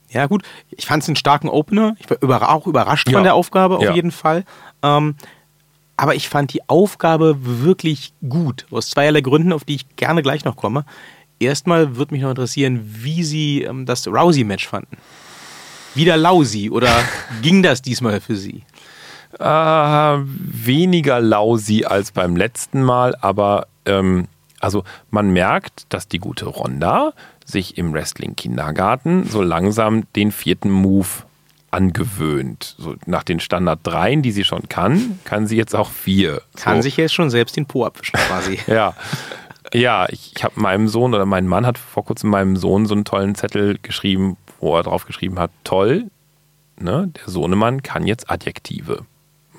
[0.10, 1.96] ja gut, ich fand es einen starken Opener.
[2.00, 3.14] Ich war über, auch überrascht ja.
[3.14, 3.94] von der Aufgabe auf ja.
[3.94, 4.44] jeden Fall.
[4.84, 5.16] Ähm,
[5.98, 8.66] aber ich fand die Aufgabe wirklich gut.
[8.72, 10.86] Aus zweierlei Gründen, auf die ich gerne gleich noch komme.
[11.40, 14.98] Erstmal würde mich noch interessieren, wie Sie ähm, das Rousey-Match fanden.
[15.96, 16.92] Wieder Lausi oder
[17.42, 18.64] ging das diesmal für Sie?
[19.40, 24.28] Äh, weniger lausi als beim letzten Mal, aber ähm,
[24.60, 27.14] also man merkt, dass die gute Ronda
[27.46, 31.08] sich im Wrestling-Kindergarten so langsam den vierten Move
[31.72, 32.76] angewöhnt.
[32.78, 36.42] So nach den Standard dreien, die sie schon kann, kann sie jetzt auch vier.
[36.58, 36.82] Kann so.
[36.84, 38.60] sich jetzt schon selbst den Po abwischen quasi.
[38.68, 38.94] ja.
[39.74, 42.94] Ja, ich, ich habe meinem Sohn oder mein Mann hat vor kurzem meinem Sohn so
[42.94, 46.06] einen tollen Zettel geschrieben, wo er drauf geschrieben hat, toll,
[46.80, 49.06] ne, der Sohnemann kann jetzt Adjektive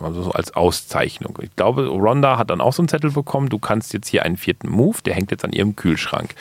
[0.02, 1.38] also so als Auszeichnung.
[1.42, 4.36] Ich glaube, Ronda hat dann auch so einen Zettel bekommen, du kannst jetzt hier einen
[4.36, 6.34] vierten Move, der hängt jetzt an ihrem Kühlschrank.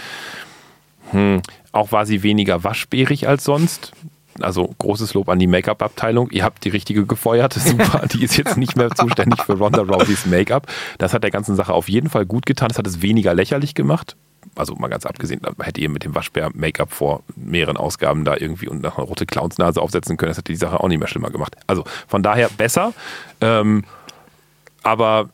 [1.11, 1.41] Hm.
[1.71, 3.93] Auch war sie weniger waschbärig als sonst.
[4.39, 6.29] Also großes Lob an die Make-up-Abteilung.
[6.31, 7.53] Ihr habt die richtige gefeuert.
[7.53, 8.07] Super.
[8.07, 10.67] Die ist jetzt nicht mehr zuständig für Ronda Rouseys Make-up.
[10.97, 12.69] Das hat der ganzen Sache auf jeden Fall gut getan.
[12.69, 14.15] Das hat es weniger lächerlich gemacht.
[14.55, 18.67] Also mal ganz abgesehen, hätte ihr mit dem Waschbär Make-up vor mehreren Ausgaben da irgendwie
[18.67, 20.31] und noch eine rote Clownsnase aufsetzen können.
[20.31, 21.55] Das hätte die Sache auch nicht mehr schlimmer gemacht.
[21.67, 22.93] Also von daher besser.
[23.39, 23.85] Ähm,
[24.83, 25.29] aber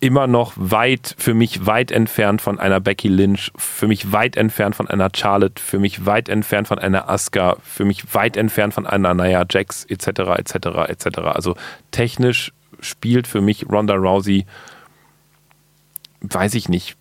[0.00, 4.76] immer noch weit, für mich weit entfernt von einer Becky Lynch, für mich weit entfernt
[4.76, 8.86] von einer Charlotte, für mich weit entfernt von einer Asuka, für mich weit entfernt von
[8.86, 10.06] einer Naya Jax, etc.,
[10.38, 10.54] etc.,
[10.88, 11.18] etc.
[11.24, 11.56] Also
[11.90, 14.46] technisch spielt für mich Ronda Rousey,
[16.20, 16.96] weiß ich nicht,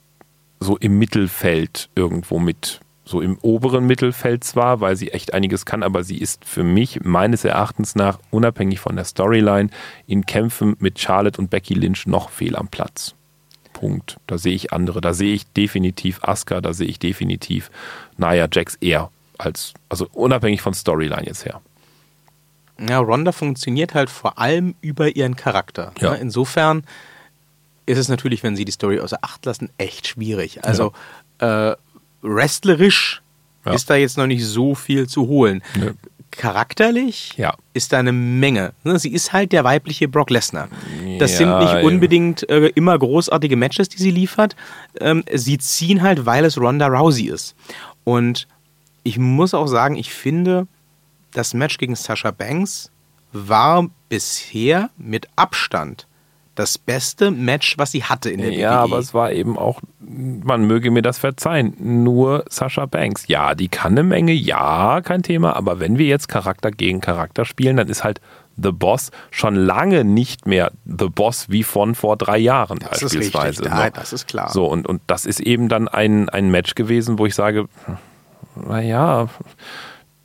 [0.60, 5.84] so im Mittelfeld irgendwo mit so im oberen Mittelfeld zwar, weil sie echt einiges kann,
[5.84, 9.70] aber sie ist für mich meines Erachtens nach, unabhängig von der Storyline,
[10.08, 13.14] in Kämpfen mit Charlotte und Becky Lynch noch fehl am Platz.
[13.74, 14.18] Punkt.
[14.26, 15.02] Da sehe ich andere.
[15.02, 17.70] Da sehe ich definitiv Asuka, da sehe ich definitiv
[18.18, 21.62] Nia Jax eher als, also unabhängig von Storyline jetzt her.
[22.80, 25.94] Ja, Ronda funktioniert halt vor allem über ihren Charakter.
[26.00, 26.14] Ja.
[26.14, 26.84] Insofern
[27.86, 30.64] ist es natürlich, wenn sie die Story außer Acht lassen, echt schwierig.
[30.66, 30.94] Also
[31.42, 31.72] ja.
[31.72, 31.76] äh,
[32.26, 33.22] wrestlerisch
[33.66, 33.74] ja.
[33.74, 35.64] ist da jetzt noch nicht so viel zu holen.
[35.80, 35.92] Ja.
[36.32, 37.56] Charakterlich ja.
[37.74, 38.74] ist da eine Menge.
[38.84, 40.68] Ne, sie ist halt der weibliche Brock Lesnar.
[41.18, 44.56] Das sind nicht unbedingt äh, immer großartige Matches, die sie liefert.
[45.00, 47.56] Ähm, sie ziehen halt, weil es Ronda Rousey ist.
[48.04, 48.48] Und
[49.04, 50.68] ich muss auch sagen, ich finde,
[51.32, 52.92] das Match gegen Sasha Banks
[53.32, 56.06] war bisher mit Abstand
[56.56, 58.60] das beste Match, was sie hatte in der WWE.
[58.60, 63.28] Ja, aber es war eben auch, man möge mir das verzeihen, nur Sascha Banks.
[63.28, 67.46] Ja, die kann eine Menge, ja, kein Thema, aber wenn wir jetzt Charakter gegen Charakter
[67.46, 68.22] spielen, dann ist halt
[68.58, 73.50] The Boss schon lange nicht mehr The Boss wie von vor drei Jahren das beispielsweise.
[73.50, 73.80] Ist richtig.
[73.80, 74.50] Ja, das ist klar.
[74.50, 77.68] So, und, und das ist eben dann ein, ein Match gewesen, wo ich sage,
[78.56, 79.28] naja,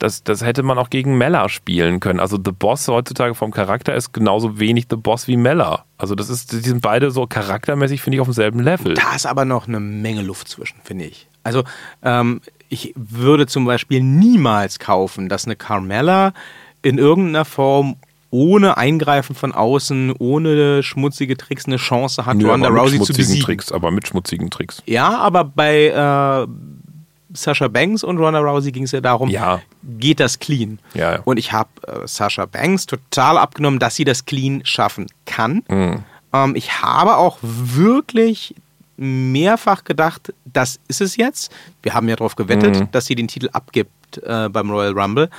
[0.01, 2.19] das, das hätte man auch gegen Mella spielen können.
[2.19, 5.85] Also The Boss heutzutage vom Charakter ist genauso wenig The Boss wie Mella.
[5.97, 8.95] Also das ist, die sind beide so charaktermäßig, finde ich, auf demselben Level.
[8.95, 11.27] Da ist aber noch eine Menge Luft zwischen, finde ich.
[11.43, 11.63] Also
[12.01, 16.33] ähm, ich würde zum Beispiel niemals kaufen, dass eine Carmella
[16.81, 17.97] in irgendeiner Form
[18.31, 23.43] ohne Eingreifen von außen, ohne schmutzige Tricks eine Chance hat, Nö, Ronda Rousey zu besiegen.
[23.43, 24.81] Tricks, aber mit schmutzigen Tricks.
[24.87, 26.47] Ja, aber bei äh,
[27.33, 29.61] Sasha Banks und Ronda Rousey ging es ja darum, ja.
[29.99, 30.79] geht das clean?
[30.93, 31.19] Ja, ja.
[31.23, 35.63] Und ich habe äh, Sasha Banks total abgenommen, dass sie das clean schaffen kann.
[35.69, 36.03] Mhm.
[36.33, 38.55] Ähm, ich habe auch wirklich
[38.97, 41.51] mehrfach gedacht, das ist es jetzt.
[41.81, 42.91] Wir haben ja darauf gewettet, Mhm.
[42.91, 45.29] dass sie den Titel abgibt äh, beim Royal Rumble.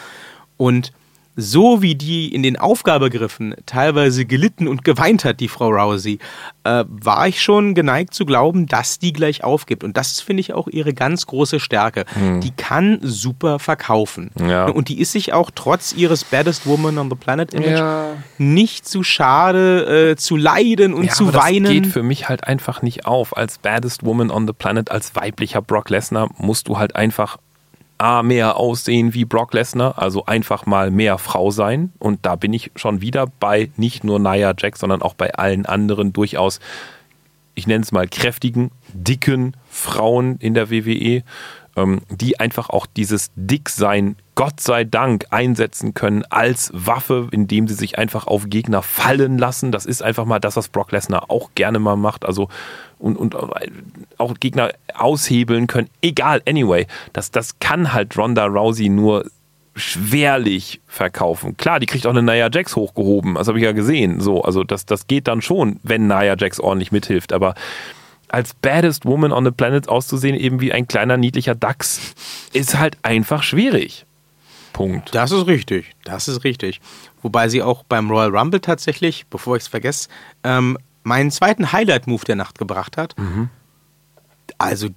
[0.56, 0.92] Und
[1.34, 6.18] so wie die in den Aufgabegriffen teilweise gelitten und geweint hat, die Frau Rousey,
[6.64, 9.82] äh, war ich schon geneigt zu glauben, dass die gleich aufgibt.
[9.82, 12.04] Und das ist, finde ich, auch ihre ganz große Stärke.
[12.42, 14.30] Die kann super verkaufen.
[14.38, 14.48] Hm.
[14.48, 14.66] Ja.
[14.66, 18.08] Und die ist sich auch trotz ihres Baddest Woman on the Planet Image Ja.
[18.38, 21.64] nicht zu schade äh, zu leiden und Ja, zu aber weinen.
[21.64, 23.36] Das geht für mich halt einfach nicht auf.
[23.36, 27.38] Als Baddest Woman on the Planet, als weiblicher Brock Lesnar, musst du halt einfach
[28.02, 31.92] A, mehr aussehen wie Brock Lesnar, also einfach mal mehr Frau sein.
[32.00, 35.66] Und da bin ich schon wieder bei nicht nur Nia Jax, sondern auch bei allen
[35.66, 36.58] anderen durchaus,
[37.54, 41.22] ich nenne es mal kräftigen, dicken Frauen in der WWE,
[41.74, 47.98] die einfach auch dieses Dicksein, Gott sei Dank, einsetzen können als Waffe, indem sie sich
[47.98, 49.72] einfach auf Gegner fallen lassen.
[49.72, 52.26] Das ist einfach mal das, was Brock Lesnar auch gerne mal macht.
[52.26, 52.48] Also
[52.98, 53.34] und, und
[54.18, 55.88] auch Gegner aushebeln können.
[56.02, 56.86] Egal, anyway.
[57.14, 59.24] Das, das kann halt Ronda Rousey nur
[59.74, 61.56] schwerlich verkaufen.
[61.56, 64.20] Klar, die kriegt auch eine Nia Jax hochgehoben, das habe ich ja gesehen.
[64.20, 67.32] So, also das, das geht dann schon, wenn Nia Jax ordentlich mithilft.
[67.32, 67.54] Aber
[68.32, 72.14] als baddest woman on the planet auszusehen, eben wie ein kleiner niedlicher Dachs,
[72.52, 74.06] ist halt einfach schwierig.
[74.72, 75.14] Punkt.
[75.14, 76.80] Das ist richtig, das ist richtig.
[77.20, 80.08] Wobei sie auch beim Royal Rumble tatsächlich, bevor ich es vergesse,
[80.44, 83.14] ähm, meinen zweiten Highlight-Move der Nacht gebracht hat.
[84.58, 84.88] Also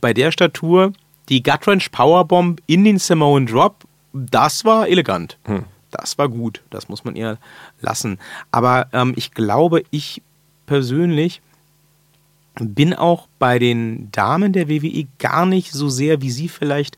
[0.00, 0.92] bei der Statur
[1.30, 5.38] die Gutwrench Powerbomb in den Samoan Drop, das war elegant.
[5.44, 5.64] Hm.
[5.90, 7.38] Das war gut, das muss man ihr
[7.80, 8.18] lassen.
[8.50, 10.22] Aber ähm, ich glaube, ich
[10.66, 11.40] persönlich
[12.54, 16.96] bin auch bei den Damen der WWE gar nicht so sehr wie sie vielleicht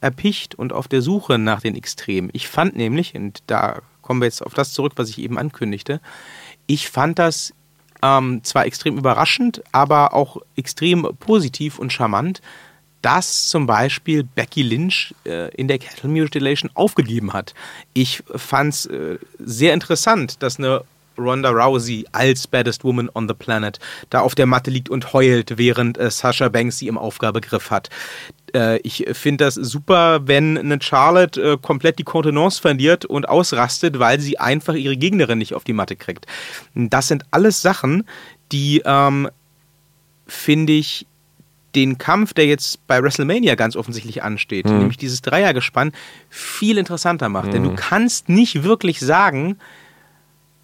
[0.00, 2.30] erpicht und auf der Suche nach den Extremen.
[2.32, 6.00] Ich fand nämlich, und da kommen wir jetzt auf das zurück, was ich eben ankündigte,
[6.66, 7.54] ich fand das
[8.02, 12.42] ähm, zwar extrem überraschend, aber auch extrem positiv und charmant,
[13.00, 17.54] dass zum Beispiel Becky Lynch äh, in der Cattle Mutilation aufgegeben hat.
[17.94, 20.84] Ich fand es äh, sehr interessant, dass eine
[21.18, 23.78] Ronda Rousey als Baddest Woman on the Planet
[24.10, 27.88] da auf der Matte liegt und heult, während äh, Sasha Banks sie im Aufgabegriff hat.
[28.54, 33.98] Äh, ich finde das super, wenn eine Charlotte äh, komplett die Kontenance verliert und ausrastet,
[33.98, 36.26] weil sie einfach ihre Gegnerin nicht auf die Matte kriegt.
[36.74, 38.04] Das sind alles Sachen,
[38.50, 39.28] die, ähm,
[40.26, 41.06] finde ich,
[41.74, 44.78] den Kampf, der jetzt bei WrestleMania ganz offensichtlich ansteht, Mhm.
[44.78, 45.92] nämlich dieses Dreiergespann,
[46.28, 47.54] viel interessanter macht.
[47.54, 49.56] Denn du kannst nicht wirklich sagen,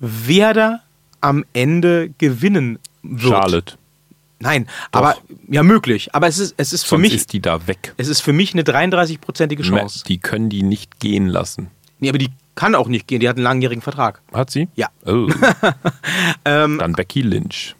[0.01, 0.81] wer da
[1.21, 3.33] am Ende gewinnen wird.
[3.33, 3.75] Charlotte.
[4.41, 5.17] Nein, aber
[5.49, 6.15] ja möglich.
[6.15, 7.93] Aber es ist, es ist für Sonst mich, ist die da weg.
[7.97, 10.05] es ist für mich eine 33-prozentige Chance.
[10.07, 11.71] Die können die nicht gehen lassen.
[11.99, 13.19] Nee, aber die kann auch nicht gehen.
[13.19, 14.21] Die hat einen langjährigen Vertrag.
[14.33, 14.69] Hat sie?
[14.77, 14.89] Ja.
[15.05, 15.29] Oh.
[16.45, 17.75] Ähm, Dann Becky Lynch.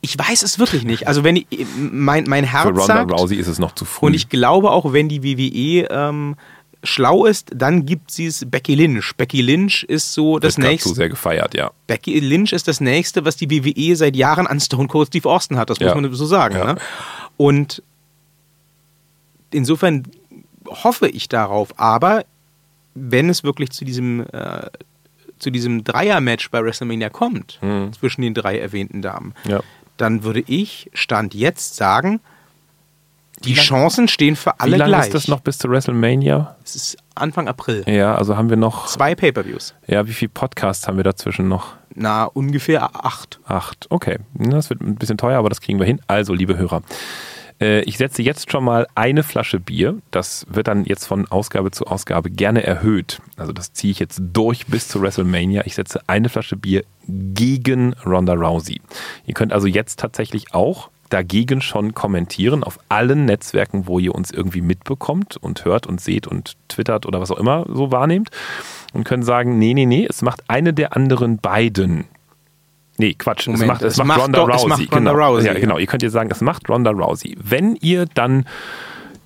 [0.00, 1.06] ich weiß es wirklich nicht.
[1.06, 1.46] Also wenn ich,
[1.78, 4.06] mein, mein Für Herz Ronda sagt, Rousey ist es noch zu früh.
[4.06, 6.36] und ich glaube auch, wenn die WWE ähm,
[6.84, 9.14] schlau ist, dann gibt sie es Becky Lynch.
[9.16, 10.88] Becky Lynch ist so das Wird nächste.
[10.90, 11.70] zu sehr gefeiert, ja.
[11.86, 15.56] Becky Lynch ist das nächste, was die WWE seit Jahren an Stone Cold Steve Austin
[15.58, 15.70] hat.
[15.70, 15.94] Das muss Ja.
[15.94, 16.56] man so sagen.
[16.56, 16.74] Ja.
[16.74, 16.80] Ne?
[17.36, 17.82] Und
[19.50, 20.04] insofern
[20.68, 21.78] hoffe ich darauf.
[21.78, 22.24] Aber
[22.94, 24.66] wenn es wirklich zu diesem äh,
[25.38, 27.92] zu diesem Dreier-Match bei WrestleMania kommt Mhm.
[27.92, 29.60] zwischen den drei erwähnten Damen, Ja.
[29.98, 32.20] dann würde ich stand jetzt sagen,
[33.44, 35.04] die lang- Chancen stehen für alle Wie lange gleich.
[35.06, 36.56] ist das noch bis zu WrestleMania?
[36.64, 37.84] Es ist Anfang April.
[37.86, 38.86] Ja, also haben wir noch.
[38.86, 39.74] Zwei Pay-per-Views.
[39.86, 41.74] Ja, wie viele Podcasts haben wir dazwischen noch?
[41.94, 43.40] Na, ungefähr acht.
[43.46, 43.86] Acht.
[43.90, 46.00] Okay, das wird ein bisschen teuer, aber das kriegen wir hin.
[46.06, 46.82] Also, liebe Hörer,
[47.58, 49.96] äh, ich setze jetzt schon mal eine Flasche Bier.
[50.10, 53.20] Das wird dann jetzt von Ausgabe zu Ausgabe gerne erhöht.
[53.38, 55.62] Also das ziehe ich jetzt durch bis zu WrestleMania.
[55.64, 58.80] Ich setze eine Flasche Bier gegen Ronda Rousey.
[59.24, 64.30] Ihr könnt also jetzt tatsächlich auch dagegen schon kommentieren auf allen Netzwerken, wo ihr uns
[64.30, 68.30] irgendwie mitbekommt und hört und seht und twittert oder was auch immer so wahrnehmt
[68.92, 72.04] und können sagen, nee, nee, nee, es macht eine der anderen beiden.
[72.98, 73.46] Nee, Quatsch.
[73.46, 74.68] Moment, es macht, es es macht, macht Ronda doch- es Rousey.
[74.68, 75.26] macht Ronda genau.
[75.28, 75.78] Rousey, Ja, genau.
[75.78, 77.36] Ihr könnt ihr sagen, es macht Ronda Rousey.
[77.42, 78.46] Wenn ihr dann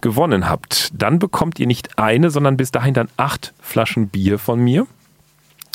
[0.00, 4.58] gewonnen habt, dann bekommt ihr nicht eine, sondern bis dahin dann acht Flaschen Bier von
[4.60, 4.86] mir.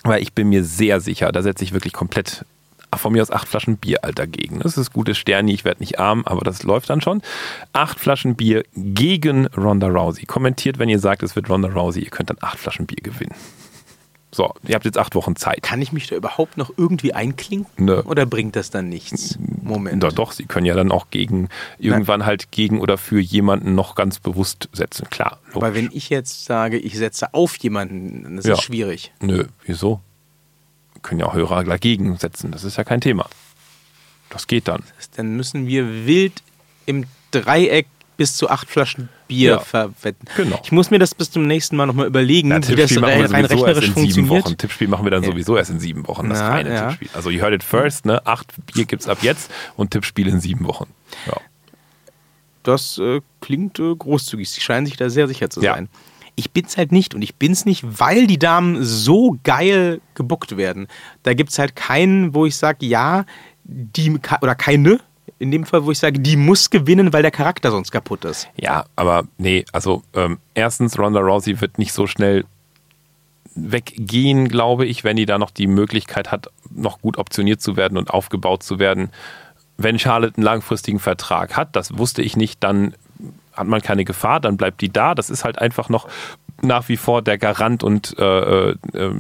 [0.04, 2.46] Weil ich bin mir sehr sicher, da setze ich wirklich komplett
[2.98, 4.60] von mir aus acht Flaschen Bier alt dagegen.
[4.60, 7.22] Das ist gutes Sterni, ich werde nicht arm, aber das läuft dann schon.
[7.74, 10.26] Acht Flaschen Bier gegen Ronda Rousey.
[10.26, 13.36] Kommentiert, wenn ihr sagt, es wird Ronda Rousey, ihr könnt dann acht Flaschen Bier gewinnen.
[14.32, 15.62] So, ihr habt jetzt acht Wochen Zeit.
[15.62, 17.86] Kann ich mich da überhaupt noch irgendwie einklinken?
[17.86, 18.02] Nö.
[18.02, 19.40] Oder bringt das dann nichts?
[19.62, 20.04] Moment.
[20.04, 21.48] Doch, doch, sie können ja dann auch gegen,
[21.80, 25.10] irgendwann halt gegen oder für jemanden noch ganz bewusst setzen.
[25.10, 25.40] Klar.
[25.54, 25.84] Aber logisch.
[25.84, 28.56] wenn ich jetzt sage, ich setze auf jemanden, dann ist Ja.
[28.56, 29.14] das schwierig.
[29.22, 30.02] Nö, wieso?
[31.06, 33.28] Können ja auch Hörer dagegen setzen, das ist ja kein Thema.
[34.30, 34.82] Das geht dann.
[35.18, 36.42] Dann müssen wir wild
[36.88, 37.86] im Dreieck
[38.18, 39.60] bis zu acht Flaschen Bier Ja.
[39.60, 40.28] verwetten.
[40.36, 40.60] Genau.
[40.64, 43.18] Ich muss mir das bis zum nächsten Mal nochmal überlegen, Ja, wie das Tippspiel machen
[43.20, 44.46] wir rein, rein sowieso erst rechnerisch in sieben funktioniert.
[44.46, 44.58] Wochen.
[44.58, 46.30] Tippspiel machen wir dann sowieso erst in sieben Wochen.
[46.30, 46.88] Das Na, reine ja.
[46.88, 47.10] Tippspiel.
[47.14, 48.26] Also you heard it first, ne?
[48.26, 50.88] Acht Bier gibt's ab jetzt und Tippspiel in sieben Wochen.
[51.28, 51.38] Ja.
[52.64, 54.50] Das äh, klingt äh, großzügig.
[54.50, 55.78] Sie scheinen sich da sehr sicher zu Ja.
[56.36, 60.88] Ich bin's halt nicht und ich bin's nicht, weil die Damen so geil gebuckt werden.
[61.24, 63.26] Da gibt's halt keinen, wo ich sage, ja,
[63.64, 65.00] die oder keine,
[65.40, 68.48] in dem Fall, wo ich sage, die muss gewinnen, weil der Charakter sonst kaputt ist.
[68.56, 72.46] Ja, aber nee, also ähm, erstens, Ronda Rousey wird nicht so schnell
[73.56, 77.98] weggehen, glaube ich, wenn die da noch die Möglichkeit hat, noch gut optioniert zu werden
[77.98, 79.10] und aufgebaut zu werden.
[79.78, 82.96] Wenn Charlotte einen langfristigen Vertrag hat, das wusste ich nicht, dann
[83.56, 85.16] hat man keine Gefahr, dann bleibt die da.
[85.16, 86.08] Das ist halt einfach noch
[86.62, 88.76] nach wie vor der Garant und äh, äh,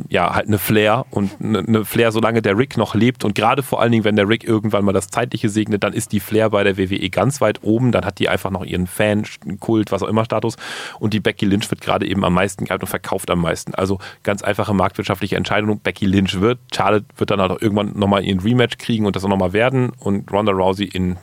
[0.09, 3.63] ja, halt eine Flair und eine, eine Flair, solange der Rick noch lebt und gerade
[3.63, 6.49] vor allen Dingen, wenn der Rick irgendwann mal das Zeitliche segnet, dann ist die Flair
[6.49, 9.25] bei der WWE ganz weit oben, dann hat die einfach noch ihren Fan,
[9.59, 10.55] Kult, was auch immer Status
[10.99, 13.75] und die Becky Lynch wird gerade eben am meisten gehypt und verkauft am meisten.
[13.75, 18.23] Also ganz einfache marktwirtschaftliche Entscheidung, Becky Lynch wird, Charlotte wird dann halt auch irgendwann nochmal
[18.23, 21.17] ihren Rematch kriegen und das auch nochmal werden und Ronda Rousey in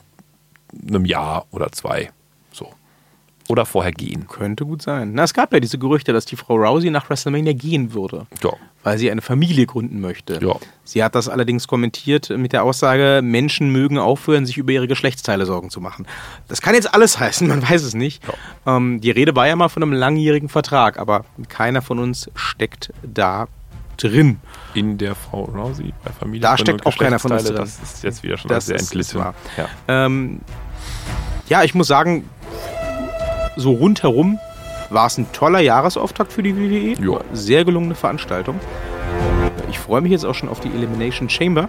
[0.87, 2.11] einem Jahr oder zwei.
[3.49, 4.27] Oder vorher gehen.
[4.27, 5.11] Könnte gut sein.
[5.13, 8.25] Na, es gab ja diese Gerüchte, dass die Frau Rousey nach WrestleMania gehen würde.
[8.41, 8.51] Ja.
[8.83, 10.39] Weil sie eine Familie gründen möchte.
[10.41, 10.55] Ja.
[10.85, 15.45] Sie hat das allerdings kommentiert mit der Aussage, Menschen mögen aufhören, sich über ihre Geschlechtsteile
[15.45, 16.07] Sorgen zu machen.
[16.47, 18.23] Das kann jetzt alles heißen, man weiß es nicht.
[18.65, 22.93] Ähm, die Rede war ja mal von einem langjährigen Vertrag, aber keiner von uns steckt
[23.03, 23.47] da
[23.97, 24.39] drin.
[24.73, 26.41] In der Frau Rousey bei Familie.
[26.41, 27.55] Da steckt auch keiner von uns drin.
[27.55, 29.19] Das ist jetzt wieder schon Das sehr entglitten.
[29.19, 29.33] Ja.
[29.87, 30.39] Ähm,
[31.49, 32.27] ja, ich muss sagen,
[33.55, 34.39] so rundherum
[34.89, 37.01] war es ein toller Jahresauftakt für die WWE.
[37.03, 37.19] Ja.
[37.33, 38.59] Sehr gelungene Veranstaltung.
[39.69, 41.67] Ich freue mich jetzt auch schon auf die Elimination Chamber.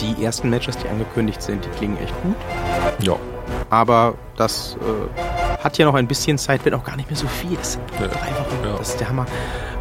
[0.00, 2.34] Die ersten Matches, die angekündigt sind, die klingen echt gut.
[3.00, 3.14] ja.
[3.70, 7.26] Aber das äh, hat ja noch ein bisschen Zeit, wenn auch gar nicht mehr so
[7.26, 7.56] viel.
[7.56, 8.06] Das sind Ja.
[8.06, 8.64] drei Wochen.
[8.68, 8.76] Ja.
[8.78, 9.26] Das ist der Hammer.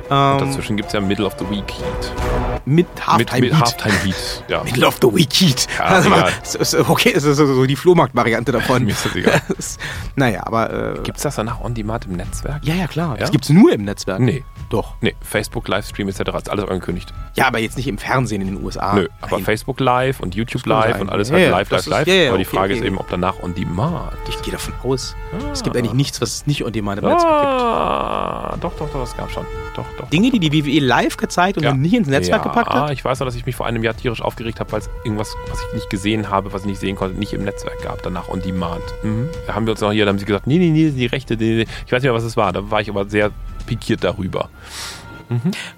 [0.09, 2.52] Ähm, dazwischen gibt es ja Middle of the Week Heat.
[2.65, 3.61] Mit Mit, Halftime mit Heat.
[3.61, 4.43] Halftime Heat.
[4.47, 4.63] Ja.
[4.63, 5.67] Middle of the Week Heat.
[5.77, 6.09] Ja, also,
[6.43, 8.83] so- so- okay, das ist so, so die Flohmarkt-Variante davon.
[8.85, 9.41] Mir ist das egal.
[10.15, 10.93] Naja, aber.
[10.97, 12.63] Äh, Gibt es das danach on demand im Netzwerk?
[12.63, 13.13] ja, ja, klar.
[13.15, 13.21] Ja?
[13.21, 14.19] Das gibt's nur im Netzwerk.
[14.19, 14.43] Nee.
[14.69, 14.95] Doch.
[15.01, 16.19] Nee, Facebook, Livestream etc.
[16.37, 17.13] ist alles angekündigt.
[17.35, 18.93] Ja, aber jetzt nicht im Fernsehen in den USA.
[18.95, 19.45] Nö, aber Nein.
[19.45, 21.99] Facebook Live und YouTube Live und alles Ja, halt live, live, ist- live.
[22.01, 22.79] aber die okay, Frage okay.
[22.81, 24.11] ist eben, ob danach on demand.
[24.29, 25.15] Ich gehe davon aus.
[25.51, 25.79] Es gibt Ah.
[25.79, 27.61] eigentlich nichts, was es nicht on demand im Netzwerk gibt.
[27.61, 29.45] Ah, doch, doch, doch, das gab schon.
[29.75, 30.09] Doch, doch.
[30.09, 32.91] Dinge, die die WWE live gezeigt und nicht ins Netzwerk ja, gepackt hat?
[32.91, 35.35] Ich weiß noch, dass ich mich vor einem Jahr tierisch aufgeregt habe, weil es irgendwas,
[35.49, 38.29] was ich nicht gesehen habe, was ich nicht sehen konnte, nicht im Netzwerk gab, danach
[38.29, 38.83] on demand.
[39.03, 39.29] Mhm.
[39.47, 41.35] Da haben wir uns noch hier, da haben sie gesagt, nee, nee, nee, die Rechte,
[41.35, 41.65] nee, nee.
[41.85, 42.53] ich weiß nicht mehr, was es war.
[42.53, 43.31] Da war ich aber sehr
[43.65, 44.49] pikiert darüber.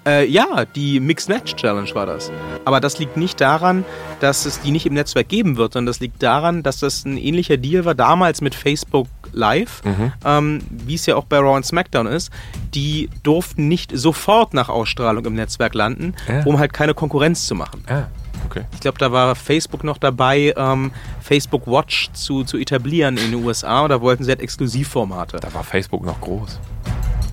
[0.06, 2.30] Äh, ja, die Mixed Match Challenge war das.
[2.64, 3.84] Aber das liegt nicht daran,
[4.20, 7.16] dass es die nicht im Netzwerk geben wird, sondern das liegt daran, dass das ein
[7.16, 10.12] ähnlicher Deal war damals mit Facebook Live, Mhm.
[10.24, 12.30] ähm, wie es ja auch bei Raw und SmackDown ist.
[12.74, 16.42] Die durften nicht sofort nach Ausstrahlung im Netzwerk landen, Ja.
[16.44, 17.84] um halt keine Konkurrenz zu machen.
[17.88, 18.04] Ah,
[18.46, 18.64] okay.
[18.74, 20.90] Ich glaube, da war Facebook noch dabei, ähm,
[21.20, 25.38] Facebook Watch zu, zu etablieren in den USA und da wollten sie halt Exklusivformate.
[25.38, 26.58] Da war Facebook noch groß.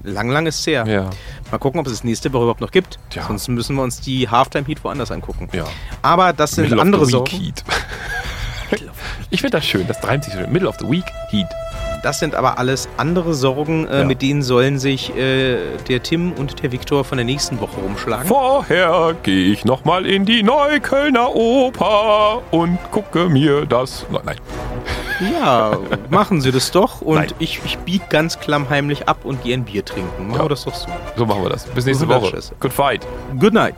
[0.05, 0.85] Lang, lang ist es her.
[0.85, 1.09] Ja.
[1.49, 2.99] Mal gucken, ob es das nächste Woche überhaupt noch gibt.
[3.09, 3.23] Tja.
[3.25, 5.47] Sonst müssen wir uns die Halftime Heat woanders angucken.
[5.53, 5.63] Ja.
[6.01, 7.29] Aber das sind Middle of andere Sorgen.
[7.37, 7.63] Heat.
[9.29, 10.39] Ich finde das schön, das reimt sich so.
[10.47, 11.47] Middle of the Week Heat.
[12.03, 14.03] Das sind aber alles andere Sorgen, äh, Ja.
[14.05, 15.57] mit denen sollen sich äh,
[15.87, 18.27] der Tim und der Viktor von der nächsten Woche rumschlagen.
[18.27, 24.05] Vorher gehe ich nochmal in die Neuköllner Oper und gucke mir das.
[24.11, 24.35] Nein.
[25.39, 25.77] Ja,
[26.09, 27.27] machen sie das doch und Nein.
[27.39, 30.27] ich, ich bieg ganz klammheimlich ab und gehe ein Bier trinken.
[30.27, 30.45] Machen Ja.
[30.45, 30.87] wir das doch so.
[31.15, 31.63] So machen wir das.
[31.67, 32.37] Bis nächste Woche.
[32.59, 33.07] Good fight.
[33.39, 33.75] Good night.